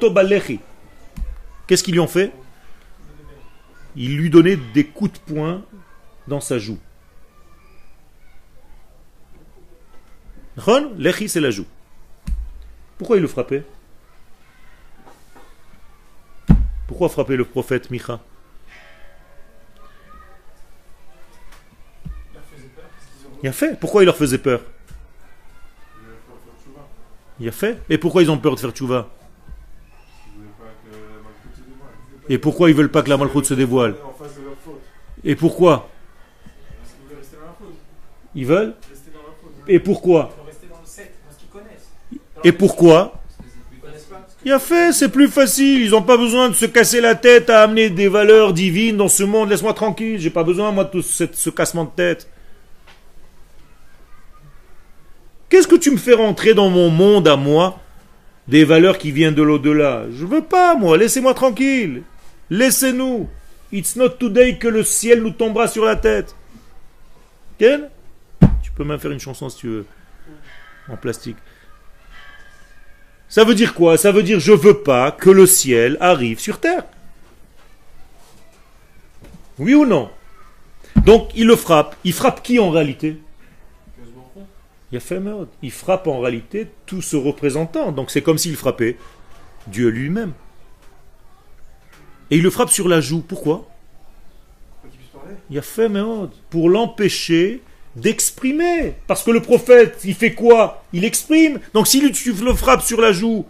Qu'est-ce 1.66 1.82
qu'ils 1.82 1.94
lui 1.94 2.00
ont 2.00 2.06
fait? 2.06 2.32
Ils 3.96 4.16
lui 4.16 4.30
donnaient 4.30 4.58
des 4.74 4.84
coups 4.84 5.12
de 5.14 5.18
poing 5.18 5.62
dans 6.28 6.40
sa 6.40 6.58
joue. 6.58 6.78
Lechi, 10.98 11.28
c'est 11.28 11.40
la 11.40 11.50
joue. 11.50 11.66
Pourquoi 12.98 13.16
il 13.16 13.22
le 13.22 13.28
frappait? 13.28 13.64
Pourquoi 16.86 17.08
frapper 17.08 17.36
le 17.36 17.44
prophète 17.44 17.90
Micha? 17.90 18.20
Il 23.46 23.50
a 23.50 23.52
fait. 23.52 23.78
Pourquoi 23.78 24.02
il 24.02 24.06
leur 24.06 24.16
faisait 24.16 24.38
peur 24.38 24.60
Il 27.38 27.48
a 27.48 27.52
fait. 27.52 27.78
Et 27.88 27.96
pourquoi 27.96 28.24
ils 28.24 28.28
ont 28.28 28.38
peur 28.38 28.56
de 28.56 28.58
faire 28.58 28.72
tchouva 28.72 29.08
Et 32.28 32.38
pourquoi 32.38 32.70
ils 32.70 32.74
veulent 32.74 32.90
pas 32.90 33.02
que 33.02 33.08
la 33.08 33.16
malchoute 33.16 33.44
se 33.44 33.54
dévoile 33.54 33.94
Et 35.22 35.36
pourquoi 35.36 35.88
Ils 38.34 38.46
veulent 38.46 38.74
Et 39.68 39.78
pourquoi 39.78 40.34
Et 42.42 42.50
pourquoi 42.50 43.12
il 44.44 44.52
a 44.52 44.60
fait, 44.60 44.92
c'est 44.92 45.08
plus 45.08 45.26
facile. 45.28 45.82
Ils 45.82 45.90
n'ont 45.90 46.02
pas 46.02 46.16
besoin 46.16 46.48
de 46.48 46.54
se 46.54 46.66
casser 46.66 47.00
la 47.00 47.14
tête 47.16 47.50
à 47.50 47.62
amener 47.62 47.90
des 47.90 48.08
valeurs 48.08 48.52
divines 48.52 48.96
dans 48.96 49.08
ce 49.08 49.24
monde. 49.24 49.50
Laisse-moi 49.50 49.72
tranquille. 49.72 50.20
J'ai 50.20 50.30
pas 50.30 50.44
besoin, 50.44 50.70
moi, 50.70 50.84
de 50.84 51.00
ce 51.00 51.50
cassement 51.50 51.84
de 51.84 51.90
tête. 51.90 52.28
Qu'est-ce 55.48 55.68
que 55.68 55.76
tu 55.76 55.90
me 55.90 55.96
fais 55.96 56.14
rentrer 56.14 56.54
dans 56.54 56.70
mon 56.70 56.90
monde 56.90 57.28
à 57.28 57.36
moi 57.36 57.80
des 58.48 58.64
valeurs 58.64 58.98
qui 58.98 59.12
viennent 59.12 59.34
de 59.34 59.42
l'au-delà? 59.42 60.06
Je 60.10 60.26
veux 60.26 60.42
pas, 60.42 60.74
moi. 60.74 60.96
Laissez-moi 60.96 61.34
tranquille. 61.34 62.02
Laissez-nous. 62.50 63.28
It's 63.72 63.96
not 63.96 64.10
today 64.10 64.58
que 64.58 64.68
le 64.68 64.84
ciel 64.84 65.22
nous 65.22 65.30
tombera 65.30 65.68
sur 65.68 65.84
la 65.84 65.96
tête. 65.96 66.34
Quel 67.58 67.90
Tu 68.62 68.70
peux 68.72 68.84
même 68.84 68.98
faire 68.98 69.10
une 69.10 69.20
chanson 69.20 69.48
si 69.48 69.58
tu 69.58 69.68
veux. 69.68 69.86
En 70.88 70.96
plastique. 70.96 71.36
Ça 73.28 73.44
veut 73.44 73.54
dire 73.54 73.74
quoi? 73.74 73.96
Ça 73.96 74.12
veut 74.12 74.22
dire 74.22 74.38
je 74.38 74.52
veux 74.52 74.82
pas 74.82 75.10
que 75.10 75.30
le 75.30 75.46
ciel 75.46 75.96
arrive 76.00 76.38
sur 76.38 76.60
terre. 76.60 76.84
Oui 79.58 79.74
ou 79.74 79.84
non? 79.84 80.10
Donc 81.04 81.30
il 81.34 81.46
le 81.46 81.56
frappe. 81.56 81.96
Il 82.04 82.12
frappe 82.12 82.42
qui 82.42 82.58
en 82.58 82.70
réalité? 82.70 83.18
Il 84.92 84.98
a 84.98 85.00
fait 85.00 85.20
Il 85.62 85.72
frappe 85.72 86.06
en 86.06 86.20
réalité 86.20 86.68
tout 86.86 87.02
ce 87.02 87.16
représentant. 87.16 87.92
Donc 87.92 88.10
c'est 88.10 88.22
comme 88.22 88.38
s'il 88.38 88.56
frappait 88.56 88.96
Dieu 89.66 89.88
lui-même. 89.88 90.32
Et 92.30 92.36
il 92.36 92.42
le 92.42 92.50
frappe 92.50 92.70
sur 92.70 92.88
la 92.88 93.00
joue. 93.00 93.20
Pourquoi? 93.20 93.68
Il 95.50 95.58
a 95.58 95.62
fait 95.62 95.90
pour 96.50 96.70
l'empêcher 96.70 97.62
d'exprimer. 97.96 98.94
Parce 99.06 99.22
que 99.22 99.30
le 99.30 99.40
prophète, 99.40 100.00
il 100.04 100.14
fait 100.14 100.34
quoi? 100.34 100.84
Il 100.92 101.04
exprime. 101.04 101.60
Donc 101.72 101.86
si 101.86 102.00
tu 102.12 102.32
le 102.32 102.54
frappes 102.54 102.82
sur 102.82 103.00
la 103.00 103.12
joue, 103.12 103.46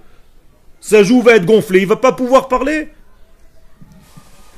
sa 0.81 1.03
joue 1.03 1.23
va 1.23 1.37
être 1.37 1.47
gonflée, 1.47 1.81
il 1.81 1.87
va 1.87 1.97
pas 1.97 2.13
pouvoir 2.13 2.49
parler. 2.49 2.89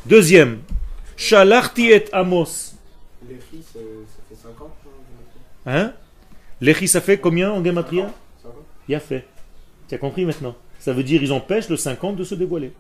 Deuxième, 0.06 0.60
Shalarti 1.16 1.90
et 1.90 2.04
Amos. 2.12 2.74
L'échi, 3.28 3.62
ça 3.72 3.80
fait 4.28 4.36
50 4.42 4.70
Hein? 5.66 5.92
L'échi, 6.61 6.88
ça 6.88 7.01
fait 7.01 7.18
combien 7.18 7.53
en 7.53 7.64
Gematria 7.64 8.12
Il 8.88 8.94
a 8.94 9.01
fait. 9.01 9.27
Tu 9.88 9.94
as 9.94 9.99
compris 9.99 10.25
maintenant 10.25 10.57
Ça 10.79 10.92
veut 10.92 11.05
dire 11.05 11.23
ils 11.23 11.33
empêchent 11.33 11.68
le 11.68 11.77
50 11.77 12.16
de 12.16 12.25
se 12.25 12.35
dévoiler. 12.35 12.73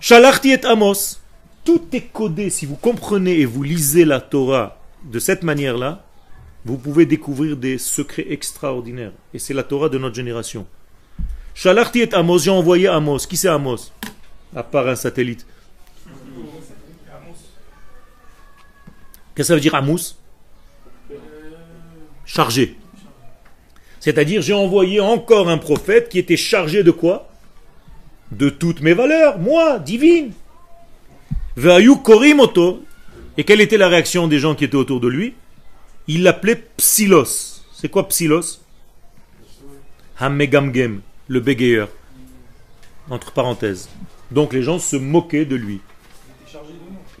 Shalarti 0.00 0.50
et 0.52 0.64
Amos. 0.64 1.18
Tout 1.64 1.82
est 1.92 2.12
codé. 2.12 2.48
Si 2.48 2.64
vous 2.64 2.76
comprenez 2.76 3.38
et 3.40 3.44
vous 3.44 3.62
lisez 3.62 4.06
la 4.06 4.20
Torah 4.20 4.78
de 5.04 5.18
cette 5.18 5.42
manière-là, 5.42 6.04
vous 6.64 6.78
pouvez 6.78 7.04
découvrir 7.04 7.56
des 7.56 7.76
secrets 7.78 8.26
extraordinaires. 8.30 9.12
Et 9.34 9.38
c'est 9.38 9.54
la 9.54 9.62
Torah 9.62 9.90
de 9.90 9.98
notre 9.98 10.14
génération. 10.14 10.66
Shalarti 11.54 12.00
et 12.00 12.14
Amos, 12.14 12.38
j'ai 12.38 12.50
envoyé 12.50 12.88
Amos. 12.88 13.18
Qui 13.18 13.36
c'est 13.36 13.48
Amos? 13.48 13.92
À 14.56 14.62
part 14.62 14.88
un 14.88 14.96
satellite. 14.96 15.46
Qu'est-ce 19.34 19.34
que 19.34 19.42
ça 19.42 19.54
veut 19.54 19.60
dire 19.60 19.74
Amos? 19.74 20.16
Chargé. 22.32 22.76
C'est-à-dire, 23.98 24.40
j'ai 24.40 24.52
envoyé 24.52 25.00
encore 25.00 25.48
un 25.48 25.58
prophète 25.58 26.08
qui 26.08 26.20
était 26.20 26.36
chargé 26.36 26.84
de 26.84 26.92
quoi? 26.92 27.28
De 28.30 28.50
toutes 28.50 28.82
mes 28.82 28.94
valeurs, 28.94 29.40
moi, 29.40 29.80
divine. 29.80 30.30
Korimoto, 32.04 32.84
et 33.36 33.42
quelle 33.42 33.60
était 33.60 33.78
la 33.78 33.88
réaction 33.88 34.28
des 34.28 34.38
gens 34.38 34.54
qui 34.54 34.64
étaient 34.64 34.76
autour 34.76 35.00
de 35.00 35.08
lui? 35.08 35.34
Il 36.06 36.22
l'appelait 36.22 36.62
Psylos. 36.76 37.64
C'est 37.72 37.88
quoi 37.88 38.06
Psylos 38.06 38.60
Hamegamgem, 40.16 41.00
le 41.26 41.40
bégayeur. 41.40 41.88
Entre 43.10 43.32
parenthèses. 43.32 43.88
Donc 44.30 44.52
les 44.52 44.62
gens 44.62 44.78
se 44.78 44.94
moquaient 44.94 45.46
de 45.46 45.56
lui. 45.56 45.80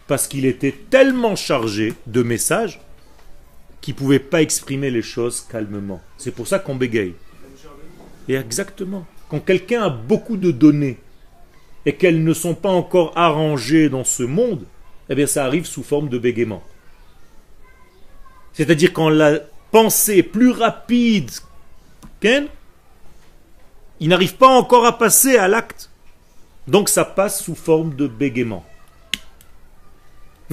Parce 0.06 0.28
qu'il 0.28 0.46
était 0.46 0.76
tellement 0.88 1.34
chargé 1.34 1.94
de 2.06 2.22
messages 2.22 2.78
qu'il 3.80 3.94
ne 3.94 3.98
pouvait 3.98 4.18
pas 4.18 4.42
exprimer 4.42 4.90
les 4.90 5.02
choses 5.02 5.40
calmement. 5.40 6.00
C'est 6.16 6.30
pour 6.30 6.46
ça 6.46 6.58
qu'on 6.58 6.76
bégaye. 6.76 7.14
Et 8.28 8.34
exactement. 8.34 9.06
Quand 9.28 9.40
quelqu'un 9.40 9.82
a 9.82 9.90
beaucoup 9.90 10.36
de 10.36 10.50
données 10.50 10.98
et 11.86 11.94
qu'elles 11.94 12.22
ne 12.22 12.34
sont 12.34 12.54
pas 12.54 12.70
encore 12.70 13.16
arrangées 13.16 13.88
dans 13.88 14.04
ce 14.04 14.22
monde, 14.22 14.66
eh 15.08 15.14
bien 15.14 15.26
ça 15.26 15.44
arrive 15.44 15.66
sous 15.66 15.82
forme 15.82 16.08
de 16.08 16.18
bégaiement. 16.18 16.62
C'est-à-dire 18.52 18.92
quand 18.92 19.08
la 19.08 19.40
pensée 19.70 20.18
est 20.18 20.22
plus 20.22 20.50
rapide, 20.50 21.30
il 22.22 22.48
n'arrive 24.08 24.36
pas 24.36 24.48
encore 24.48 24.84
à 24.84 24.98
passer 24.98 25.36
à 25.36 25.48
l'acte. 25.48 25.90
Donc 26.66 26.88
ça 26.88 27.04
passe 27.04 27.42
sous 27.42 27.54
forme 27.54 27.94
de 27.94 28.06
bégaiement. 28.06 28.64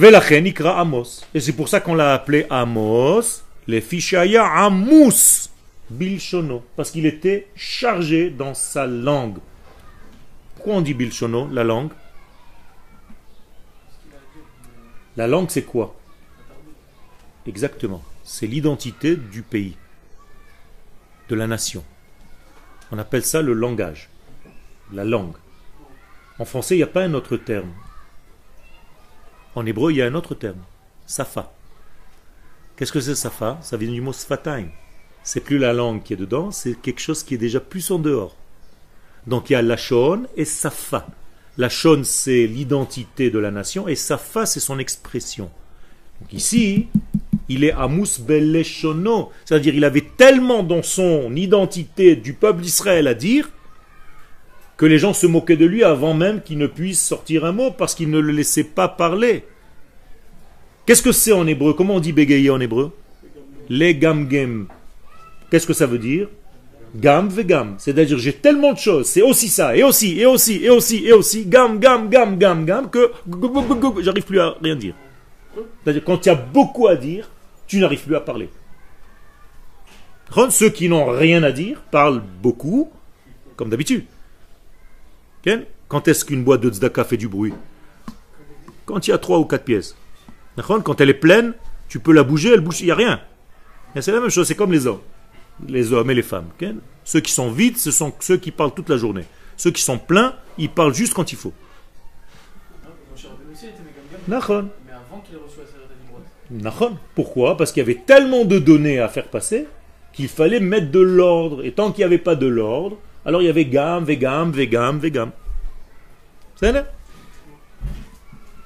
Amos. 0.00 1.24
Et 1.34 1.40
c'est 1.40 1.52
pour 1.52 1.68
ça 1.68 1.80
qu'on 1.80 1.94
l'a 1.94 2.14
appelé 2.14 2.46
Amos, 2.50 3.42
le 3.66 3.80
fichaya 3.80 4.46
Amos 4.46 5.48
Bilshono, 5.90 6.62
parce 6.76 6.90
qu'il 6.90 7.06
était 7.06 7.48
chargé 7.56 8.30
dans 8.30 8.54
sa 8.54 8.86
langue. 8.86 9.38
Pourquoi 10.54 10.74
on 10.74 10.80
dit 10.82 10.94
Bilshono, 10.94 11.48
la 11.50 11.64
langue? 11.64 11.90
La 15.16 15.26
langue, 15.26 15.50
c'est 15.50 15.64
quoi? 15.64 15.96
Exactement. 17.46 18.02
C'est 18.22 18.46
l'identité 18.46 19.16
du 19.16 19.42
pays, 19.42 19.76
de 21.28 21.34
la 21.34 21.46
nation. 21.46 21.82
On 22.92 22.98
appelle 22.98 23.24
ça 23.24 23.42
le 23.42 23.52
langage, 23.52 24.10
la 24.92 25.04
langue. 25.04 25.34
En 26.38 26.44
français, 26.44 26.76
il 26.76 26.78
n'y 26.78 26.84
a 26.84 26.88
pas 26.88 27.02
un 27.02 27.14
autre 27.14 27.36
terme. 27.36 27.72
En 29.54 29.66
hébreu, 29.66 29.92
il 29.92 29.96
y 29.96 30.02
a 30.02 30.06
un 30.06 30.14
autre 30.14 30.34
terme, 30.34 30.60
safa. 31.06 31.52
Qu'est-ce 32.76 32.92
que 32.92 33.00
c'est 33.00 33.14
safa? 33.14 33.58
Ça 33.60 33.76
vient 33.76 33.90
du 33.90 34.00
mot 34.00 34.12
sfataim. 34.12 34.68
C'est 35.22 35.40
plus 35.40 35.58
la 35.58 35.72
langue 35.72 36.02
qui 36.02 36.12
est 36.12 36.16
dedans, 36.16 36.50
c'est 36.50 36.80
quelque 36.80 37.00
chose 37.00 37.22
qui 37.22 37.34
est 37.34 37.38
déjà 37.38 37.60
plus 37.60 37.90
en 37.90 37.98
dehors. 37.98 38.36
Donc 39.26 39.50
il 39.50 39.54
y 39.54 39.56
a 39.56 39.62
lachon 39.62 40.26
et 40.36 40.44
safa. 40.44 41.06
La 41.58 41.68
shon, 41.68 42.02
c'est 42.04 42.46
l'identité 42.46 43.30
de 43.30 43.38
la 43.40 43.50
nation, 43.50 43.88
et 43.88 43.96
safa, 43.96 44.46
c'est 44.46 44.60
son 44.60 44.78
expression. 44.78 45.50
Donc 46.20 46.32
ici, 46.32 46.86
il 47.48 47.64
est 47.64 47.72
Amus 47.72 48.20
Beleshono, 48.20 49.32
c'est-à-dire 49.44 49.74
il 49.74 49.84
avait 49.84 50.06
tellement 50.16 50.62
dans 50.62 50.84
son 50.84 51.34
identité 51.34 52.14
du 52.14 52.32
peuple 52.32 52.62
d'Israël 52.62 53.08
à 53.08 53.14
dire 53.14 53.50
que 54.78 54.86
les 54.86 54.98
gens 54.98 55.12
se 55.12 55.26
moquaient 55.26 55.56
de 55.56 55.66
lui 55.66 55.82
avant 55.84 56.14
même 56.14 56.40
qu'il 56.40 56.56
ne 56.56 56.68
puisse 56.68 57.02
sortir 57.02 57.44
un 57.44 57.52
mot 57.52 57.72
parce 57.72 57.94
qu'il 57.94 58.10
ne 58.10 58.20
le 58.20 58.32
laissait 58.32 58.64
pas 58.64 58.88
parler. 58.88 59.44
Qu'est-ce 60.86 61.02
que 61.02 61.12
c'est 61.12 61.32
en 61.32 61.46
hébreu? 61.46 61.74
Comment 61.74 61.96
on 61.96 62.00
dit 62.00 62.12
bégayer 62.12 62.48
en 62.48 62.60
hébreu? 62.60 62.96
Les 63.68 63.94
gamgem. 63.96 64.68
Qu'est-ce 65.50 65.66
que 65.66 65.74
ça 65.74 65.86
veut 65.86 65.98
dire? 65.98 66.28
Gam 66.94 67.28
vegam. 67.28 67.74
C'est-à-dire 67.78 68.18
j'ai 68.18 68.32
tellement 68.32 68.72
de 68.72 68.78
choses, 68.78 69.06
c'est 69.06 69.20
aussi 69.20 69.48
ça, 69.48 69.76
et 69.76 69.82
aussi, 69.82 70.18
et 70.18 70.24
aussi, 70.24 70.64
et 70.64 70.70
aussi, 70.70 71.04
et 71.04 71.12
aussi, 71.12 71.44
gam, 71.44 71.78
gam, 71.78 72.08
gam, 72.08 72.38
gam, 72.38 72.64
gam, 72.64 72.88
que 72.88 73.12
j'arrive 74.00 74.24
plus 74.24 74.40
à 74.40 74.54
rien 74.62 74.76
dire. 74.76 74.94
C'est-à-dire 75.82 76.04
quand 76.04 76.24
il 76.24 76.28
y 76.28 76.32
a 76.32 76.34
beaucoup 76.36 76.86
à 76.86 76.96
dire, 76.96 77.28
tu 77.66 77.78
n'arrives 77.78 78.04
plus 78.04 78.16
à 78.16 78.20
parler. 78.20 78.48
Ceux 80.50 80.70
qui 80.70 80.88
n'ont 80.88 81.06
rien 81.06 81.42
à 81.42 81.50
dire 81.50 81.82
parlent 81.90 82.22
beaucoup, 82.42 82.90
comme 83.56 83.68
d'habitude. 83.68 84.04
Quand 85.88 86.08
est-ce 86.08 86.24
qu'une 86.24 86.44
boîte 86.44 86.60
de 86.60 86.70
tzedaka 86.70 87.04
fait 87.04 87.16
du 87.16 87.28
bruit 87.28 87.54
Quand 88.84 89.06
il 89.06 89.10
y 89.10 89.14
a 89.14 89.18
trois 89.18 89.38
ou 89.38 89.44
quatre 89.44 89.64
pièces. 89.64 89.96
Quand 90.56 91.00
elle 91.00 91.10
est 91.10 91.14
pleine, 91.14 91.54
tu 91.88 92.00
peux 92.00 92.12
la 92.12 92.24
bouger, 92.24 92.52
elle 92.52 92.60
bouge, 92.60 92.80
il 92.80 92.86
n'y 92.86 92.90
a 92.90 92.96
rien. 92.96 93.20
C'est 94.00 94.12
la 94.12 94.20
même 94.20 94.30
chose, 94.30 94.46
c'est 94.46 94.54
comme 94.54 94.72
les 94.72 94.86
hommes. 94.86 95.00
Les 95.66 95.92
hommes 95.92 96.10
et 96.10 96.14
les 96.14 96.22
femmes. 96.22 96.48
Ceux 97.04 97.20
qui 97.20 97.32
sont 97.32 97.50
vides, 97.50 97.78
ce 97.78 97.90
sont 97.90 98.12
ceux 98.20 98.36
qui 98.36 98.50
parlent 98.50 98.74
toute 98.74 98.88
la 98.88 98.96
journée. 98.96 99.24
Ceux 99.56 99.70
qui 99.70 99.82
sont 99.82 99.98
pleins, 99.98 100.34
ils 100.56 100.70
parlent 100.70 100.94
juste 100.94 101.14
quand 101.14 101.32
il 101.32 101.38
faut. 101.38 101.52
Pourquoi 107.14 107.56
Parce 107.56 107.72
qu'il 107.72 107.80
y 107.80 107.84
avait 107.84 108.02
tellement 108.06 108.44
de 108.44 108.58
données 108.58 109.00
à 109.00 109.08
faire 109.08 109.28
passer 109.28 109.66
qu'il 110.12 110.28
fallait 110.28 110.60
mettre 110.60 110.90
de 110.90 111.00
l'ordre. 111.00 111.64
Et 111.64 111.72
tant 111.72 111.90
qu'il 111.92 112.00
n'y 112.00 112.04
avait 112.04 112.18
pas 112.18 112.36
de 112.36 112.46
l'ordre, 112.46 112.98
alors 113.28 113.42
il 113.42 113.44
y 113.44 113.50
avait 113.50 113.66
gam, 113.66 114.04
vegam, 114.04 114.50
vegam, 114.50 114.98
vegam. 114.98 115.32
C'est 116.56 116.72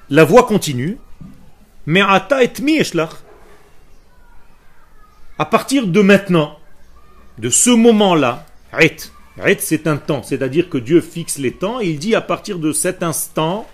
La 0.09 0.23
voix 0.23 0.43
continue. 0.43 0.97
Mais 1.85 1.99
ata 1.99 2.41
et 2.41 2.53
mi 2.61 2.79
À 5.37 5.45
partir 5.45 5.85
de 5.85 6.01
maintenant, 6.01 6.57
de 7.39 7.49
ce 7.49 7.71
moment-là, 7.71 8.45
c'est 9.59 9.85
un 9.85 9.97
temps, 9.97 10.23
c'est-à-dire 10.23 10.69
que 10.69 10.77
Dieu 10.77 11.01
fixe 11.01 11.39
les 11.39 11.51
temps, 11.51 11.81
et 11.81 11.87
il 11.87 11.99
dit 11.99 12.15
à 12.15 12.21
partir 12.21 12.57
de 12.57 12.71
cet 12.71 13.03
instant, 13.03 13.67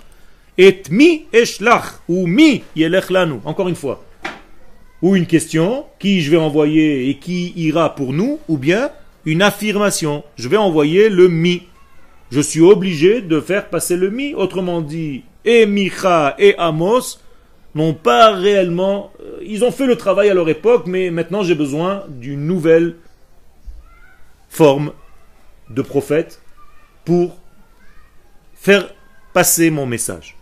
et 0.57 0.81
mi 0.89 1.27
eshlach, 1.31 1.99
ou 2.07 2.25
mi 2.25 2.63
yelech 2.75 3.11
lanu, 3.11 3.41
encore 3.45 3.69
une 3.69 3.75
fois, 3.75 4.03
ou 5.03 5.15
une 5.15 5.27
question, 5.27 5.85
qui 5.99 6.21
je 6.21 6.31
vais 6.31 6.37
envoyer 6.37 7.09
et 7.11 7.19
qui 7.19 7.53
ira 7.55 7.93
pour 7.93 8.11
nous, 8.11 8.39
ou 8.47 8.57
bien 8.57 8.89
une 9.25 9.41
affirmation, 9.41 10.23
je 10.37 10.47
vais 10.47 10.57
envoyer 10.57 11.09
le 11.09 11.27
mi. 11.27 11.63
Je 12.31 12.41
suis 12.41 12.61
obligé 12.61 13.21
de 13.21 13.39
faire 13.41 13.69
passer 13.69 13.95
le 13.95 14.09
mi, 14.09 14.33
autrement 14.35 14.81
dit, 14.81 15.23
et 15.45 15.65
Micha 15.65 16.35
et 16.37 16.55
Amos 16.57 17.17
n'ont 17.75 17.93
pas 17.93 18.31
réellement, 18.31 19.11
euh, 19.21 19.39
ils 19.41 19.63
ont 19.63 19.71
fait 19.71 19.85
le 19.85 19.95
travail 19.95 20.29
à 20.29 20.33
leur 20.33 20.49
époque, 20.49 20.83
mais 20.85 21.11
maintenant 21.11 21.43
j'ai 21.43 21.55
besoin 21.55 22.03
d'une 22.07 22.45
nouvelle 22.45 22.95
forme 24.49 24.91
de 25.69 25.81
prophète 25.81 26.41
pour 27.05 27.37
faire 28.55 28.89
passer 29.33 29.69
mon 29.69 29.85
message. 29.85 30.35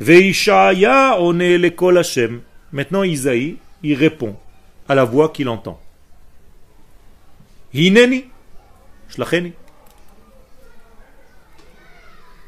Veishaya 0.00 1.16
on 1.18 1.40
est. 1.40 1.58
Maintenant 2.72 3.02
Isaïe, 3.02 3.56
il 3.82 3.94
répond 3.94 4.36
à 4.88 4.94
la 4.94 5.04
voix 5.04 5.30
qu'il 5.30 5.48
entend. 5.48 5.80
Hineni, 7.72 8.24
shlacheni. 9.08 9.52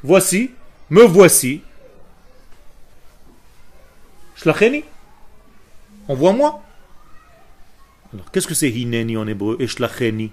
Voici, 0.03 0.51
me 0.89 1.03
voici. 1.03 1.61
Shlacheni. 4.35 4.83
Envoie-moi. 6.09 6.61
Alors, 8.13 8.29
qu'est-ce 8.31 8.47
que 8.47 8.53
c'est 8.53 8.69
hineni 8.69 9.15
en 9.15 9.25
hébreu 9.27 9.55
et 9.59 9.67
shlacheni 9.67 10.31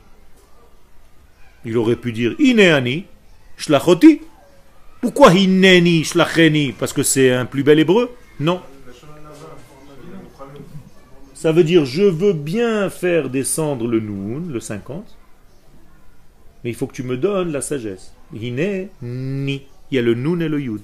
Il 1.65 1.77
aurait 1.79 1.97
pu 1.97 2.13
dire 2.13 2.35
ineani, 2.39 3.07
shlachoti. 3.57 4.21
Pourquoi 5.01 5.33
hineni, 5.33 6.05
shlacheni 6.05 6.73
Parce 6.73 6.93
que 6.93 7.03
c'est 7.05 7.33
un 7.33 7.47
plus 7.47 7.63
bel 7.63 7.79
hébreu? 7.79 8.15
Non. 8.41 8.61
Ça 11.41 11.53
veut 11.53 11.65
dire 11.65 11.87
je 11.87 12.03
veux 12.03 12.35
bien 12.35 12.91
faire 12.91 13.31
descendre 13.31 13.87
le 13.87 13.99
noun, 13.99 14.53
le 14.53 14.61
50, 14.61 15.17
mais 16.63 16.69
il 16.69 16.77
faut 16.77 16.87
que 16.87 16.93
tu 16.93 17.03
me 17.03 17.17
donnes 17.17 17.51
la 17.51 17.63
sagesse. 17.63 18.13
Hine 18.35 18.89
ni. 19.01 19.63
Il 19.91 19.95
y 19.95 19.99
a 19.99 20.03
le 20.03 20.13
noun 20.13 20.43
et 20.43 20.51
le 20.51 20.61
yud. 20.61 20.83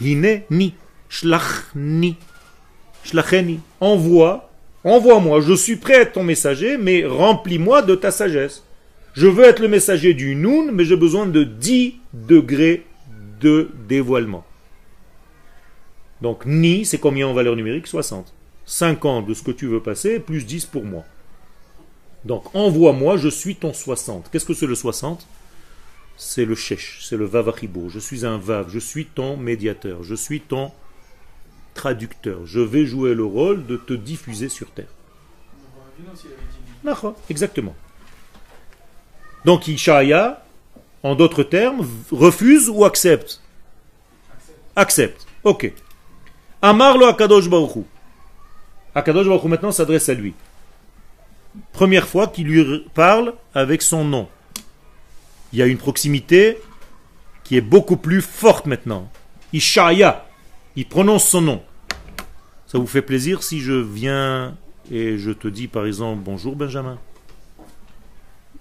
Hine 0.00 0.42
ni. 0.50 0.74
Shlachni. 1.08 2.16
Shlacheni. 3.04 3.60
Envoie 3.78 4.50
Envoie-moi, 4.82 5.40
je 5.40 5.52
suis 5.52 5.76
prêt 5.76 5.94
à 5.94 6.00
être 6.00 6.14
ton 6.14 6.24
messager, 6.24 6.78
mais 6.78 7.04
remplis-moi 7.06 7.82
de 7.82 7.94
ta 7.94 8.10
sagesse. 8.10 8.64
Je 9.12 9.28
veux 9.28 9.44
être 9.44 9.60
le 9.60 9.68
messager 9.68 10.14
du 10.14 10.34
Noun, 10.34 10.72
mais 10.72 10.84
j'ai 10.84 10.96
besoin 10.96 11.26
de 11.26 11.44
10 11.44 11.94
degrés 12.12 12.84
de 13.40 13.70
dévoilement. 13.86 14.44
Donc 16.22 16.44
Ni, 16.44 16.84
c'est 16.86 16.98
combien 16.98 17.28
en 17.28 17.34
valeur 17.34 17.54
numérique? 17.54 17.86
60. 17.86 18.34
50 18.66 19.26
de 19.26 19.34
ce 19.34 19.42
que 19.42 19.50
tu 19.50 19.66
veux 19.66 19.82
passer, 19.82 20.20
plus 20.20 20.44
10 20.44 20.66
pour 20.66 20.84
moi. 20.84 21.04
Donc 22.24 22.54
envoie-moi, 22.54 23.16
je 23.16 23.28
suis 23.28 23.56
ton 23.56 23.72
60. 23.72 24.30
Qu'est-ce 24.30 24.44
que 24.44 24.54
c'est 24.54 24.66
le 24.66 24.74
60 24.74 25.26
C'est 26.16 26.44
le 26.44 26.54
Shesh, 26.54 27.00
c'est 27.02 27.16
le 27.16 27.24
Vavachibo. 27.24 27.88
Je 27.88 27.98
suis 27.98 28.24
un 28.24 28.38
Vav, 28.38 28.68
je 28.68 28.78
suis 28.78 29.06
ton 29.06 29.36
médiateur, 29.36 30.02
je 30.02 30.14
suis 30.14 30.40
ton 30.40 30.70
traducteur. 31.74 32.46
Je 32.46 32.60
vais 32.60 32.86
jouer 32.86 33.14
le 33.14 33.24
rôle 33.24 33.66
de 33.66 33.76
te 33.76 33.92
diffuser 33.92 34.48
sur 34.48 34.70
terre. 34.70 34.92
Exactement. 37.28 37.74
Donc 39.44 39.66
Ishaya, 39.66 40.44
en 41.02 41.14
d'autres 41.14 41.42
termes, 41.42 41.86
refuse 42.10 42.68
ou 42.68 42.84
accepte? 42.84 43.40
Accepte. 44.76 45.26
Ok. 45.42 45.72
Amar 46.60 46.96
lo 46.96 47.06
Akadosh 47.06 47.48
Baruchu. 47.48 47.84
Akadosh 48.94 49.26
Baruchu 49.26 49.48
maintenant 49.48 49.72
s'adresse 49.72 50.08
à 50.08 50.14
lui. 50.14 50.34
Première 51.72 52.06
fois 52.06 52.26
qu'il 52.28 52.46
lui 52.46 52.86
parle 52.94 53.34
avec 53.54 53.82
son 53.82 54.04
nom. 54.04 54.28
Il 55.52 55.58
y 55.58 55.62
a 55.62 55.66
une 55.66 55.78
proximité 55.78 56.58
qui 57.44 57.56
est 57.56 57.62
beaucoup 57.62 57.96
plus 57.96 58.22
forte 58.22 58.66
maintenant. 58.66 59.10
Ishaya. 59.52 60.26
Il 60.76 60.86
prononce 60.86 61.28
son 61.28 61.42
nom. 61.42 61.62
Ça 62.66 62.78
vous 62.78 62.86
fait 62.86 63.02
plaisir 63.02 63.42
si 63.42 63.60
je 63.60 63.72
viens 63.72 64.56
et 64.90 65.18
je 65.18 65.30
te 65.30 65.48
dis 65.48 65.68
par 65.68 65.86
exemple 65.86 66.22
bonjour 66.24 66.56
Benjamin 66.56 66.98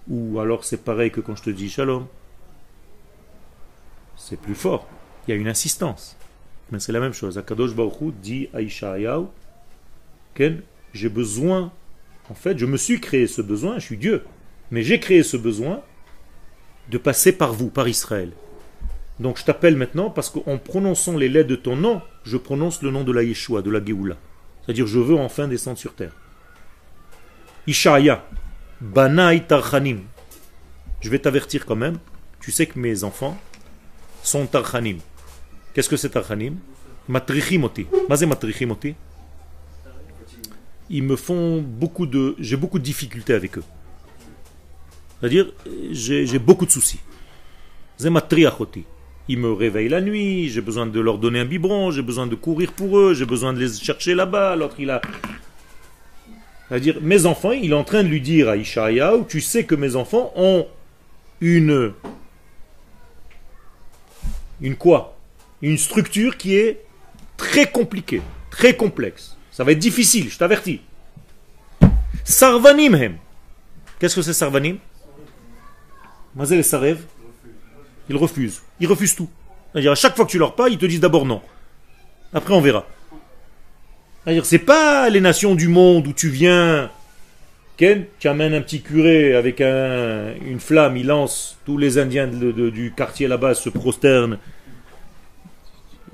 Ou 0.10 0.40
alors 0.40 0.66
c'est 0.66 0.84
pareil 0.84 1.12
que 1.12 1.22
quand 1.22 1.36
je 1.36 1.44
te 1.44 1.50
dis 1.50 1.70
shalom 1.70 2.08
C'est 4.18 4.40
plus 4.40 4.56
fort. 4.56 4.88
Il 5.28 5.32
y 5.32 5.34
a 5.34 5.38
une 5.38 5.48
insistance. 5.48 6.18
Mais 6.72 6.80
c'est 6.80 6.92
la 6.92 7.00
même 7.00 7.14
chose. 7.14 7.38
Akadosh 7.38 7.74
Baruch 7.74 8.14
dit 8.22 8.50
à 8.54 8.62
j'ai 10.94 11.10
besoin, 11.10 11.72
en 12.30 12.34
fait, 12.34 12.58
je 12.58 12.66
me 12.66 12.78
suis 12.78 13.00
créé 13.00 13.28
ce 13.28 13.42
besoin, 13.42 13.80
je 13.80 13.86
suis 13.86 13.98
Dieu, 13.98 14.24
mais 14.72 14.84
j'ai 14.84 15.00
créé 15.00 15.24
ce 15.24 15.38
besoin 15.38 15.82
de 16.90 16.98
passer 16.98 17.32
par 17.32 17.54
vous, 17.54 17.70
par 17.70 17.88
Israël. 17.88 18.32
Donc 19.20 19.38
je 19.38 19.46
t'appelle 19.46 19.76
maintenant 19.76 20.10
parce 20.10 20.30
qu'en 20.30 20.58
prononçant 20.58 21.16
les 21.16 21.30
lettres 21.30 21.50
de 21.50 21.56
ton 21.56 21.76
nom, 21.76 22.02
je 22.24 22.38
prononce 22.38 22.82
le 22.82 22.90
nom 22.90 23.04
de 23.04 23.12
la 23.12 23.24
Yeshua, 23.24 23.62
de 23.62 23.70
la 23.70 23.84
Géoula. 23.84 24.18
C'est-à-dire 24.66 24.88
je 24.88 25.00
veux 25.00 25.16
enfin 25.16 25.48
descendre 25.48 25.78
sur 25.78 25.94
terre. 25.94 26.14
Ishaya, 27.68 28.26
Banaï 28.80 29.46
Tarchanim. 29.46 30.02
Je 31.02 31.10
vais 31.10 31.20
t'avertir 31.20 31.66
quand 31.66 31.76
même. 31.76 31.98
Tu 32.40 32.52
sais 32.52 32.66
que 32.66 32.80
mes 32.80 33.04
enfants 33.04 33.40
sont 34.24 34.48
Tarchanim. 34.48 34.98
Qu'est-ce 35.74 35.90
que 35.90 35.98
c'est 35.98 36.10
Tarchanim? 36.10 36.58
Matrichimoti. 37.08 37.86
Mazé 38.10 38.26
Matrichimoti? 38.26 38.96
Ils 40.94 41.04
me 41.04 41.16
font 41.16 41.62
beaucoup 41.62 42.06
de. 42.06 42.36
J'ai 42.38 42.58
beaucoup 42.58 42.78
de 42.78 42.84
difficultés 42.84 43.34
avec 43.34 43.58
eux. 43.58 43.64
C'est-à-dire, 45.20 45.48
j'ai 45.92 46.40
beaucoup 46.40 46.66
de 46.66 46.72
soucis. 46.72 47.00
Ils 49.28 49.38
me 49.38 49.54
réveillent 49.54 49.88
la 49.88 50.02
nuit, 50.02 50.50
j'ai 50.50 50.62
besoin 50.62 50.88
de 50.88 51.00
leur 51.00 51.18
donner 51.18 51.40
un 51.40 51.46
biberon, 51.46 51.92
j'ai 51.92 52.02
besoin 52.02 52.28
de 52.28 52.36
courir 52.36 52.74
pour 52.74 53.00
eux, 53.00 53.14
j'ai 53.14 53.26
besoin 53.26 53.54
de 53.54 53.60
les 53.60 53.74
chercher 53.74 54.16
là-bas. 54.16 54.58
L'autre, 54.58 54.76
il 54.80 54.90
a. 54.90 55.02
C'est-à-dire, 56.68 56.98
mes 57.02 57.26
enfants, 57.26 57.52
il 57.52 57.72
est 57.72 57.76
en 57.76 57.86
train 57.86 58.04
de 58.04 58.10
lui 58.10 58.20
dire 58.20 58.50
à 58.50 58.58
Ishaïaou, 58.58 59.26
tu 59.30 59.40
sais 59.40 59.64
que 59.64 59.76
mes 59.76 59.96
enfants 59.96 60.34
ont 60.36 60.68
une. 61.40 61.94
Une 64.60 64.76
quoi? 64.76 65.18
Une 65.62 65.78
structure 65.78 66.36
qui 66.36 66.56
est 66.56 66.84
très 67.38 67.72
compliquée, 67.72 68.22
très 68.50 68.76
complexe. 68.76 69.38
Ça 69.52 69.64
va 69.64 69.72
être 69.74 69.80
difficile, 69.80 70.30
je 70.30 70.38
t'avertis. 70.38 70.82
Sarvanim 72.24 72.96
hem. 72.96 73.18
Qu'est-ce 74.00 74.16
que 74.16 74.22
c'est 74.22 74.34
Sarvanim? 74.34 74.78
Mazel 76.36 76.64
Sarev 76.64 77.00
Ils 78.10 78.16
refusent. 78.16 78.62
Ils 78.80 78.88
refusent 78.88 79.16
tout. 79.16 79.30
C'est-à-dire, 79.72 79.92
à 79.92 79.96
chaque 79.96 80.16
fois 80.16 80.26
que 80.26 80.32
tu 80.32 80.38
leur 80.38 80.56
parles, 80.56 80.72
ils 80.74 80.78
te 80.78 80.86
disent 80.86 81.00
d'abord 81.00 81.26
non. 81.26 81.42
Après, 82.34 82.54
on 82.54 82.62
verra. 82.62 82.86
C'est-à-dire, 84.24 84.46
c'est 84.46 84.60
pas 84.60 85.10
les 85.10 85.20
nations 85.22 85.56
du 85.56 85.68
monde 85.68 86.08
où 86.08 86.14
tu 86.14 86.30
viens, 86.30 86.90
Ken, 87.78 88.06
tu 88.20 88.28
amènes 88.28 88.54
un 88.54 88.62
petit 88.62 88.82
curé 88.82 89.34
avec 89.36 89.60
un- 89.62 90.34
une 90.46 90.60
flamme, 90.60 90.96
il 90.98 91.08
lance, 91.08 91.58
tous 91.66 91.78
les 91.78 91.98
Indiens 91.98 92.28
du 92.28 92.94
quartier 92.96 93.28
là-bas 93.28 93.56
se 93.56 93.70
prosternent. 93.70 94.38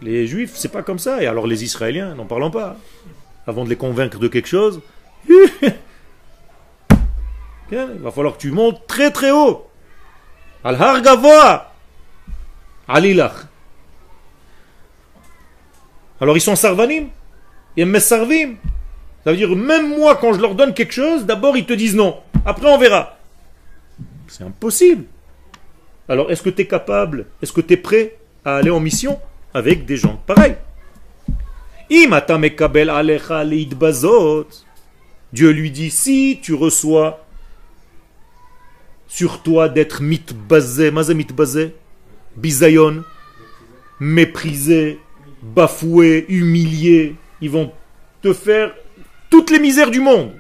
Les 0.02 0.28
Juifs, 0.28 0.52
c'est 0.56 0.72
pas 0.72 0.84
comme 0.84 1.00
ça. 1.00 1.22
Et 1.22 1.28
alors 1.28 1.48
les 1.48 1.64
Israéliens, 1.64 2.14
n'en 2.16 2.26
parlons 2.26 2.52
pas. 2.52 2.78
Avant 3.48 3.64
de 3.64 3.70
les 3.70 3.78
convaincre 3.78 4.20
de 4.20 4.28
quelque 4.28 4.48
chose, 4.48 4.82
il 5.30 5.38
va 7.72 8.12
falloir 8.12 8.36
que 8.36 8.42
tu 8.42 8.52
montes 8.52 8.86
très 8.88 9.10
très 9.10 9.32
haut. 9.32 9.68
Al-Har 10.64 11.02
Gavoa. 11.02 11.74
Alilach. 12.88 13.48
Alors 16.20 16.36
ils 16.36 16.42
sont 16.42 16.56
sarvanim. 16.56 17.08
Ils 17.78 17.86
me 17.86 18.00
sarvim. 18.00 18.56
Ça 19.24 19.32
veut 19.32 19.38
dire, 19.38 19.56
même 19.56 19.96
moi, 19.98 20.16
quand 20.16 20.34
je 20.34 20.42
leur 20.42 20.56
donne 20.56 20.74
quelque 20.74 20.94
chose, 20.94 21.26
d'abord 21.26 21.56
ils 21.58 21.66
te 21.66 21.74
disent 21.74 21.96
non. 21.96 22.18
Après 22.46 22.68
on 22.68 22.78
verra. 22.78 23.18
C'est 24.28 24.44
impossible. 24.44 25.06
Alors 26.10 26.32
est-ce 26.32 26.42
que 26.42 26.50
tu 26.50 26.64
es 26.64 26.68
capable, 26.68 27.28
est-ce 27.42 27.54
que 27.54 27.62
tu 27.62 27.74
es 27.74 27.78
prêt 27.78 28.18
à 28.46 28.58
aller 28.58 28.70
en 28.70 28.80
mission 28.80 29.20
avec 29.54 29.86
des 29.86 29.98
gens 29.98 30.22
pareils? 30.26 30.56
Dieu 35.34 35.52
lui 35.52 35.72
dit, 35.72 35.92
si 35.92 36.40
tu 36.42 36.54
reçois 36.54 37.26
sur 39.08 39.42
toi 39.42 39.70
d'être 39.70 40.02
mitbazé, 40.02 40.92
mazé 40.92 41.14
mitbazé, 41.14 41.76
bisayon, 42.36 43.04
méprisé, 44.00 45.00
bafoué, 45.42 46.26
humilié, 46.30 47.16
ils 47.42 47.50
vont 47.50 47.72
te 48.22 48.34
faire 48.34 48.74
toutes 49.30 49.50
les 49.50 49.60
misères 49.60 49.92
du 49.92 50.00
monde. 50.00 50.32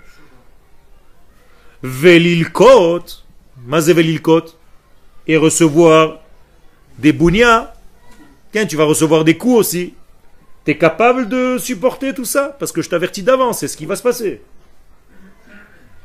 Velilkot, 1.82 3.04
mazé 3.66 3.94
velilkot, 3.94 4.46
et 5.28 5.38
recevoir 5.38 6.20
des 6.98 7.14
bounia. 7.14 7.74
Tiens, 8.52 8.66
tu 8.66 8.76
vas 8.76 8.86
recevoir 8.86 9.24
des 9.24 9.38
coups 9.38 9.58
aussi. 9.58 9.94
Tu 10.68 10.72
es 10.72 10.78
capable 10.78 11.30
de 11.30 11.58
supporter 11.58 12.14
tout 12.14 12.26
ça? 12.26 12.54
Parce 12.60 12.74
que 12.74 12.82
je 12.82 12.90
t'avertis 12.90 13.24
d'avance, 13.24 13.60
c'est 13.60 13.70
ce 13.70 13.78
qui 13.78 13.86
va 13.86 13.96
se 13.96 14.04
passer. 14.04 14.42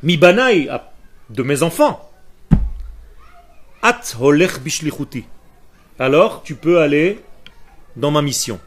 Mi 0.04 0.16
banaï, 0.16 0.68
ah, 0.70 0.92
de 1.30 1.42
mes 1.42 1.64
enfants. 1.64 2.08
At 3.82 4.02
holech 4.20 4.60
bishlichuti. 4.60 5.24
Alors, 5.98 6.44
tu 6.44 6.54
peux 6.54 6.78
aller 6.78 7.20
dans 7.96 8.12
ma 8.12 8.22
mission. 8.22 8.60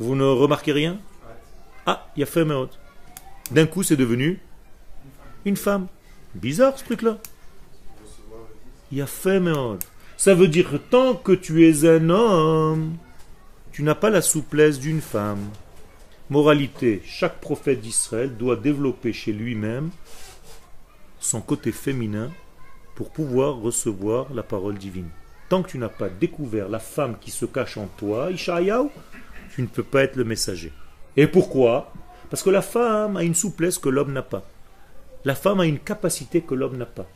Vous 0.00 0.16
ne 0.16 0.24
remarquez 0.24 0.72
rien? 0.72 0.98
Ah, 1.86 2.08
il 2.16 2.20
y 2.20 2.22
a 2.24 2.26
fait. 2.26 2.44
D'un 3.52 3.66
coup, 3.66 3.84
c'est 3.84 3.94
devenu 3.94 4.40
une 5.44 5.56
femme. 5.56 5.86
Bizarre 6.34 6.76
ce 6.76 6.82
truc-là. 6.82 7.18
Il 8.90 8.98
y 8.98 9.00
a 9.00 9.06
fait. 9.06 9.40
Ça 10.16 10.34
veut 10.34 10.48
dire 10.48 10.72
que 10.72 10.76
tant 10.76 11.14
que 11.14 11.30
tu 11.30 11.68
es 11.68 11.86
un 11.86 12.10
homme, 12.10 12.96
tu 13.76 13.82
n'as 13.82 13.94
pas 13.94 14.08
la 14.08 14.22
souplesse 14.22 14.80
d'une 14.80 15.02
femme. 15.02 15.50
Moralité, 16.30 17.02
chaque 17.04 17.42
prophète 17.42 17.82
d'Israël 17.82 18.34
doit 18.34 18.56
développer 18.56 19.12
chez 19.12 19.34
lui-même 19.34 19.90
son 21.20 21.42
côté 21.42 21.72
féminin 21.72 22.30
pour 22.94 23.10
pouvoir 23.10 23.56
recevoir 23.56 24.32
la 24.32 24.42
parole 24.42 24.78
divine. 24.78 25.10
Tant 25.50 25.62
que 25.62 25.68
tu 25.68 25.76
n'as 25.76 25.90
pas 25.90 26.08
découvert 26.08 26.70
la 26.70 26.78
femme 26.78 27.18
qui 27.20 27.30
se 27.30 27.44
cache 27.44 27.76
en 27.76 27.86
toi, 27.98 28.30
Ishaïaou, 28.30 28.90
tu 29.54 29.60
ne 29.60 29.66
peux 29.66 29.82
pas 29.82 30.04
être 30.04 30.16
le 30.16 30.24
messager. 30.24 30.72
Et 31.14 31.26
pourquoi? 31.26 31.92
Parce 32.30 32.42
que 32.42 32.48
la 32.48 32.62
femme 32.62 33.18
a 33.18 33.24
une 33.24 33.34
souplesse 33.34 33.76
que 33.76 33.90
l'homme 33.90 34.14
n'a 34.14 34.22
pas. 34.22 34.48
La 35.26 35.34
femme 35.34 35.60
a 35.60 35.66
une 35.66 35.80
capacité 35.80 36.40
que 36.40 36.54
l'homme 36.54 36.78
n'a 36.78 36.86
pas. 36.86 37.10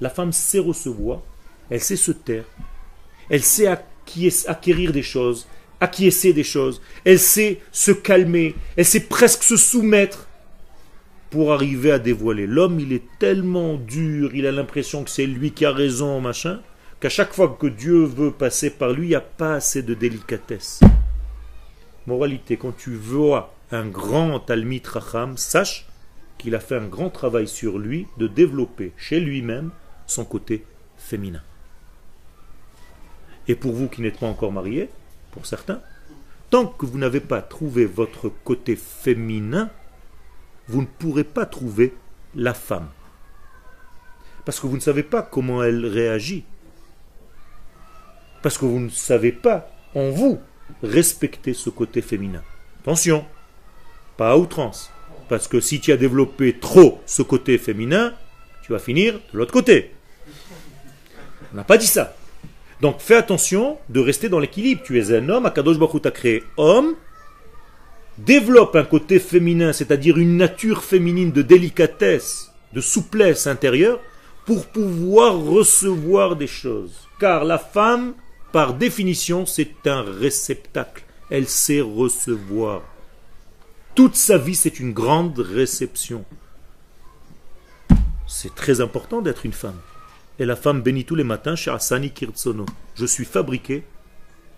La 0.00 0.10
femme 0.10 0.32
sait 0.32 0.60
recevoir, 0.60 1.22
elle 1.70 1.80
sait 1.80 1.96
se 1.96 2.12
taire, 2.12 2.44
elle 3.30 3.42
sait 3.42 3.66
acquérir 3.66 4.92
des 4.92 5.02
choses, 5.02 5.48
acquiescer 5.84 6.32
des 6.32 6.44
choses, 6.44 6.80
elle 7.04 7.18
sait 7.18 7.60
se 7.70 7.92
calmer, 7.92 8.54
elle 8.76 8.84
sait 8.84 9.00
presque 9.00 9.42
se 9.42 9.56
soumettre 9.56 10.26
pour 11.30 11.52
arriver 11.52 11.92
à 11.92 11.98
dévoiler. 11.98 12.46
L'homme, 12.46 12.80
il 12.80 12.92
est 12.92 13.04
tellement 13.18 13.74
dur, 13.74 14.34
il 14.34 14.46
a 14.46 14.52
l'impression 14.52 15.04
que 15.04 15.10
c'est 15.10 15.26
lui 15.26 15.52
qui 15.52 15.64
a 15.64 15.72
raison, 15.72 16.20
machin, 16.20 16.60
qu'à 17.00 17.08
chaque 17.08 17.32
fois 17.32 17.56
que 17.60 17.66
Dieu 17.66 18.04
veut 18.04 18.30
passer 18.30 18.70
par 18.70 18.92
lui, 18.92 19.06
il 19.06 19.10
n'y 19.10 19.14
a 19.14 19.20
pas 19.20 19.54
assez 19.54 19.82
de 19.82 19.94
délicatesse. 19.94 20.80
Moralité, 22.06 22.56
quand 22.56 22.76
tu 22.76 22.94
vois 22.94 23.54
un 23.70 23.86
grand 23.86 24.40
Talmid 24.40 24.86
Racham, 24.86 25.36
sache 25.36 25.86
qu'il 26.38 26.54
a 26.54 26.60
fait 26.60 26.76
un 26.76 26.86
grand 26.86 27.10
travail 27.10 27.48
sur 27.48 27.78
lui 27.78 28.06
de 28.18 28.26
développer 28.26 28.92
chez 28.96 29.20
lui-même 29.20 29.70
son 30.06 30.24
côté 30.24 30.64
féminin. 30.96 31.42
Et 33.48 33.54
pour 33.54 33.72
vous 33.72 33.88
qui 33.88 34.02
n'êtes 34.02 34.20
pas 34.20 34.26
encore 34.26 34.52
mariés, 34.52 34.88
pour 35.34 35.46
certains, 35.46 35.80
tant 36.48 36.66
que 36.66 36.86
vous 36.86 36.96
n'avez 36.96 37.20
pas 37.20 37.42
trouvé 37.42 37.86
votre 37.86 38.28
côté 38.28 38.76
féminin, 38.76 39.68
vous 40.68 40.80
ne 40.80 40.86
pourrez 40.86 41.24
pas 41.24 41.44
trouver 41.44 41.92
la 42.36 42.54
femme. 42.54 42.88
Parce 44.44 44.60
que 44.60 44.68
vous 44.68 44.76
ne 44.76 44.80
savez 44.80 45.02
pas 45.02 45.22
comment 45.22 45.64
elle 45.64 45.84
réagit. 45.86 46.44
Parce 48.42 48.56
que 48.56 48.64
vous 48.64 48.78
ne 48.78 48.90
savez 48.90 49.32
pas, 49.32 49.68
en 49.96 50.10
vous, 50.10 50.38
respecter 50.82 51.52
ce 51.52 51.68
côté 51.68 52.00
féminin. 52.00 52.42
Attention, 52.82 53.24
pas 54.16 54.30
à 54.30 54.36
outrance. 54.36 54.92
Parce 55.28 55.48
que 55.48 55.60
si 55.60 55.80
tu 55.80 55.90
as 55.90 55.96
développé 55.96 56.58
trop 56.60 57.00
ce 57.06 57.22
côté 57.22 57.58
féminin, 57.58 58.14
tu 58.62 58.70
vas 58.70 58.78
finir 58.78 59.14
de 59.32 59.38
l'autre 59.38 59.52
côté. 59.52 59.92
On 61.52 61.56
n'a 61.56 61.64
pas 61.64 61.78
dit 61.78 61.86
ça. 61.86 62.14
Donc 62.84 63.00
fais 63.00 63.14
attention 63.14 63.78
de 63.88 63.98
rester 63.98 64.28
dans 64.28 64.38
l'équilibre. 64.38 64.82
Tu 64.84 64.98
es 64.98 65.10
un 65.10 65.30
homme, 65.30 65.46
Akadosh 65.46 65.78
Baruch 65.78 66.02
t'a 66.02 66.10
créé 66.10 66.44
homme. 66.58 66.96
Développe 68.18 68.76
un 68.76 68.84
côté 68.84 69.18
féminin, 69.18 69.72
c'est-à-dire 69.72 70.18
une 70.18 70.36
nature 70.36 70.84
féminine 70.84 71.32
de 71.32 71.40
délicatesse, 71.40 72.52
de 72.74 72.82
souplesse 72.82 73.46
intérieure, 73.46 74.00
pour 74.44 74.66
pouvoir 74.66 75.34
recevoir 75.34 76.36
des 76.36 76.46
choses. 76.46 77.08
Car 77.18 77.46
la 77.46 77.56
femme, 77.56 78.12
par 78.52 78.74
définition, 78.74 79.46
c'est 79.46 79.86
un 79.86 80.02
réceptacle. 80.02 81.04
Elle 81.30 81.48
sait 81.48 81.80
recevoir. 81.80 82.82
Toute 83.94 84.14
sa 84.14 84.36
vie, 84.36 84.54
c'est 84.54 84.78
une 84.78 84.92
grande 84.92 85.38
réception. 85.38 86.22
C'est 88.26 88.54
très 88.54 88.82
important 88.82 89.22
d'être 89.22 89.46
une 89.46 89.54
femme. 89.54 89.80
Et 90.38 90.44
la 90.44 90.56
femme 90.56 90.82
bénit 90.82 91.04
tous 91.04 91.14
les 91.14 91.24
matins 91.24 91.54
chez 91.54 91.70
Asani 91.70 92.10
Kirtsono. 92.10 92.66
Je 92.96 93.06
suis 93.06 93.24
fabriqué 93.24 93.84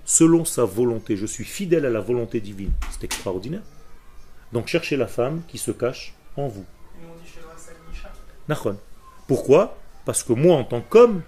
selon 0.04 0.44
sa 0.44 0.64
volonté. 0.64 1.16
Je 1.16 1.26
suis 1.26 1.44
fidèle 1.44 1.84
à 1.84 1.90
la 1.90 2.00
volonté 2.00 2.40
divine. 2.40 2.72
C'est 2.90 3.04
extraordinaire. 3.04 3.62
Donc 4.52 4.68
cherchez 4.68 4.96
la 4.96 5.06
femme 5.06 5.42
qui 5.48 5.58
se 5.58 5.70
cache 5.72 6.14
en 6.36 6.48
vous. 6.48 6.64
Nachon. 8.48 8.78
Pourquoi? 9.26 9.76
Parce 10.04 10.22
que 10.22 10.32
moi, 10.32 10.56
en 10.56 10.64
tant 10.64 10.80
qu'homme, 10.80 11.22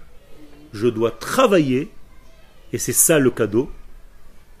je 0.71 0.87
dois 0.87 1.11
travailler, 1.11 1.91
et 2.71 2.77
c'est 2.77 2.93
ça 2.93 3.19
le 3.19 3.29
cadeau. 3.29 3.69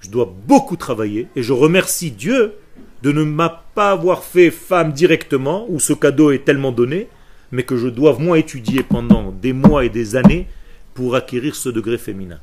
Je 0.01 0.09
dois 0.09 0.31
beaucoup 0.45 0.75
travailler, 0.75 1.27
et 1.35 1.43
je 1.43 1.53
remercie 1.53 2.11
Dieu 2.11 2.55
de 3.01 3.11
ne 3.11 3.47
pas 3.73 3.91
avoir 3.91 4.23
fait 4.23 4.51
femme 4.51 4.91
directement, 4.91 5.65
où 5.69 5.79
ce 5.79 5.93
cadeau 5.93 6.31
est 6.31 6.43
tellement 6.43 6.73
donné, 6.73 7.07
mais 7.51 7.63
que 7.63 7.77
je 7.77 7.87
dois 7.87 8.17
moi 8.19 8.37
étudier 8.39 8.83
pendant 8.83 9.31
des 9.31 9.53
mois 9.53 9.85
et 9.85 9.89
des 9.89 10.15
années 10.15 10.47
pour 10.93 11.15
acquérir 11.15 11.55
ce 11.55 11.69
degré 11.69 11.97
féminin. 11.97 12.39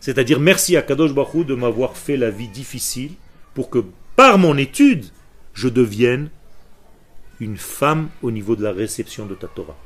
C'est-à-dire 0.00 0.40
merci 0.40 0.76
à 0.76 0.82
Kadosh 0.82 1.14
Baruch 1.14 1.46
de 1.46 1.54
m'avoir 1.54 1.96
fait 1.96 2.16
la 2.16 2.30
vie 2.30 2.48
difficile 2.48 3.12
pour 3.54 3.70
que 3.70 3.84
par 4.16 4.38
mon 4.38 4.56
étude, 4.56 5.06
je 5.54 5.68
devienne 5.68 6.30
une 7.40 7.56
femme 7.56 8.08
au 8.22 8.30
niveau 8.30 8.56
de 8.56 8.62
la 8.62 8.72
réception 8.72 9.26
de 9.26 9.34
ta 9.34 9.48
Torah. 9.48 9.76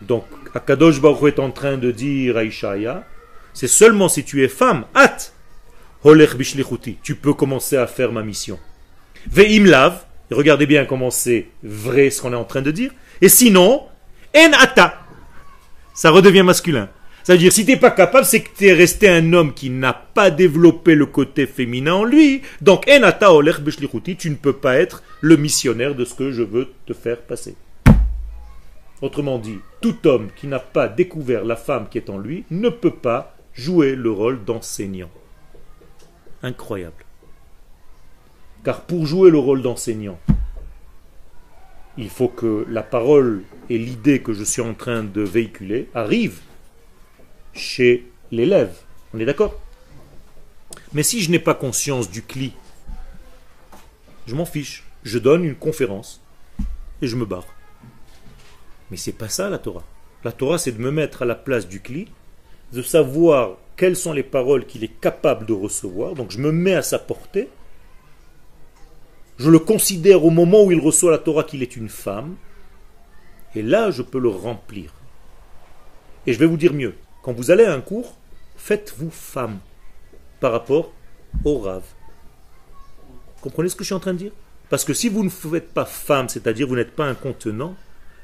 Donc, 0.00 0.24
Akadosh 0.54 1.00
Baruch 1.00 1.34
est 1.34 1.40
en 1.40 1.50
train 1.50 1.76
de 1.76 1.90
dire 1.90 2.36
à 2.36 2.44
Ishaïa, 2.44 3.04
c'est 3.54 3.68
seulement 3.68 4.08
si 4.08 4.24
tu 4.24 4.44
es 4.44 4.48
femme, 4.48 4.84
bishlichuti, 6.04 6.98
tu 7.02 7.14
peux 7.14 7.34
commencer 7.34 7.76
à 7.76 7.86
faire 7.86 8.12
ma 8.12 8.22
mission. 8.22 8.58
Ve'im 9.30 9.64
lav, 9.64 10.04
et 10.30 10.34
regardez 10.34 10.66
bien 10.66 10.84
comment 10.84 11.10
c'est 11.10 11.46
vrai 11.62 12.10
ce 12.10 12.22
qu'on 12.22 12.32
est 12.32 12.36
en 12.36 12.44
train 12.44 12.62
de 12.62 12.70
dire, 12.70 12.90
et 13.20 13.28
sinon, 13.28 13.82
en 14.36 14.52
ata, 14.60 15.00
ça 15.94 16.10
redevient 16.10 16.42
masculin. 16.42 16.88
C'est-à-dire, 17.22 17.52
si 17.52 17.64
tu 17.64 17.72
n'es 17.72 17.76
pas 17.76 17.90
capable, 17.90 18.24
c'est 18.24 18.40
que 18.40 18.56
tu 18.56 18.66
es 18.66 18.72
resté 18.72 19.08
un 19.08 19.32
homme 19.32 19.52
qui 19.52 19.68
n'a 19.68 19.92
pas 19.92 20.30
développé 20.30 20.94
le 20.94 21.06
côté 21.06 21.46
féminin 21.46 21.94
en 21.94 22.04
lui. 22.04 22.42
Donc, 22.60 22.88
en 22.88 23.02
ata 23.02 23.32
holech 23.32 23.58
bishlichuti, 23.58 24.16
tu 24.16 24.30
ne 24.30 24.36
peux 24.36 24.52
pas 24.52 24.76
être 24.76 25.02
le 25.22 25.36
missionnaire 25.36 25.96
de 25.96 26.04
ce 26.04 26.14
que 26.14 26.30
je 26.30 26.42
veux 26.42 26.68
te 26.86 26.92
faire 26.92 27.20
passer. 27.22 27.56
Autrement 29.02 29.38
dit, 29.38 29.58
tout 29.80 30.06
homme 30.06 30.28
qui 30.36 30.46
n'a 30.46 30.60
pas 30.60 30.86
découvert 30.86 31.44
la 31.44 31.56
femme 31.56 31.88
qui 31.90 31.98
est 31.98 32.10
en 32.10 32.18
lui 32.18 32.44
ne 32.50 32.68
peut 32.68 32.94
pas 32.94 33.34
jouer 33.54 33.96
le 33.96 34.12
rôle 34.12 34.44
d'enseignant. 34.44 35.10
Incroyable. 36.42 37.05
Car 38.66 38.80
pour 38.80 39.06
jouer 39.06 39.30
le 39.30 39.38
rôle 39.38 39.62
d'enseignant, 39.62 40.18
il 41.96 42.10
faut 42.10 42.26
que 42.26 42.66
la 42.68 42.82
parole 42.82 43.44
et 43.70 43.78
l'idée 43.78 44.20
que 44.20 44.32
je 44.32 44.42
suis 44.42 44.60
en 44.60 44.74
train 44.74 45.04
de 45.04 45.20
véhiculer 45.20 45.88
arrivent 45.94 46.40
chez 47.52 48.10
l'élève. 48.32 48.76
On 49.14 49.20
est 49.20 49.24
d'accord? 49.24 49.54
Mais 50.94 51.04
si 51.04 51.22
je 51.22 51.30
n'ai 51.30 51.38
pas 51.38 51.54
conscience 51.54 52.10
du 52.10 52.22
cli, 52.22 52.54
je 54.26 54.34
m'en 54.34 54.44
fiche. 54.44 54.82
Je 55.04 55.20
donne 55.20 55.44
une 55.44 55.54
conférence 55.54 56.20
et 57.02 57.06
je 57.06 57.14
me 57.14 57.24
barre. 57.24 57.46
Mais 58.90 58.96
c'est 58.96 59.12
pas 59.12 59.28
ça 59.28 59.48
la 59.48 59.58
Torah. 59.58 59.84
La 60.24 60.32
Torah, 60.32 60.58
c'est 60.58 60.72
de 60.72 60.82
me 60.82 60.90
mettre 60.90 61.22
à 61.22 61.24
la 61.24 61.36
place 61.36 61.68
du 61.68 61.80
cli, 61.80 62.08
de 62.72 62.82
savoir 62.82 63.58
quelles 63.76 63.94
sont 63.94 64.12
les 64.12 64.24
paroles 64.24 64.66
qu'il 64.66 64.82
est 64.82 65.00
capable 65.00 65.46
de 65.46 65.52
recevoir. 65.52 66.14
Donc 66.14 66.32
je 66.32 66.40
me 66.40 66.50
mets 66.50 66.74
à 66.74 66.82
sa 66.82 66.98
portée. 66.98 67.48
Je 69.38 69.50
le 69.50 69.58
considère 69.58 70.24
au 70.24 70.30
moment 70.30 70.64
où 70.64 70.72
il 70.72 70.80
reçoit 70.80 71.10
la 71.10 71.18
Torah 71.18 71.44
qu'il 71.44 71.62
est 71.62 71.76
une 71.76 71.88
femme. 71.88 72.36
Et 73.54 73.62
là, 73.62 73.90
je 73.90 74.02
peux 74.02 74.18
le 74.18 74.28
remplir. 74.28 74.92
Et 76.26 76.32
je 76.32 76.38
vais 76.38 76.46
vous 76.46 76.56
dire 76.56 76.72
mieux. 76.72 76.94
Quand 77.22 77.32
vous 77.32 77.50
allez 77.50 77.64
à 77.64 77.74
un 77.74 77.80
cours, 77.80 78.16
faites-vous 78.56 79.10
femme 79.10 79.58
par 80.40 80.52
rapport 80.52 80.92
au 81.44 81.58
rave. 81.58 81.84
Comprenez 83.40 83.68
ce 83.68 83.76
que 83.76 83.84
je 83.84 83.88
suis 83.88 83.94
en 83.94 84.00
train 84.00 84.14
de 84.14 84.18
dire? 84.18 84.32
Parce 84.68 84.84
que 84.84 84.94
si 84.94 85.08
vous 85.08 85.22
ne 85.22 85.28
faites 85.28 85.72
pas 85.72 85.84
femme, 85.84 86.28
c'est-à-dire 86.28 86.66
vous 86.66 86.76
n'êtes 86.76 86.96
pas 86.96 87.06
un 87.06 87.14
contenant, 87.14 87.76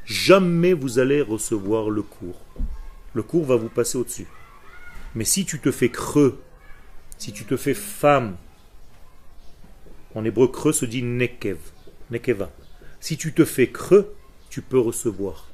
jamais 0.04 0.72
vous 0.72 0.98
allez 0.98 1.22
recevoir 1.22 1.90
le 1.90 2.02
cours. 2.02 2.40
Le 3.14 3.22
cours 3.22 3.44
va 3.44 3.56
vous 3.56 3.68
passer 3.68 3.98
au-dessus. 3.98 4.26
Mais 5.14 5.24
si 5.24 5.44
tu 5.44 5.60
te 5.60 5.70
fais 5.70 5.90
creux, 5.90 6.40
si 7.18 7.32
tu 7.32 7.44
te 7.44 7.56
fais 7.56 7.74
femme, 7.74 8.36
en 10.14 10.24
hébreu 10.24 10.48
creux 10.48 10.72
se 10.72 10.84
dit 10.84 11.02
nekev, 11.02 11.58
nekeva. 12.10 12.50
Si 13.00 13.16
tu 13.16 13.32
te 13.32 13.44
fais 13.44 13.68
creux, 13.68 14.14
tu 14.50 14.62
peux 14.62 14.78
recevoir. 14.78 15.48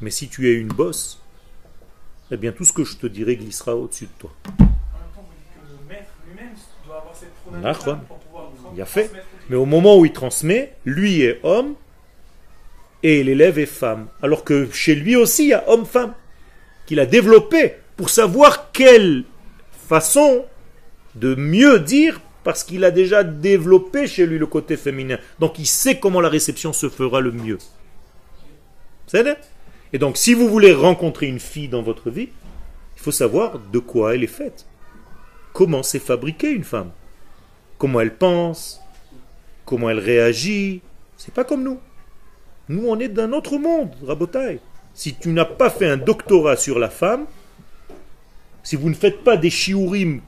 Mais 0.00 0.10
si 0.10 0.28
tu 0.28 0.48
es 0.48 0.54
une 0.54 0.68
bosse, 0.68 1.22
eh 2.30 2.36
bien 2.36 2.52
tout 2.52 2.64
ce 2.64 2.72
que 2.72 2.84
je 2.84 2.96
te 2.96 3.06
dirai 3.06 3.36
glissera 3.36 3.76
au-dessus 3.76 4.06
de 4.06 4.10
toi. 4.18 4.32
Il 8.74 8.82
a 8.82 8.86
fait. 8.86 9.10
Mais 9.48 9.56
au 9.56 9.64
moment 9.64 9.98
où 9.98 10.04
il 10.04 10.12
transmet, 10.12 10.74
lui 10.84 11.22
est 11.22 11.40
homme 11.42 11.74
et 13.02 13.22
l'élève 13.22 13.58
est 13.58 13.66
femme. 13.66 14.08
Alors 14.22 14.44
que 14.44 14.70
chez 14.72 14.94
lui 14.94 15.16
aussi, 15.16 15.44
il 15.44 15.48
y 15.48 15.54
a 15.54 15.68
homme-femme 15.68 16.14
qu'il 16.86 17.00
a 17.00 17.06
développé 17.06 17.74
pour 17.96 18.10
savoir 18.10 18.72
quelle 18.72 19.24
façon 19.88 20.44
de 21.14 21.34
mieux 21.34 21.80
dire 21.80 22.20
parce 22.46 22.62
qu'il 22.62 22.84
a 22.84 22.92
déjà 22.92 23.24
développé 23.24 24.06
chez 24.06 24.24
lui 24.24 24.38
le 24.38 24.46
côté 24.46 24.76
féminin. 24.76 25.18
Donc 25.40 25.58
il 25.58 25.66
sait 25.66 25.98
comment 25.98 26.20
la 26.20 26.28
réception 26.28 26.72
se 26.72 26.88
fera 26.88 27.20
le 27.20 27.32
mieux. 27.32 27.58
C'est 29.08 29.36
Et 29.92 29.98
donc 29.98 30.16
si 30.16 30.32
vous 30.32 30.48
voulez 30.48 30.72
rencontrer 30.72 31.26
une 31.26 31.40
fille 31.40 31.66
dans 31.66 31.82
votre 31.82 32.08
vie, 32.08 32.28
il 32.94 33.02
faut 33.02 33.10
savoir 33.10 33.58
de 33.58 33.80
quoi 33.80 34.14
elle 34.14 34.22
est 34.22 34.28
faite. 34.28 34.64
Comment 35.52 35.82
s'est 35.82 35.98
fabriquée 35.98 36.52
une 36.52 36.62
femme? 36.62 36.92
Comment 37.78 38.00
elle 38.00 38.14
pense? 38.14 38.80
Comment 39.64 39.90
elle 39.90 39.98
réagit? 39.98 40.82
C'est 41.16 41.34
pas 41.34 41.42
comme 41.42 41.64
nous. 41.64 41.80
Nous, 42.68 42.86
on 42.86 43.00
est 43.00 43.08
d'un 43.08 43.32
autre 43.32 43.58
monde, 43.58 43.90
Rabotai. 44.06 44.60
Si 44.94 45.16
tu 45.16 45.30
n'as 45.30 45.46
pas 45.46 45.68
fait 45.68 45.88
un 45.88 45.96
doctorat 45.96 46.56
sur 46.56 46.78
la 46.78 46.90
femme, 46.90 47.26
si 48.62 48.76
vous 48.76 48.88
ne 48.88 48.94
faites 48.94 49.24
pas 49.24 49.36
des 49.36 49.50
shiurim 49.50 50.20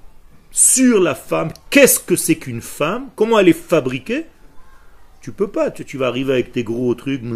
sur 0.51 1.01
la 1.01 1.14
femme, 1.14 1.53
qu'est-ce 1.70 2.01
que 2.01 2.16
c'est 2.16 2.36
qu'une 2.36 2.61
femme 2.62 3.11
Comment 3.16 3.38
elle 3.38 3.49
est 3.49 3.53
fabriquée 3.53 4.26
Tu 5.20 5.32
peux 5.32 5.49
pas. 5.49 5.70
Tu, 5.70 5.84
tu 5.84 5.99
vas 5.99 6.07
arriver 6.09 6.32
avec 6.32 6.53
tes 6.53 6.64
gros 6.64 6.94
trucs. 6.94 7.22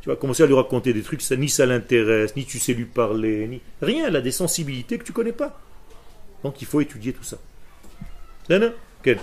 Tu 0.00 0.08
vas 0.10 0.16
commencer 0.16 0.44
à 0.44 0.46
lui 0.46 0.54
raconter 0.54 0.92
des 0.92 1.02
trucs, 1.02 1.20
ça, 1.20 1.34
ni 1.36 1.48
ça 1.48 1.66
l'intéresse, 1.66 2.34
ni 2.36 2.46
tu 2.46 2.60
sais 2.60 2.72
lui 2.72 2.84
parler, 2.84 3.48
ni 3.48 3.60
rien. 3.82 4.06
Elle 4.06 4.14
a 4.16 4.20
des 4.20 4.30
sensibilités 4.30 4.96
que 4.96 5.02
tu 5.04 5.12
connais 5.12 5.32
pas. 5.32 5.60
Donc 6.44 6.62
il 6.62 6.66
faut 6.68 6.80
étudier 6.80 7.12
tout 7.12 7.24
ça. 7.24 7.36
Bien 8.48 8.72
Quel 9.02 9.18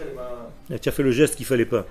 elles, 0.00 0.14
ben, 0.16 0.50
Ah, 0.70 0.78
Tu 0.78 0.88
as 0.88 0.92
fait 0.92 1.02
le 1.02 1.12
geste 1.12 1.36
qu'il 1.36 1.46
fallait 1.46 1.66
pas. 1.66 1.86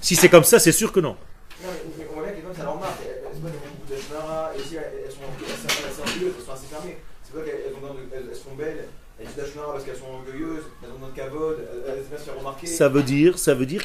Si 0.00 0.16
c'est 0.16 0.28
comme 0.28 0.44
ça, 0.44 0.58
c'est 0.58 0.72
sûr 0.72 0.92
que 0.92 1.00
non. 1.00 1.16
Non, 1.62 1.70
mais, 1.70 1.70
mais 1.98 2.06
on 2.10 2.14
voit 2.14 2.22
bien 2.24 2.32
que 2.32 2.36
les 2.36 2.42
femmes, 2.42 2.54
ça 2.56 2.64
leur 2.64 2.78
marque. 2.78 3.00
Elles, 3.02 3.22
elles 3.26 3.36
se 3.36 3.40
battent 3.40 3.52
avec 3.54 3.70
beaucoup 3.72 3.92
de 3.92 3.96
Shmara, 3.96 4.52
et 4.54 4.60
aussi 4.60 4.76
elles, 4.76 4.92
elles 5.04 5.10
sont 5.10 5.18
assez, 5.44 5.84
assez 5.88 6.00
orgueilleuses, 6.00 6.34
elles 6.38 6.44
sont 6.44 6.52
assez 6.52 6.66
fermées. 6.66 6.98
C'est 7.24 7.32
vrai 7.34 7.44
qu'elles 7.50 7.60
elles 7.66 7.74
ont 7.74 7.80
besoin 7.80 7.94
de- 7.96 8.08
elles, 8.14 8.26
elles 8.30 8.36
sont 8.36 8.54
belles, 8.54 8.84
elles 9.18 9.26
disent 9.26 9.52
Shmara 9.52 9.72
parce 9.72 9.84
qu'elles 9.84 9.96
sont 9.96 10.12
orgueilleuses, 10.12 10.64
elles 10.82 10.90
ont 10.90 10.94
besoin 10.94 11.08
de 11.08 11.16
kavod, 11.16 11.56
elles, 11.58 11.82
elles 11.88 11.98
aiment 11.98 12.08
bien 12.10 12.18
se 12.18 12.24
faire 12.24 12.38
remarquer. 12.38 12.53
Ça 12.64 12.88
veut 12.88 13.02
dire, 13.02 13.36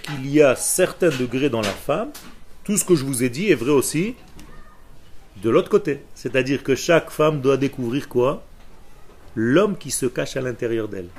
qu'il 0.01 0.29
y 0.29 0.41
a 0.41 0.55
certains 0.55 1.09
degrés 1.09 1.49
dans 1.49 1.61
la 1.61 1.69
femme. 1.69 2.09
Tout 2.63 2.77
ce 2.77 2.85
que 2.85 2.95
je 2.95 3.03
vous 3.03 3.23
ai 3.23 3.29
dit 3.29 3.51
est 3.51 3.55
vrai 3.55 3.71
aussi 3.71 4.15
de 5.43 5.49
l'autre 5.49 5.69
côté. 5.69 6.01
C'est-à-dire 6.15 6.63
que 6.63 6.75
chaque 6.75 7.11
femme 7.11 7.41
doit 7.41 7.57
découvrir 7.57 8.09
quoi? 8.09 8.43
L'homme 9.35 9.77
qui 9.77 9.91
se 9.91 10.05
cache 10.05 10.37
à 10.37 10.41
l'intérieur 10.41 10.87
d'elle. 10.87 11.09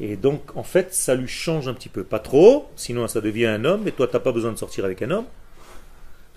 Et 0.00 0.16
donc, 0.16 0.56
en 0.56 0.62
fait, 0.62 0.94
ça 0.94 1.14
lui 1.14 1.28
change 1.28 1.68
un 1.68 1.74
petit 1.74 1.88
peu. 1.88 2.02
Pas 2.04 2.18
trop, 2.18 2.68
sinon 2.76 3.06
ça 3.08 3.20
devient 3.20 3.46
un 3.46 3.64
homme, 3.64 3.86
et 3.86 3.92
toi, 3.92 4.06
tu 4.06 4.14
n'as 4.14 4.20
pas 4.20 4.32
besoin 4.32 4.52
de 4.52 4.58
sortir 4.58 4.84
avec 4.84 5.02
un 5.02 5.10
homme. 5.10 5.26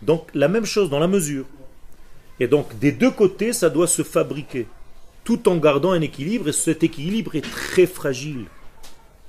Donc, 0.01 0.28
la 0.34 0.47
même 0.47 0.66
chose 0.66 0.89
dans 0.89 0.99
la 0.99 1.08
mesure. 1.08 1.45
Et 2.39 2.47
donc, 2.47 2.78
des 2.80 2.91
deux 2.91 3.12
côtés, 3.12 3.53
ça 3.53 3.70
doit 3.70 3.88
se 3.88 4.03
fabriquer, 4.03 4.68
tout 5.24 5.47
en 5.47 5.58
gardant 5.58 5.91
un 5.91 6.01
équilibre, 6.01 6.49
et 6.49 6.53
cet 6.53 6.84
équilibre 6.84 7.36
est 7.36 7.49
très 7.49 7.86
fragile. 7.86 8.45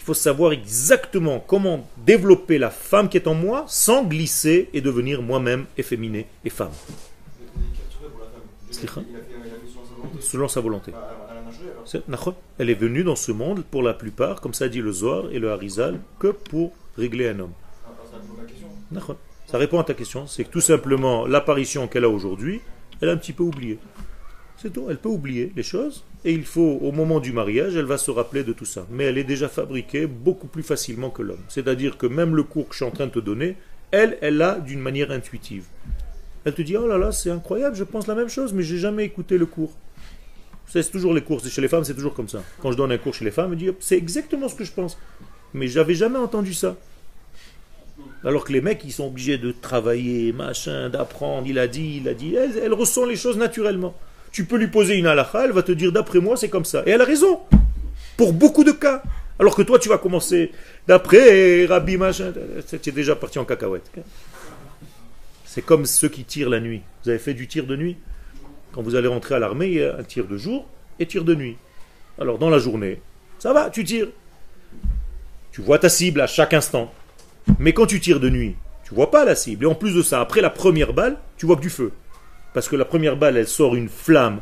Il 0.06 0.14
faut 0.14 0.14
savoir 0.14 0.52
exactement 0.52 1.40
comment 1.40 1.84
développer 1.96 2.58
la 2.58 2.70
femme 2.70 3.08
qui 3.08 3.16
est 3.16 3.26
en 3.26 3.34
moi 3.34 3.64
sans 3.66 4.04
glisser 4.04 4.70
et 4.72 4.80
devenir 4.80 5.20
moi-même 5.20 5.66
efféminé 5.76 6.28
et 6.44 6.50
femme, 6.50 6.70
selon 10.20 10.46
sa 10.46 10.60
volonté. 10.60 10.92
Bah, 10.92 12.34
elle 12.60 12.70
est 12.70 12.74
venue 12.74 13.02
dans 13.02 13.16
ce 13.16 13.32
monde, 13.32 13.64
pour 13.68 13.82
la 13.82 13.94
plupart, 13.94 14.40
comme 14.40 14.54
ça 14.54 14.68
dit 14.68 14.80
le 14.80 14.92
Zohar 14.92 15.24
et 15.32 15.40
le 15.40 15.50
Harizal, 15.50 15.98
que 16.20 16.28
pour 16.28 16.72
régler 16.96 17.30
un 17.30 17.40
homme. 17.40 17.52
Question. 18.46 18.68
D'accord. 18.92 19.16
Ça 19.48 19.58
répond 19.58 19.80
à 19.80 19.84
ta 19.84 19.94
question. 19.94 20.28
C'est 20.28 20.44
que 20.44 20.50
tout 20.50 20.60
simplement, 20.60 21.26
l'apparition 21.26 21.88
qu'elle 21.88 22.04
a 22.04 22.08
aujourd'hui, 22.08 22.60
elle 23.00 23.08
a 23.08 23.12
un 23.12 23.16
petit 23.16 23.32
peu 23.32 23.42
oublié. 23.42 23.80
C'est 24.56 24.72
tout. 24.72 24.86
Elle 24.88 24.98
peut 24.98 25.08
oublier 25.08 25.52
les 25.54 25.62
choses. 25.62 26.04
Et 26.24 26.32
il 26.32 26.44
faut, 26.44 26.78
au 26.80 26.92
moment 26.92 27.20
du 27.20 27.32
mariage, 27.32 27.76
elle 27.76 27.84
va 27.84 27.98
se 27.98 28.10
rappeler 28.10 28.42
de 28.42 28.52
tout 28.52 28.64
ça. 28.64 28.86
Mais 28.90 29.04
elle 29.04 29.18
est 29.18 29.24
déjà 29.24 29.48
fabriquée 29.48 30.06
beaucoup 30.06 30.46
plus 30.46 30.62
facilement 30.62 31.10
que 31.10 31.22
l'homme. 31.22 31.44
C'est-à-dire 31.48 31.98
que 31.98 32.06
même 32.06 32.34
le 32.34 32.42
cours 32.42 32.68
que 32.68 32.72
je 32.72 32.78
suis 32.78 32.84
en 32.84 32.90
train 32.90 33.06
de 33.06 33.12
te 33.12 33.18
donner, 33.18 33.56
elle, 33.90 34.18
elle 34.20 34.38
l'a 34.38 34.58
d'une 34.58 34.80
manière 34.80 35.10
intuitive. 35.10 35.64
Elle 36.44 36.54
te 36.54 36.62
dit, 36.62 36.76
oh 36.76 36.86
là 36.86 36.96
là, 36.96 37.12
c'est 37.12 37.30
incroyable, 37.30 37.76
je 37.76 37.84
pense 37.84 38.06
la 38.06 38.14
même 38.14 38.28
chose, 38.28 38.52
mais 38.52 38.62
j'ai 38.62 38.78
jamais 38.78 39.04
écouté 39.04 39.36
le 39.36 39.46
cours. 39.46 39.72
C'est 40.66 40.90
toujours 40.90 41.14
les 41.14 41.22
cours. 41.22 41.44
Chez 41.44 41.60
les 41.60 41.68
femmes, 41.68 41.84
c'est 41.84 41.94
toujours 41.94 42.14
comme 42.14 42.28
ça. 42.28 42.42
Quand 42.60 42.72
je 42.72 42.76
donne 42.76 42.92
un 42.92 42.98
cours 42.98 43.14
chez 43.14 43.24
les 43.24 43.30
femmes, 43.30 43.52
elle 43.52 43.58
dit, 43.58 43.70
c'est 43.80 43.96
exactement 43.96 44.48
ce 44.48 44.54
que 44.54 44.64
je 44.64 44.72
pense. 44.72 44.98
Mais 45.54 45.68
j'avais 45.68 45.94
jamais 45.94 46.18
entendu 46.18 46.54
ça. 46.54 46.76
Alors 48.24 48.44
que 48.44 48.52
les 48.52 48.60
mecs, 48.60 48.82
ils 48.84 48.92
sont 48.92 49.06
obligés 49.06 49.38
de 49.38 49.52
travailler, 49.52 50.32
machin, 50.32 50.88
d'apprendre. 50.90 51.46
Il 51.46 51.58
a 51.58 51.68
dit, 51.68 51.98
il 52.02 52.08
a 52.08 52.14
dit. 52.14 52.34
Elle 52.34 52.74
ressent 52.74 53.06
les 53.06 53.16
choses 53.16 53.36
naturellement. 53.36 53.94
Tu 54.36 54.44
peux 54.44 54.58
lui 54.58 54.66
poser 54.66 54.96
une 54.96 55.06
halakha, 55.06 55.46
elle 55.46 55.52
va 55.52 55.62
te 55.62 55.72
dire 55.72 55.92
d'après 55.92 56.18
moi, 56.20 56.36
c'est 56.36 56.50
comme 56.50 56.66
ça. 56.66 56.82
Et 56.84 56.90
elle 56.90 57.00
a 57.00 57.06
raison. 57.06 57.40
Pour 58.18 58.34
beaucoup 58.34 58.64
de 58.64 58.70
cas. 58.70 59.02
Alors 59.38 59.56
que 59.56 59.62
toi, 59.62 59.78
tu 59.78 59.88
vas 59.88 59.96
commencer 59.96 60.52
d'après 60.86 61.64
Rabbi 61.64 61.96
machin. 61.96 62.34
Tu 62.68 62.90
es 62.90 62.92
déjà 62.92 63.16
parti 63.16 63.38
en 63.38 63.46
cacahuète. 63.46 63.90
C'est 65.46 65.62
comme 65.62 65.86
ceux 65.86 66.10
qui 66.10 66.24
tirent 66.24 66.50
la 66.50 66.60
nuit. 66.60 66.82
Vous 67.02 67.08
avez 67.08 67.18
fait 67.18 67.32
du 67.32 67.48
tir 67.48 67.64
de 67.64 67.76
nuit? 67.76 67.96
Quand 68.72 68.82
vous 68.82 68.94
allez 68.94 69.08
rentrer 69.08 69.36
à 69.36 69.38
l'armée, 69.38 69.68
il 69.68 69.78
y 69.78 69.82
a 69.82 69.96
un 69.96 70.02
tir 70.02 70.26
de 70.26 70.36
jour 70.36 70.68
et 70.98 71.06
tir 71.06 71.24
de 71.24 71.34
nuit. 71.34 71.56
Alors 72.20 72.36
dans 72.36 72.50
la 72.50 72.58
journée, 72.58 73.00
ça 73.38 73.54
va, 73.54 73.70
tu 73.70 73.84
tires. 73.84 74.08
Tu 75.50 75.62
vois 75.62 75.78
ta 75.78 75.88
cible 75.88 76.20
à 76.20 76.26
chaque 76.26 76.52
instant. 76.52 76.92
Mais 77.58 77.72
quand 77.72 77.86
tu 77.86 78.00
tires 78.00 78.20
de 78.20 78.28
nuit, 78.28 78.54
tu 78.84 78.94
vois 78.94 79.10
pas 79.10 79.24
la 79.24 79.34
cible. 79.34 79.64
Et 79.64 79.66
en 79.66 79.74
plus 79.74 79.94
de 79.94 80.02
ça, 80.02 80.20
après 80.20 80.42
la 80.42 80.50
première 80.50 80.92
balle, 80.92 81.16
tu 81.38 81.46
vois 81.46 81.56
que 81.56 81.62
du 81.62 81.70
feu. 81.70 81.90
Parce 82.56 82.70
que 82.70 82.76
la 82.76 82.86
première 82.86 83.18
balle, 83.18 83.36
elle 83.36 83.46
sort 83.46 83.76
une 83.76 83.90
flamme. 83.90 84.40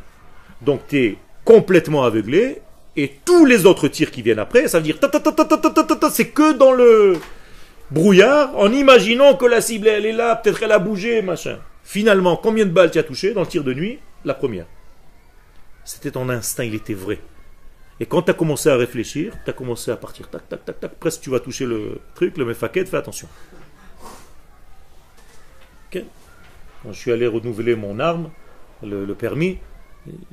Donc 0.62 0.82
tu 0.86 1.18
complètement 1.44 2.04
aveuglé. 2.04 2.62
Et 2.96 3.10
tous 3.24 3.44
les 3.44 3.66
autres 3.66 3.88
tirs 3.88 4.12
qui 4.12 4.22
viennent 4.22 4.38
après, 4.38 4.68
ça 4.68 4.78
veut 4.78 4.84
dire 4.84 4.98
c'est 6.12 6.28
que 6.28 6.52
dans 6.52 6.70
le 6.70 7.14
brouillard, 7.90 8.56
en 8.56 8.70
imaginant 8.70 9.34
que 9.34 9.46
la 9.46 9.60
cible, 9.60 9.88
elle 9.88 10.06
est 10.06 10.12
là, 10.12 10.36
peut-être 10.36 10.62
elle 10.62 10.70
a 10.70 10.78
bougé, 10.78 11.22
machin. 11.22 11.58
Finalement, 11.82 12.36
combien 12.36 12.66
de 12.66 12.70
balles 12.70 12.92
tu 12.92 13.00
as 13.00 13.02
touché 13.02 13.34
dans 13.34 13.40
le 13.40 13.48
tir 13.48 13.64
de 13.64 13.74
nuit? 13.74 13.98
La 14.24 14.34
première. 14.34 14.66
C'était 15.84 16.12
ton 16.12 16.28
instinct, 16.28 16.62
il 16.62 16.76
était 16.76 16.94
vrai. 16.94 17.18
Et 17.98 18.06
quand 18.06 18.22
tu 18.22 18.30
as 18.30 18.34
commencé 18.34 18.68
à 18.68 18.76
réfléchir, 18.76 19.32
tu 19.44 19.50
as 19.50 19.52
commencé 19.52 19.90
à 19.90 19.96
partir, 19.96 20.30
tac, 20.30 20.48
tac, 20.48 20.64
tac, 20.64 20.78
tac, 20.78 20.94
presque 21.00 21.22
tu 21.22 21.30
vas 21.30 21.40
toucher 21.40 21.66
le 21.66 21.98
truc, 22.14 22.36
le 22.36 22.44
mefaket, 22.44 22.88
fais 22.88 22.96
attention. 22.96 23.26
Quand 26.84 26.92
je 26.92 26.98
suis 26.98 27.12
allé 27.12 27.26
renouveler 27.26 27.76
mon 27.76 27.98
arme, 27.98 28.30
le, 28.82 29.06
permis, 29.14 29.58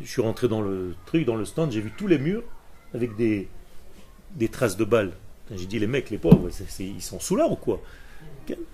je 0.02 0.06
suis 0.06 0.22
rentré 0.22 0.50
dans 0.50 0.62
le 0.62 0.96
truc, 1.06 1.26
dans 1.26 1.38
le 1.38 1.46
stand, 1.46 1.72
j'ai 1.72 1.80
vu 1.80 1.94
tous 1.98 2.08
les 2.08 2.20
murs 2.20 2.44
avec 2.94 3.16
des, 3.16 3.48
traces 4.52 4.76
de 4.76 4.84
balles. 4.84 5.14
J'ai 5.56 5.66
dit, 5.66 5.80
les 5.80 5.88
mecs, 5.88 6.10
les 6.10 6.18
pauvres, 6.18 6.50
ils 6.80 7.02
sont 7.02 7.20
sous 7.20 7.40
ou 7.40 7.56
quoi? 7.56 7.82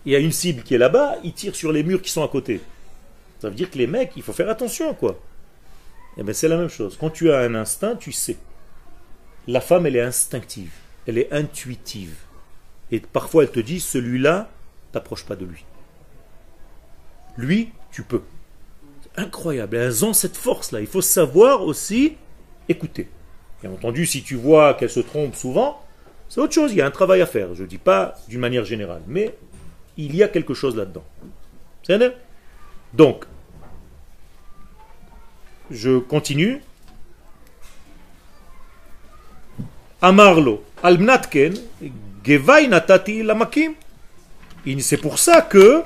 Il 0.06 0.12
y 0.12 0.16
a 0.16 0.20
une 0.20 0.32
cible 0.32 0.64
qui 0.64 0.74
est 0.74 0.80
là-bas, 0.80 1.18
ils 1.24 1.34
tirent 1.34 1.56
sur 1.56 1.72
les 1.72 1.84
murs 1.84 2.02
qui 2.02 2.10
sont 2.10 2.24
à 2.24 2.28
côté. 2.28 2.62
Ça 3.40 3.50
veut 3.50 3.56
dire 3.56 3.70
que 3.70 3.78
les 3.78 3.88
mecs, 3.88 4.14
il 4.16 4.24
faut 4.24 4.34
faire 4.34 4.50
attention, 4.50 4.96
quoi. 4.96 5.20
Et 6.18 6.24
bien 6.24 6.34
c'est 6.34 6.48
la 6.48 6.58
même 6.58 6.70
chose. 6.70 6.98
Quand 7.00 7.12
tu 7.12 7.32
as 7.32 7.40
un 7.40 7.54
instinct, 7.54 7.96
tu 7.96 8.12
sais. 8.12 8.38
La 9.48 9.62
femme, 9.62 9.86
elle 9.86 9.96
est 9.96 10.02
instinctive, 10.02 10.72
elle 11.06 11.20
est 11.20 11.32
intuitive. 11.32 12.16
Et 12.92 13.00
parfois, 13.00 13.44
elle 13.44 13.52
te 13.52 13.60
dit, 13.60 13.80
celui-là, 13.80 14.50
t'approche 14.92 15.26
pas 15.26 15.36
de 15.36 15.46
lui. 15.46 15.64
Lui, 17.38 17.70
tu 17.92 18.04
peux. 18.04 18.22
Incroyable. 19.16 19.78
Elles 19.78 20.06
ont 20.06 20.14
cette 20.14 20.38
force-là. 20.38 20.82
Il 20.82 20.88
faut 20.88 21.02
savoir 21.02 21.64
aussi 21.64 22.16
écouter. 22.70 23.08
Bien 23.62 23.72
entendu, 23.72 24.06
si 24.06 24.22
tu 24.22 24.36
vois 24.36 24.74
qu'elle 24.76 24.90
se 24.90 25.00
trompe 25.00 25.36
souvent, 25.36 25.82
c'est 26.30 26.40
autre 26.42 26.54
chose. 26.54 26.72
Il 26.72 26.78
y 26.78 26.82
a 26.82 26.86
un 26.86 26.92
travail 26.92 27.22
à 27.22 27.26
faire. 27.26 27.56
Je 27.56 27.64
ne 27.64 27.68
dis 27.68 27.78
pas 27.78 28.16
d'une 28.28 28.40
manière 28.40 28.66
générale, 28.66 29.02
mais 29.08 29.36
il 29.98 30.16
y 30.16 30.24
a 30.24 30.28
quelque 30.28 30.54
chose 30.54 30.76
là-dedans. 30.76 31.04
C'est 31.84 32.00
Donc, 32.94 33.26
je 35.72 36.00
continue. 36.00 36.62
Amarlo, 40.02 40.64
almnatken, 40.84 41.56
natati 42.70 43.24
lamakim. 43.24 43.74
C'est 44.80 44.98
pour 44.98 45.18
ça 45.18 45.42
que 45.42 45.84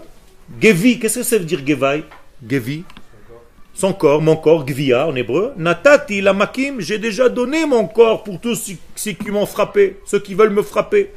Gevi, 0.59 0.99
qu'est-ce 0.99 1.19
que 1.19 1.23
ça 1.25 1.37
veut 1.37 1.45
dire 1.45 1.65
Gevai? 1.65 2.03
Gevi 2.47 2.83
son 3.73 3.93
corps, 3.93 4.21
mon 4.21 4.35
corps, 4.35 4.65
Gvia 4.65 5.07
en 5.07 5.15
hébreu, 5.15 5.53
Natati 5.57 6.19
lamakim, 6.21 6.81
j'ai 6.81 6.99
déjà 6.99 7.29
donné 7.29 7.65
mon 7.65 7.87
corps 7.87 8.21
pour 8.21 8.39
tous 8.39 8.55
ceux- 8.55 8.75
ceux 8.95 9.13
qui 9.13 9.31
m'ont 9.31 9.45
frappé, 9.45 9.97
ceux 10.05 10.19
qui 10.19 10.35
veulent 10.35 10.51
me 10.51 10.61
frapper. 10.61 11.11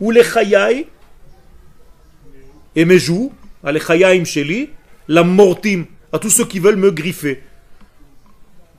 Ou 0.00 0.12
les 0.12 0.22
chayai, 0.22 0.86
et 2.76 2.84
mes 2.84 2.98
joues, 2.98 3.32
à 3.64 3.72
les 3.72 3.80
chayaim 3.80 4.24
sheli, 4.24 4.70
la 5.08 5.24
mortim, 5.24 5.84
à 6.12 6.18
tous 6.20 6.30
ceux 6.30 6.44
qui 6.46 6.60
veulent 6.60 6.76
me 6.76 6.92
griffer. 6.92 7.42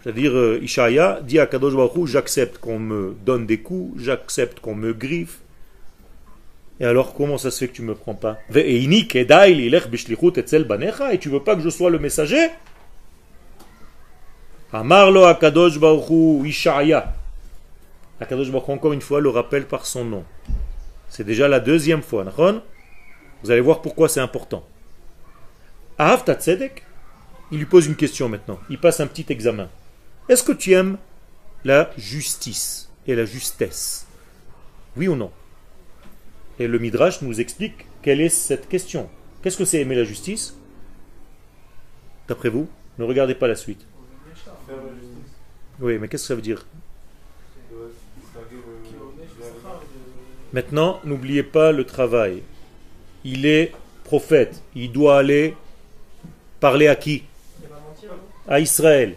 C'est-à-dire, 0.01 0.31
euh, 0.35 0.59
Ishaya 0.63 1.19
dit 1.21 1.37
à 1.37 1.45
Kadosh 1.45 1.75
Baruch 1.75 2.07
j'accepte 2.07 2.57
qu'on 2.59 2.79
me 2.79 3.13
donne 3.25 3.45
des 3.45 3.57
coups, 3.59 4.01
j'accepte 4.01 4.61
qu'on 4.61 4.73
me 4.73 4.93
griffe. 4.93 5.39
Et 6.81 6.85
alors, 6.85 7.13
comment 7.13 7.37
ça 7.37 7.51
se 7.51 7.59
fait 7.59 7.67
que 7.67 7.73
tu 7.73 7.83
me 7.83 7.93
prends 7.93 8.15
pas? 8.15 8.39
Et 8.55 8.79
tu 11.19 11.29
veux 11.29 11.43
pas 11.43 11.55
que 11.55 11.61
je 11.61 11.69
sois 11.69 11.91
le 11.91 11.99
messager? 11.99 12.49
Amarlo 14.73 15.25
Akadosh 15.25 15.77
Baruch 15.77 16.09
Hu 16.09 16.47
Ishaya. 16.47 17.13
Akadosh 18.19 18.49
Baruch 18.49 18.69
encore 18.69 18.93
une 18.93 19.01
fois, 19.01 19.21
le 19.21 19.29
rappelle 19.29 19.67
par 19.67 19.85
son 19.85 20.05
nom. 20.05 20.25
C'est 21.07 21.23
déjà 21.23 21.47
la 21.47 21.59
deuxième 21.59 22.01
fois, 22.01 22.25
Vous 23.43 23.51
allez 23.51 23.61
voir 23.61 23.83
pourquoi 23.83 24.09
c'est 24.09 24.19
important. 24.19 24.65
Ahav 25.99 26.23
Tzedek, 26.25 26.83
il 27.51 27.59
lui 27.59 27.65
pose 27.65 27.85
une 27.85 27.95
question 27.95 28.27
maintenant. 28.27 28.57
Il 28.71 28.79
passe 28.79 28.99
un 29.01 29.05
petit 29.05 29.27
examen. 29.29 29.69
Est-ce 30.29 30.41
que 30.41 30.51
tu 30.51 30.73
aimes 30.73 30.97
la 31.63 31.91
justice 31.95 32.89
et 33.05 33.13
la 33.13 33.25
justesse? 33.25 34.07
Oui 34.97 35.07
ou 35.07 35.15
non? 35.15 35.29
Et 36.61 36.67
le 36.67 36.77
Midrash 36.77 37.23
nous 37.23 37.41
explique 37.41 37.87
quelle 38.03 38.21
est 38.21 38.29
cette 38.29 38.69
question. 38.69 39.09
Qu'est-ce 39.41 39.57
que 39.57 39.65
c'est 39.65 39.81
aimer 39.81 39.95
la 39.95 40.03
justice? 40.03 40.55
D'après 42.27 42.49
vous 42.49 42.69
Ne 42.99 43.03
regardez 43.03 43.33
pas 43.33 43.47
la 43.47 43.55
suite. 43.55 43.87
Oui, 45.79 45.97
mais 45.97 46.07
qu'est-ce 46.07 46.21
que 46.21 46.27
ça 46.27 46.35
veut 46.35 46.43
dire? 46.43 46.67
Maintenant, 50.53 50.99
n'oubliez 51.03 51.41
pas 51.41 51.71
le 51.71 51.83
travail. 51.83 52.43
Il 53.23 53.47
est 53.47 53.71
prophète. 54.03 54.61
Il 54.75 54.91
doit 54.91 55.17
aller 55.17 55.55
parler 56.59 56.87
à 56.87 56.95
qui? 56.95 57.23
À 58.47 58.59
Israël. 58.59 59.15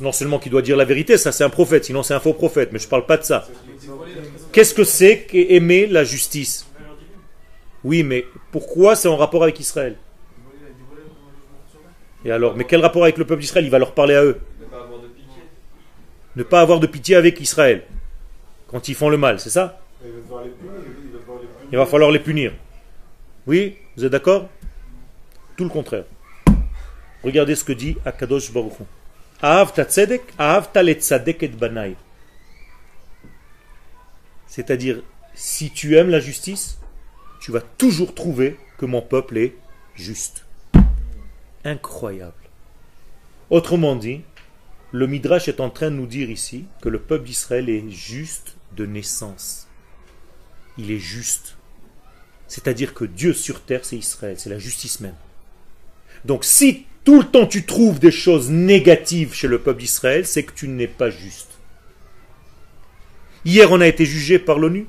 Non 0.00 0.12
seulement 0.12 0.38
qu'il 0.38 0.52
doit 0.52 0.62
dire 0.62 0.76
la 0.76 0.84
vérité, 0.84 1.18
ça 1.18 1.32
c'est 1.32 1.44
un 1.44 1.50
prophète, 1.50 1.84
sinon 1.84 2.02
c'est 2.02 2.14
un 2.14 2.20
faux 2.20 2.32
prophète, 2.32 2.70
mais 2.72 2.78
je 2.78 2.86
ne 2.86 2.90
parle 2.90 3.06
pas 3.06 3.16
de 3.16 3.24
ça. 3.24 3.48
Qu'est-ce 4.52 4.74
que 4.74 4.84
c'est 4.84 5.22
qu'aimer 5.24 5.86
la 5.86 6.04
justice? 6.04 6.66
Oui, 7.82 8.02
mais 8.02 8.26
pourquoi 8.52 8.94
c'est 8.94 9.08
en 9.08 9.16
rapport 9.16 9.42
avec 9.42 9.58
Israël? 9.58 9.96
Et 12.24 12.30
alors, 12.30 12.54
mais 12.56 12.64
quel 12.64 12.80
rapport 12.82 13.02
avec 13.04 13.16
le 13.16 13.24
peuple 13.24 13.40
d'Israël? 13.40 13.64
Il 13.64 13.70
va 13.70 13.78
leur 13.78 13.94
parler 13.94 14.14
à 14.14 14.22
eux. 14.22 14.38
Ne 16.36 16.42
pas 16.42 16.60
avoir 16.60 16.78
de 16.78 16.86
pitié. 16.86 17.16
Avec 17.16 17.40
Israël 17.40 17.82
quand 18.68 18.86
ils 18.88 18.94
font 18.94 19.08
le 19.08 19.16
mal, 19.16 19.40
c'est 19.40 19.50
ça? 19.50 19.80
Il 21.72 21.78
va 21.78 21.86
falloir 21.86 22.10
les 22.10 22.18
punir. 22.20 22.52
Oui, 23.46 23.76
vous 23.96 24.04
êtes 24.04 24.12
d'accord? 24.12 24.48
Tout 25.56 25.64
le 25.64 25.70
contraire. 25.70 26.04
Regardez 27.24 27.56
ce 27.56 27.64
que 27.64 27.72
dit 27.72 27.96
Akadosh 28.04 28.52
Baruch. 28.52 28.74
Et. 29.42 29.66
C'est-à-dire, 34.46 35.02
si 35.34 35.70
tu 35.70 35.96
aimes 35.96 36.10
la 36.10 36.20
justice, 36.20 36.78
tu 37.40 37.52
vas 37.52 37.60
toujours 37.60 38.14
trouver 38.14 38.58
que 38.76 38.84
mon 38.84 39.00
peuple 39.00 39.38
est 39.38 39.54
juste. 39.94 40.44
Incroyable. 41.64 42.34
Autrement 43.48 43.96
dit, 43.96 44.22
le 44.92 45.06
Midrash 45.06 45.48
est 45.48 45.60
en 45.60 45.70
train 45.70 45.90
de 45.90 45.96
nous 45.96 46.06
dire 46.06 46.30
ici 46.30 46.66
que 46.82 46.88
le 46.88 47.00
peuple 47.00 47.24
d'Israël 47.24 47.68
est 47.68 47.90
juste 47.90 48.56
de 48.76 48.84
naissance. 48.84 49.68
Il 50.76 50.90
est 50.90 50.98
juste. 50.98 51.56
C'est-à-dire 52.46 52.92
que 52.92 53.04
Dieu 53.04 53.32
sur 53.32 53.62
terre, 53.62 53.84
c'est 53.84 53.96
Israël, 53.96 54.38
c'est 54.38 54.50
la 54.50 54.58
justice 54.58 55.00
même. 55.00 55.14
Donc 56.24 56.44
si 56.44 56.86
tout 57.04 57.20
le 57.20 57.26
temps 57.26 57.46
tu 57.46 57.64
trouves 57.64 57.98
des 57.98 58.10
choses 58.10 58.50
négatives 58.50 59.34
chez 59.34 59.48
le 59.48 59.58
peuple 59.58 59.80
d'Israël, 59.80 60.26
c'est 60.26 60.42
que 60.42 60.52
tu 60.52 60.68
n'es 60.68 60.86
pas 60.86 61.10
juste. 61.10 61.48
Hier, 63.44 63.70
on 63.72 63.80
a 63.80 63.86
été 63.86 64.04
jugé 64.04 64.38
par 64.38 64.58
l'ONU. 64.58 64.86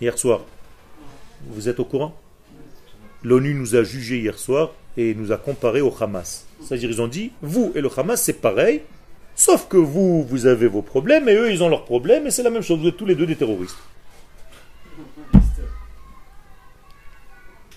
Hier 0.00 0.18
soir. 0.18 0.44
Vous 1.48 1.68
êtes 1.68 1.80
au 1.80 1.84
courant? 1.84 2.18
L'ONU 3.22 3.54
nous 3.54 3.74
a 3.74 3.84
jugés 3.84 4.18
hier 4.18 4.38
soir 4.38 4.72
et 4.96 5.14
nous 5.14 5.32
a 5.32 5.36
comparé 5.36 5.80
au 5.80 5.94
Hamas. 5.98 6.46
C'est-à-dire, 6.60 6.90
ils 6.90 7.00
ont 7.00 7.08
dit, 7.08 7.32
vous 7.40 7.72
et 7.74 7.80
le 7.80 7.88
Hamas, 7.96 8.20
c'est 8.20 8.40
pareil, 8.40 8.82
sauf 9.34 9.68
que 9.68 9.76
vous, 9.76 10.24
vous 10.24 10.46
avez 10.46 10.66
vos 10.66 10.82
problèmes 10.82 11.28
et 11.28 11.34
eux, 11.34 11.50
ils 11.50 11.62
ont 11.62 11.68
leurs 11.68 11.84
problèmes 11.84 12.26
et 12.26 12.30
c'est 12.30 12.42
la 12.42 12.50
même 12.50 12.62
chose. 12.62 12.80
Vous 12.80 12.88
êtes 12.88 12.96
tous 12.96 13.06
les 13.06 13.14
deux 13.14 13.26
des 13.26 13.36
terroristes. 13.36 13.78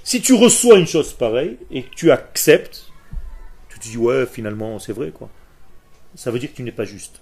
Si 0.03 0.21
tu 0.21 0.33
reçois 0.33 0.77
une 0.77 0.85
chose 0.85 1.13
pareille 1.13 1.57
et 1.71 1.83
que 1.83 1.95
tu 1.95 2.11
acceptes, 2.11 2.84
tu 3.85 3.91
dis 3.91 3.97
ouais 3.97 4.25
finalement 4.25 4.79
c'est 4.79 4.93
vrai 4.93 5.11
quoi. 5.11 5.29
Ça 6.15 6.31
veut 6.31 6.39
dire 6.39 6.51
que 6.51 6.55
tu 6.55 6.63
n'es 6.63 6.71
pas 6.71 6.85
juste. 6.85 7.21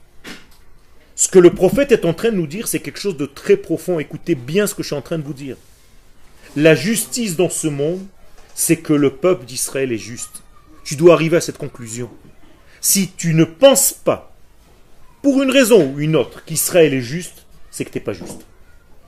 Ce 1.16 1.28
que 1.28 1.39
le 1.39 1.51
prophète 1.51 1.91
est 1.91 2.05
en 2.05 2.14
train 2.14 2.32
de 2.32 2.38
nous 2.38 2.47
dire, 2.47 2.68
c'est 2.68 2.80
quelque 2.80 2.99
chose 2.99 3.18
de 3.18 3.26
très 3.26 3.57
profond. 3.57 3.99
Écoutez 3.99 4.36
bien 4.36 4.66
ce 4.66 4.74
que 4.74 4.82
je 4.84 4.88
suis 4.88 4.95
en 4.95 5.01
train 5.01 5.20
de 5.20 5.24
vous 5.24 5.34
dire. 5.34 5.57
La 6.55 6.76
justice 6.76 7.36
dans 7.36 7.49
ce 7.49 7.68
monde, 7.68 8.05
c'est 8.55 8.78
que 8.78 8.93
le 8.93 9.11
peuple 9.11 9.45
d'Israël 9.45 9.91
est 9.91 9.97
juste. 9.97 10.43
Tu 10.84 10.95
dois 10.95 11.14
arriver 11.14 11.38
à 11.38 11.41
cette 11.41 11.57
conclusion. 11.57 12.09
Si 12.82 13.11
tu 13.11 13.34
ne 13.34 13.45
penses 13.45 13.93
pas, 13.93 14.36
pour 15.22 15.41
une 15.41 15.51
raison 15.51 15.91
ou 15.93 15.99
une 15.99 16.16
autre, 16.16 16.43
qu'Israël 16.45 16.93
est 16.93 17.01
juste, 17.01 17.45
c'est 17.72 17.86
que 17.86 17.91
tu 17.91 17.97
n'es 17.97 18.03
pas 18.03 18.14
juste. 18.14 18.45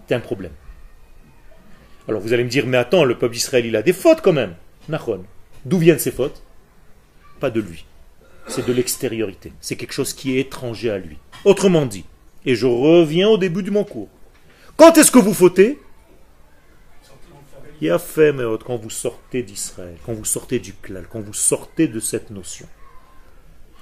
Tu 0.07 0.13
un 0.13 0.19
problème. 0.19 0.53
Alors 2.07 2.21
vous 2.21 2.33
allez 2.33 2.43
me 2.43 2.49
dire, 2.49 2.67
mais 2.67 2.77
attends, 2.77 3.03
le 3.03 3.17
peuple 3.17 3.33
d'Israël, 3.33 3.65
il 3.65 3.75
a 3.75 3.81
des 3.81 3.93
fautes 3.93 4.21
quand 4.21 4.33
même. 4.33 4.55
Nahon. 4.89 5.25
D'où 5.65 5.79
viennent 5.79 5.99
ces 5.99 6.11
fautes? 6.11 6.41
De 7.49 7.61
lui. 7.61 7.85
C'est 8.47 8.65
de 8.65 8.73
l'extériorité. 8.73 9.51
C'est 9.61 9.75
quelque 9.75 9.93
chose 9.93 10.13
qui 10.13 10.37
est 10.37 10.41
étranger 10.41 10.89
à 10.89 10.97
lui. 10.97 11.17
Autrement 11.45 11.85
dit, 11.85 12.05
et 12.45 12.55
je 12.55 12.67
reviens 12.67 13.29
au 13.29 13.37
début 13.37 13.63
de 13.63 13.71
mon 13.71 13.83
cours. 13.83 14.09
Quand 14.77 14.97
est-ce 14.97 15.11
que 15.11 15.19
vous 15.19 15.33
fautez? 15.33 15.79
Il 17.81 17.89
a 17.91 17.99
fait, 17.99 18.31
mais 18.31 18.43
quand 18.65 18.77
vous 18.77 18.89
sortez 18.89 19.43
d'Israël, 19.43 19.95
quand 20.05 20.13
vous 20.13 20.25
sortez 20.25 20.59
du 20.59 20.73
klal, 20.73 21.07
quand 21.09 21.21
vous 21.21 21.33
sortez 21.33 21.87
de 21.87 21.99
cette 21.99 22.29
notion. 22.29 22.67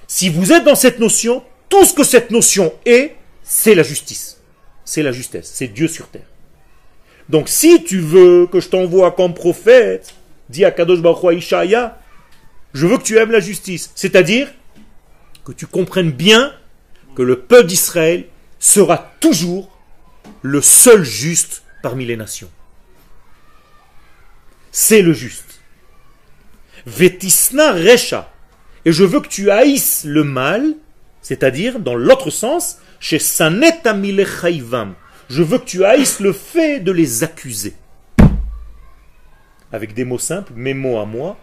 Si 0.06 0.28
vous 0.28 0.52
êtes 0.52 0.64
dans 0.64 0.74
cette 0.74 0.98
notion, 0.98 1.42
tout 1.68 1.84
ce 1.84 1.94
que 1.94 2.04
cette 2.04 2.30
notion 2.30 2.72
est, 2.84 3.16
c'est 3.42 3.74
la 3.74 3.82
justice. 3.82 4.40
C'est 4.84 5.02
la 5.02 5.12
justesse. 5.12 5.50
C'est 5.52 5.68
Dieu 5.68 5.88
sur 5.88 6.08
terre. 6.08 6.26
Donc 7.28 7.48
si 7.48 7.84
tu 7.84 8.00
veux 8.00 8.46
que 8.46 8.60
je 8.60 8.68
t'envoie 8.68 9.12
comme 9.12 9.32
prophète, 9.32 10.14
dit 10.50 10.64
à 10.64 10.70
Kadosh 10.70 11.00
Baruch 11.00 11.38
Ishaya, 11.38 11.98
je 12.74 12.86
veux 12.86 12.98
que 12.98 13.04
tu 13.04 13.16
aimes 13.16 13.30
la 13.30 13.40
justice. 13.40 13.92
C'est-à-dire 13.94 14.52
que 15.44 15.52
tu 15.52 15.66
comprennes 15.66 16.10
bien 16.10 16.52
que 17.14 17.22
le 17.22 17.40
peuple 17.40 17.68
d'Israël 17.68 18.26
sera 18.58 19.12
toujours 19.20 19.70
le 20.42 20.60
seul 20.60 21.04
juste 21.04 21.62
parmi 21.82 22.04
les 22.04 22.16
nations. 22.16 22.50
C'est 24.72 25.02
le 25.02 25.12
juste. 25.12 25.60
Vetisna 26.84 27.72
Recha. 27.72 28.32
Et 28.84 28.92
je 28.92 29.04
veux 29.04 29.20
que 29.20 29.28
tu 29.28 29.50
haïsses 29.50 30.04
le 30.04 30.24
mal, 30.24 30.74
c'est-à-dire, 31.22 31.78
dans 31.78 31.94
l'autre 31.94 32.30
sens, 32.30 32.78
chez 32.98 33.18
Sanet 33.18 33.82
Je 35.28 35.42
veux 35.42 35.58
que 35.58 35.64
tu 35.64 35.84
haïsses 35.84 36.20
le 36.20 36.32
fait 36.32 36.80
de 36.80 36.90
les 36.90 37.22
accuser. 37.22 37.74
Avec 39.72 39.94
des 39.94 40.04
mots 40.04 40.18
simples, 40.18 40.52
mes 40.56 40.74
mots 40.74 40.98
à 40.98 41.06
moi. 41.06 41.38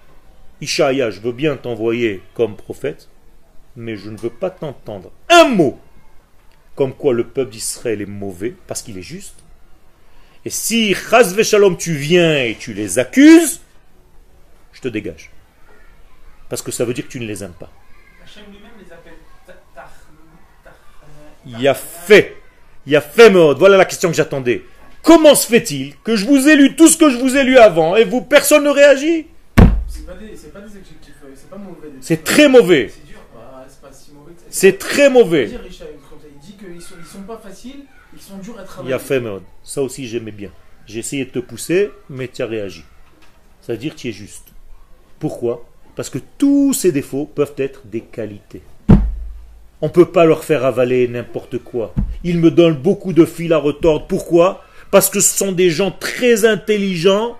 Ishaïa, 0.62 1.10
je 1.10 1.20
veux 1.20 1.32
bien 1.32 1.58
t'envoyer 1.58 2.22
comme 2.36 2.56
prophète, 2.56 3.10
mais 3.76 3.96
je 3.96 4.10
ne 4.10 4.18
veux 4.18 4.30
pas 4.30 4.50
t'entendre 4.50 5.12
un 5.30 5.46
mot 5.46 5.80
comme 6.76 6.94
quoi 6.94 7.14
le 7.14 7.26
peuple 7.28 7.52
d'Israël 7.52 8.02
est 8.02 8.06
mauvais 8.06 8.54
parce 8.68 8.82
qu'il 8.82 8.98
est 8.98 9.04
juste. 9.04 9.36
Et 10.46 10.50
si 10.50 10.96
Chaz 10.96 11.40
Shalom 11.44 11.78
tu 11.78 11.94
viens 11.94 12.44
et 12.44 12.56
tu 12.56 12.74
les 12.74 12.98
accuses, 12.98 13.62
je 14.74 14.82
te 14.82 14.88
dégage. 14.88 15.30
Parce 16.50 16.62
que 16.62 16.72
ça 16.72 16.86
veut 16.86 16.94
dire 16.94 17.06
que 17.06 17.12
tu 17.12 17.20
ne 17.20 17.26
les 17.26 17.44
aimes 17.44 17.54
pas. 17.60 17.72
Il 21.46 21.60
y 21.60 21.68
a 21.68 21.74
fait. 21.74 22.38
Il 22.86 22.92
y 22.92 22.96
a 22.96 23.02
fait 23.02 23.30
mode. 23.30 23.58
Voilà 23.60 23.78
la 23.78 23.86
question 23.86 24.10
que 24.10 24.16
j'attendais. 24.16 24.64
Comment 25.04 25.36
se 25.36 25.48
fait-il 25.48 25.96
que 26.04 26.16
je 26.16 26.26
vous 26.26 26.48
ai 26.48 26.56
lu 26.56 26.76
tout 26.76 26.88
ce 26.88 26.98
que 26.98 27.10
je 27.10 27.18
vous 27.18 27.36
ai 27.36 27.44
lu 27.44 27.58
avant 27.58 27.96
et 27.96 28.04
vous, 28.04 28.22
personne 28.22 28.64
ne 28.64 28.70
réagit? 28.70 29.28
Pas 30.14 30.18
des, 30.18 30.36
c'est 30.36 30.54
pas 30.54 30.60
des 30.62 30.72
adjectifs, 30.78 31.14
euh, 31.24 31.30
c'est 31.36 31.50
pas 31.50 31.58
mauvais. 31.58 31.88
C'est 32.02 32.24
très 32.24 32.48
mauvais. 32.50 32.90
C'est 32.94 33.06
dur, 33.08 33.20
bah, 33.34 33.66
c'est 33.68 33.82
pas 33.82 33.94
si 33.94 34.12
mauvais. 34.14 34.34
que 34.34 34.40
ça. 34.40 34.46
C'est 34.50 34.78
très 34.78 35.10
mauvais. 35.10 35.48
Dire, 35.48 35.62
Richard, 35.62 35.88
Il 36.34 36.40
dit 36.40 36.54
qu'ils 36.58 36.82
sont, 36.82 36.96
ils 37.00 37.06
sont 37.06 37.22
pas 37.24 37.38
faciles, 37.38 37.86
ils 38.14 38.22
sont 38.22 38.38
durs 38.38 38.58
à 38.58 38.64
Il 38.64 38.66
travailler. 38.68 38.92
y 38.92 38.94
a 38.94 39.00
fait 39.00 39.20
mode. 39.20 39.44
Ça 39.64 39.82
aussi 39.82 40.08
j'aimais 40.08 40.32
bien. 40.32 40.50
J'ai 40.88 41.00
essayé 41.00 41.26
de 41.26 41.30
te 41.30 41.40
pousser, 41.40 41.92
mais 42.10 42.28
tu 42.28 42.42
as 42.42 42.48
réagi. 42.48 42.84
Ça 43.62 43.74
veut 43.74 43.78
dire 43.80 43.94
que 43.94 44.00
tu 44.00 44.10
es 44.10 44.12
juste. 44.12 44.50
Pourquoi? 45.20 45.66
Parce 45.96 46.10
que 46.10 46.18
tous 46.38 46.74
ces 46.74 46.92
défauts 46.92 47.26
peuvent 47.26 47.54
être 47.58 47.82
des 47.86 48.02
qualités. 48.02 48.62
On 49.82 49.88
ne 49.88 49.92
peut 49.92 50.06
pas 50.12 50.26
leur 50.26 50.44
faire 50.44 50.66
avaler 50.66 51.08
n'importe 51.08 51.58
quoi. 51.60 51.94
Ils 52.24 52.40
me 52.40 52.52
donnent 52.52 52.76
beaucoup 52.82 53.14
de 53.14 53.26
fil 53.26 53.52
à 53.54 53.58
retordre. 53.58 54.08
Pourquoi? 54.08 54.64
Parce 54.92 55.10
que 55.10 55.20
ce 55.20 55.38
sont 55.38 55.52
des 55.52 55.70
gens 55.70 55.92
très 55.92 56.46
intelligents 56.46 57.38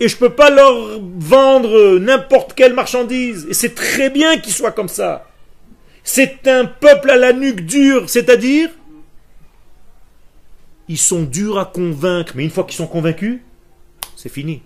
et 0.00 0.08
je 0.08 0.14
ne 0.14 0.20
peux 0.20 0.34
pas 0.34 0.50
leur 0.50 1.00
vendre 1.18 1.98
n'importe 1.98 2.54
quelle 2.54 2.74
marchandise. 2.74 3.46
Et 3.48 3.54
c'est 3.54 3.74
très 3.74 4.10
bien 4.10 4.38
qu'ils 4.38 4.52
soient 4.52 4.72
comme 4.72 4.88
ça. 4.88 5.30
C'est 6.04 6.46
un 6.46 6.64
peuple 6.66 7.10
à 7.10 7.16
la 7.16 7.32
nuque 7.32 7.62
dure, 7.66 8.08
c'est-à-dire 8.08 8.70
ils 10.88 10.98
sont 10.98 11.22
durs 11.22 11.58
à 11.58 11.64
convaincre, 11.64 12.32
mais 12.36 12.44
une 12.44 12.50
fois 12.50 12.64
qu'ils 12.64 12.76
sont 12.76 12.86
convaincus, 12.86 13.40
c'est 14.14 14.28
fini. 14.28 14.62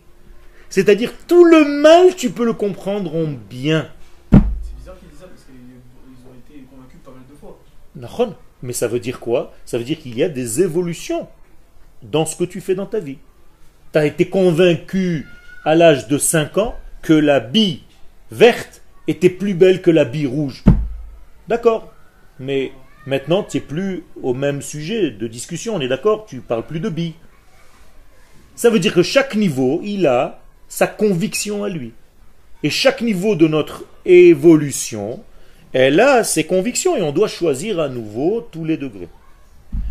C'est-à-dire 0.68 1.12
tout 1.26 1.45
le 1.45 1.64
mal, 1.64 2.14
tu 2.14 2.31
peux 2.31 2.45
le 2.45 2.53
comprendre 2.53 3.16
en 3.16 3.26
bien. 3.26 3.89
C'est 4.31 4.39
bizarre 4.76 4.99
qu'ils 4.99 5.09
disent 5.09 5.18
ça 5.18 5.26
parce 5.26 5.45
qu'ils 5.45 5.55
ils 5.55 6.28
ont 6.28 6.35
été 6.37 6.64
convaincus 6.70 7.01
pas 7.05 7.11
mal 7.11 7.22
de 7.28 7.35
fois. 7.35 7.59
Nahon. 7.97 8.37
Mais 8.62 8.74
ça 8.74 8.89
veut 8.89 9.01
dire 9.01 9.20
quoi? 9.20 9.55
Ça 9.64 9.78
veut 9.78 9.85
dire 9.85 9.99
qu'il 9.99 10.16
y 10.16 10.22
a 10.22 10.28
des 10.28 10.61
évolutions 10.61 11.28
dans 12.03 12.26
ce 12.26 12.37
que 12.37 12.45
tu 12.45 12.61
fais 12.61 12.74
dans 12.74 12.87
ta 12.87 13.01
vie. 13.01 13.18
Tu 13.93 13.99
as 13.99 14.07
été 14.07 14.28
convaincu 14.28 15.26
à 15.64 15.74
l'âge 15.74 16.07
de 16.07 16.16
5 16.16 16.59
ans 16.59 16.76
que 17.03 17.12
la 17.12 17.41
bille 17.41 17.80
verte 18.30 18.82
était 19.09 19.30
plus 19.30 19.55
belle 19.55 19.82
que 19.82 19.91
la 19.91 20.05
bille 20.05 20.26
rouge. 20.26 20.62
D'accord. 21.49 21.93
Mais 22.38 22.72
maintenant, 23.07 23.43
tu 23.43 23.57
n'es 23.57 23.62
plus 23.62 24.05
au 24.22 24.32
même 24.32 24.62
sujet 24.62 25.11
de 25.11 25.26
discussion, 25.26 25.74
on 25.74 25.80
est 25.80 25.88
d'accord 25.88 26.26
Tu 26.26 26.41
parles 26.41 26.66
plus 26.66 26.80
de 26.80 26.88
billes. 26.88 27.14
Ça 28.55 28.70
veut 28.70 28.78
dire 28.78 28.95
que 28.95 29.03
chaque 29.03 29.34
niveau, 29.34 29.80
il 29.82 30.07
a 30.07 30.41
sa 30.68 30.86
conviction 30.86 31.64
à 31.64 31.68
lui. 31.68 31.93
Et 32.62 32.70
chaque 32.70 33.01
niveau 33.01 33.34
de 33.34 33.49
notre 33.49 33.84
évolution, 34.05 35.24
elle 35.72 35.99
a 35.99 36.22
ses 36.22 36.45
convictions 36.45 36.97
et 36.97 37.03
on 37.03 37.12
doit 37.12 37.26
choisir 37.26 37.80
à 37.80 37.88
nouveau 37.88 38.47
tous 38.53 38.64
les 38.64 38.76
degrés. 38.76 39.09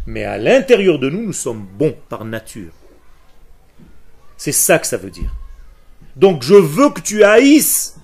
Mais 0.06 0.24
à 0.24 0.38
l'intérieur 0.38 1.00
de 1.00 1.10
nous, 1.10 1.26
nous 1.26 1.34
sommes 1.34 1.68
bons 1.78 1.96
par 2.08 2.26
nature. 2.26 2.72
C'est 4.40 4.54
ça 4.54 4.80
que 4.80 4.88
ça 4.88 4.96
veut 4.96 5.12
dire. 5.12 5.36
Donc 6.16 6.44
je 6.44 6.56
veux 6.56 6.90
que 6.92 7.02
tu 7.02 7.24
haïsses 7.26 7.98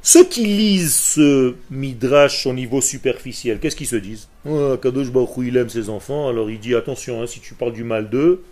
ceux 0.00 0.24
qui 0.24 0.46
lisent 0.46 0.94
ce 0.94 1.56
midrash 1.68 2.46
au 2.46 2.52
niveau 2.52 2.80
superficiel. 2.80 3.58
Qu'est-ce 3.58 3.74
qu'ils 3.74 3.88
se 3.88 3.96
disent? 3.96 4.28
Oh, 4.48 4.76
Kadosh 4.80 5.10
Baruch 5.10 5.38
il 5.38 5.56
aime 5.56 5.68
ses 5.68 5.90
enfants, 5.90 6.28
alors 6.28 6.48
il 6.48 6.60
dit 6.60 6.76
attention, 6.76 7.20
hein, 7.20 7.26
si 7.26 7.40
tu 7.40 7.54
parles 7.54 7.72
du 7.72 7.82
mal 7.82 8.08
d'eux, 8.08 8.44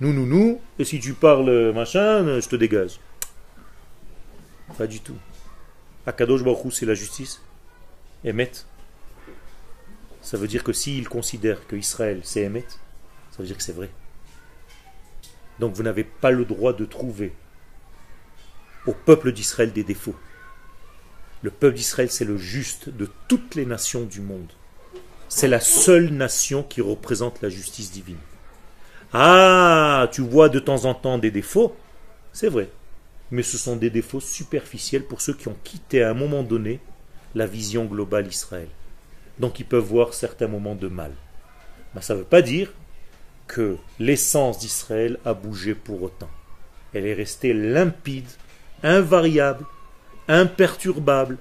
nous, 0.00 0.12
nous, 0.12 0.26
nous, 0.26 0.60
et 0.80 0.84
si 0.84 0.98
tu 0.98 1.12
parles 1.12 1.48
euh, 1.48 1.72
machin, 1.72 2.26
euh, 2.26 2.40
je 2.40 2.48
te 2.48 2.56
dégage. 2.56 2.98
Pas 4.76 4.88
du 4.88 4.98
tout. 4.98 5.16
Akadosh 6.06 6.42
Baruch 6.42 6.72
c'est 6.72 6.86
la 6.86 6.94
justice. 6.94 7.40
Emet. 8.24 8.50
Ça 10.22 10.36
veut 10.36 10.48
dire 10.48 10.64
que 10.64 10.72
s'il 10.72 11.08
considère 11.08 11.64
que 11.68 11.76
Israël 11.76 12.20
c'est 12.24 12.42
Emet, 12.42 12.66
ça 13.30 13.38
veut 13.38 13.46
dire 13.46 13.56
que 13.56 13.62
c'est 13.62 13.76
vrai. 13.76 13.90
Donc 15.60 15.74
vous 15.74 15.82
n'avez 15.82 16.04
pas 16.04 16.30
le 16.30 16.44
droit 16.44 16.72
de 16.72 16.84
trouver 16.84 17.32
au 18.86 18.92
peuple 18.92 19.32
d'Israël 19.32 19.72
des 19.72 19.84
défauts. 19.84 20.16
Le 21.42 21.50
peuple 21.50 21.76
d'Israël, 21.76 22.10
c'est 22.10 22.24
le 22.24 22.38
juste 22.38 22.88
de 22.88 23.08
toutes 23.28 23.54
les 23.54 23.66
nations 23.66 24.04
du 24.04 24.20
monde. 24.20 24.50
C'est 25.28 25.48
la 25.48 25.60
seule 25.60 26.10
nation 26.10 26.62
qui 26.62 26.80
représente 26.80 27.42
la 27.42 27.48
justice 27.48 27.92
divine. 27.92 28.18
Ah, 29.12 30.08
tu 30.12 30.22
vois 30.22 30.48
de 30.48 30.58
temps 30.58 30.86
en 30.86 30.94
temps 30.94 31.18
des 31.18 31.30
défauts, 31.30 31.76
c'est 32.32 32.48
vrai. 32.48 32.68
Mais 33.30 33.42
ce 33.42 33.58
sont 33.58 33.76
des 33.76 33.90
défauts 33.90 34.20
superficiels 34.20 35.04
pour 35.04 35.20
ceux 35.20 35.34
qui 35.34 35.48
ont 35.48 35.56
quitté 35.64 36.02
à 36.02 36.10
un 36.10 36.14
moment 36.14 36.42
donné 36.42 36.80
la 37.34 37.46
vision 37.46 37.84
globale 37.84 38.26
Israël. 38.26 38.68
Donc 39.38 39.60
ils 39.60 39.66
peuvent 39.66 39.84
voir 39.84 40.14
certains 40.14 40.48
moments 40.48 40.74
de 40.74 40.88
mal. 40.88 41.12
Mais 41.94 42.02
ça 42.02 42.14
ne 42.14 42.20
veut 42.20 42.24
pas 42.24 42.42
dire 42.42 42.72
que 43.46 43.76
l'essence 43.98 44.58
d'Israël 44.58 45.18
a 45.24 45.34
bougé 45.34 45.74
pour 45.74 46.02
autant. 46.02 46.30
Elle 46.92 47.06
est 47.06 47.14
restée 47.14 47.52
limpide, 47.52 48.28
invariable, 48.82 49.64
imperturbable, 50.28 51.38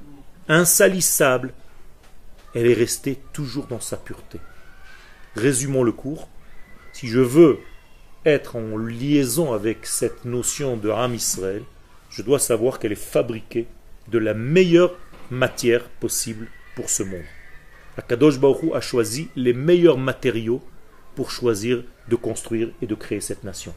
insalissable. 0.47 1.54
Elle 2.56 2.68
est 2.68 2.74
restée 2.74 3.20
toujours 3.32 3.68
dans 3.68 3.80
sa 3.80 3.97
pureté. 3.97 4.39
Résumons 5.36 5.84
le 5.84 5.91
cours. 5.91 6.28
Si 6.91 7.08
je 7.08 7.20
veux 7.20 7.60
être 8.26 8.56
en 8.56 8.78
liaison 8.78 9.54
avec 9.54 9.86
cette 9.86 10.26
notion 10.26 10.78
de 10.78 10.89
Ram 10.89 11.14
Israël, 11.14 11.64
je 12.10 12.22
dois 12.22 12.39
savoir 12.39 12.80
qu'elle 12.80 12.91
est 12.91 12.95
fabriquée 12.95 13.68
de 14.08 14.18
la 14.20 14.34
meilleure 14.34 14.95
matière 15.32 15.89
possible 15.89 16.47
pour 16.76 16.89
ce 16.89 17.04
monde. 17.04 17.26
Akadosh 17.97 18.39
Baruch 18.39 18.74
a 18.74 18.82
choisi 18.82 19.30
les 19.36 19.54
meilleurs 19.54 19.97
matériaux 19.97 20.62
pour 21.16 21.32
choisir 21.32 21.84
de 22.08 22.16
construire 22.16 22.70
et 22.82 22.88
de 22.88 22.95
créer 22.95 23.22
cette 23.22 23.43
nation. 23.43 23.74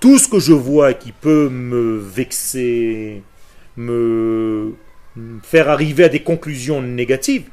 Tout 0.00 0.18
ce 0.18 0.28
que 0.28 0.40
je 0.40 0.52
vois 0.52 0.94
qui 0.94 1.12
peut 1.12 1.48
me 1.48 1.98
vexer, 1.98 3.22
me 3.76 4.74
faire 5.42 5.68
arriver 5.68 6.04
à 6.04 6.08
des 6.08 6.22
conclusions 6.22 6.82
négatives, 6.82 7.48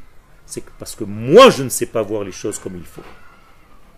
c'est 0.46 0.64
parce 0.80 0.96
que 0.96 1.04
moi 1.04 1.50
je 1.50 1.64
ne 1.64 1.70
sais 1.70 1.86
pas 1.86 2.02
voir 2.02 2.24
les 2.24 2.32
choses 2.32 2.58
comme 2.60 2.76
il 2.76 2.86
faut. 2.86 3.04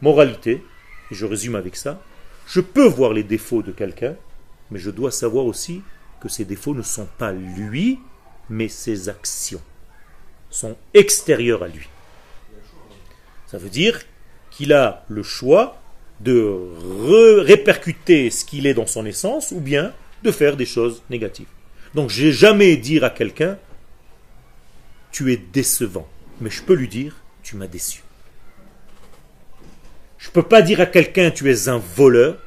Moralité, 0.01 0.63
et 1.11 1.15
je 1.15 1.25
résume 1.25 1.55
avec 1.55 1.75
ça, 1.75 2.01
je 2.47 2.59
peux 2.59 2.87
voir 2.87 3.13
les 3.13 3.23
défauts 3.23 3.61
de 3.61 3.71
quelqu'un, 3.71 4.15
mais 4.69 4.79
je 4.79 4.89
dois 4.89 5.11
savoir 5.11 5.45
aussi 5.45 5.81
que 6.19 6.27
ces 6.27 6.43
défauts 6.43 6.73
ne 6.73 6.81
sont 6.81 7.07
pas 7.17 7.31
lui, 7.31 7.99
mais 8.49 8.67
ses 8.67 9.09
actions 9.09 9.61
sont 10.49 10.75
extérieures 10.93 11.63
à 11.63 11.67
lui. 11.67 11.87
Ça 13.47 13.57
veut 13.57 13.69
dire 13.69 14.01
qu'il 14.61 14.73
a 14.73 15.03
le 15.09 15.23
choix 15.23 15.81
de 16.19 17.41
répercuter 17.41 18.29
ce 18.29 18.45
qu'il 18.45 18.67
est 18.67 18.75
dans 18.75 18.85
son 18.85 19.07
essence 19.07 19.51
ou 19.51 19.59
bien 19.59 19.91
de 20.21 20.31
faire 20.31 20.55
des 20.55 20.67
choses 20.67 21.01
négatives. 21.09 21.47
Donc 21.95 22.11
je 22.11 22.25
n'ai 22.25 22.31
jamais 22.31 22.77
dire 22.77 23.03
à 23.03 23.09
quelqu'un 23.09 23.57
tu 25.11 25.33
es 25.33 25.37
décevant, 25.37 26.07
mais 26.41 26.51
je 26.51 26.61
peux 26.61 26.75
lui 26.75 26.87
dire 26.87 27.15
tu 27.41 27.55
m'as 27.55 27.65
déçu. 27.65 28.03
Je 30.19 30.27
ne 30.27 30.33
peux 30.33 30.43
pas 30.43 30.61
dire 30.61 30.79
à 30.79 30.85
quelqu'un 30.85 31.31
tu 31.31 31.51
es 31.51 31.67
un 31.67 31.79
voleur, 31.79 32.37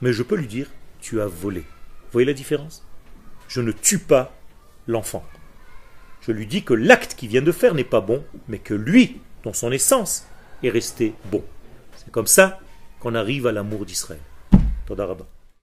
mais 0.00 0.14
je 0.14 0.22
peux 0.22 0.36
lui 0.36 0.46
dire 0.46 0.70
tu 1.02 1.20
as 1.20 1.26
volé. 1.26 1.60
Vous 1.60 2.12
voyez 2.12 2.26
la 2.26 2.32
différence? 2.32 2.82
Je 3.46 3.60
ne 3.60 3.72
tue 3.72 3.98
pas 3.98 4.34
l'enfant. 4.86 5.22
Je 6.22 6.32
lui 6.32 6.46
dis 6.46 6.62
que 6.62 6.72
l'acte 6.72 7.14
qu'il 7.14 7.28
vient 7.28 7.42
de 7.42 7.52
faire 7.52 7.74
n'est 7.74 7.84
pas 7.84 8.00
bon, 8.00 8.24
mais 8.48 8.58
que 8.58 8.72
lui, 8.72 9.20
dans 9.44 9.52
son 9.52 9.70
essence, 9.70 10.26
est 10.62 10.70
resté 10.70 11.12
bon. 11.30 11.44
C'est 12.08 12.12
comme 12.12 12.26
ça 12.26 12.58
qu'on 13.00 13.14
arrive 13.14 13.46
à 13.46 13.52
l'amour 13.52 13.84
d'Israël. 13.84 14.22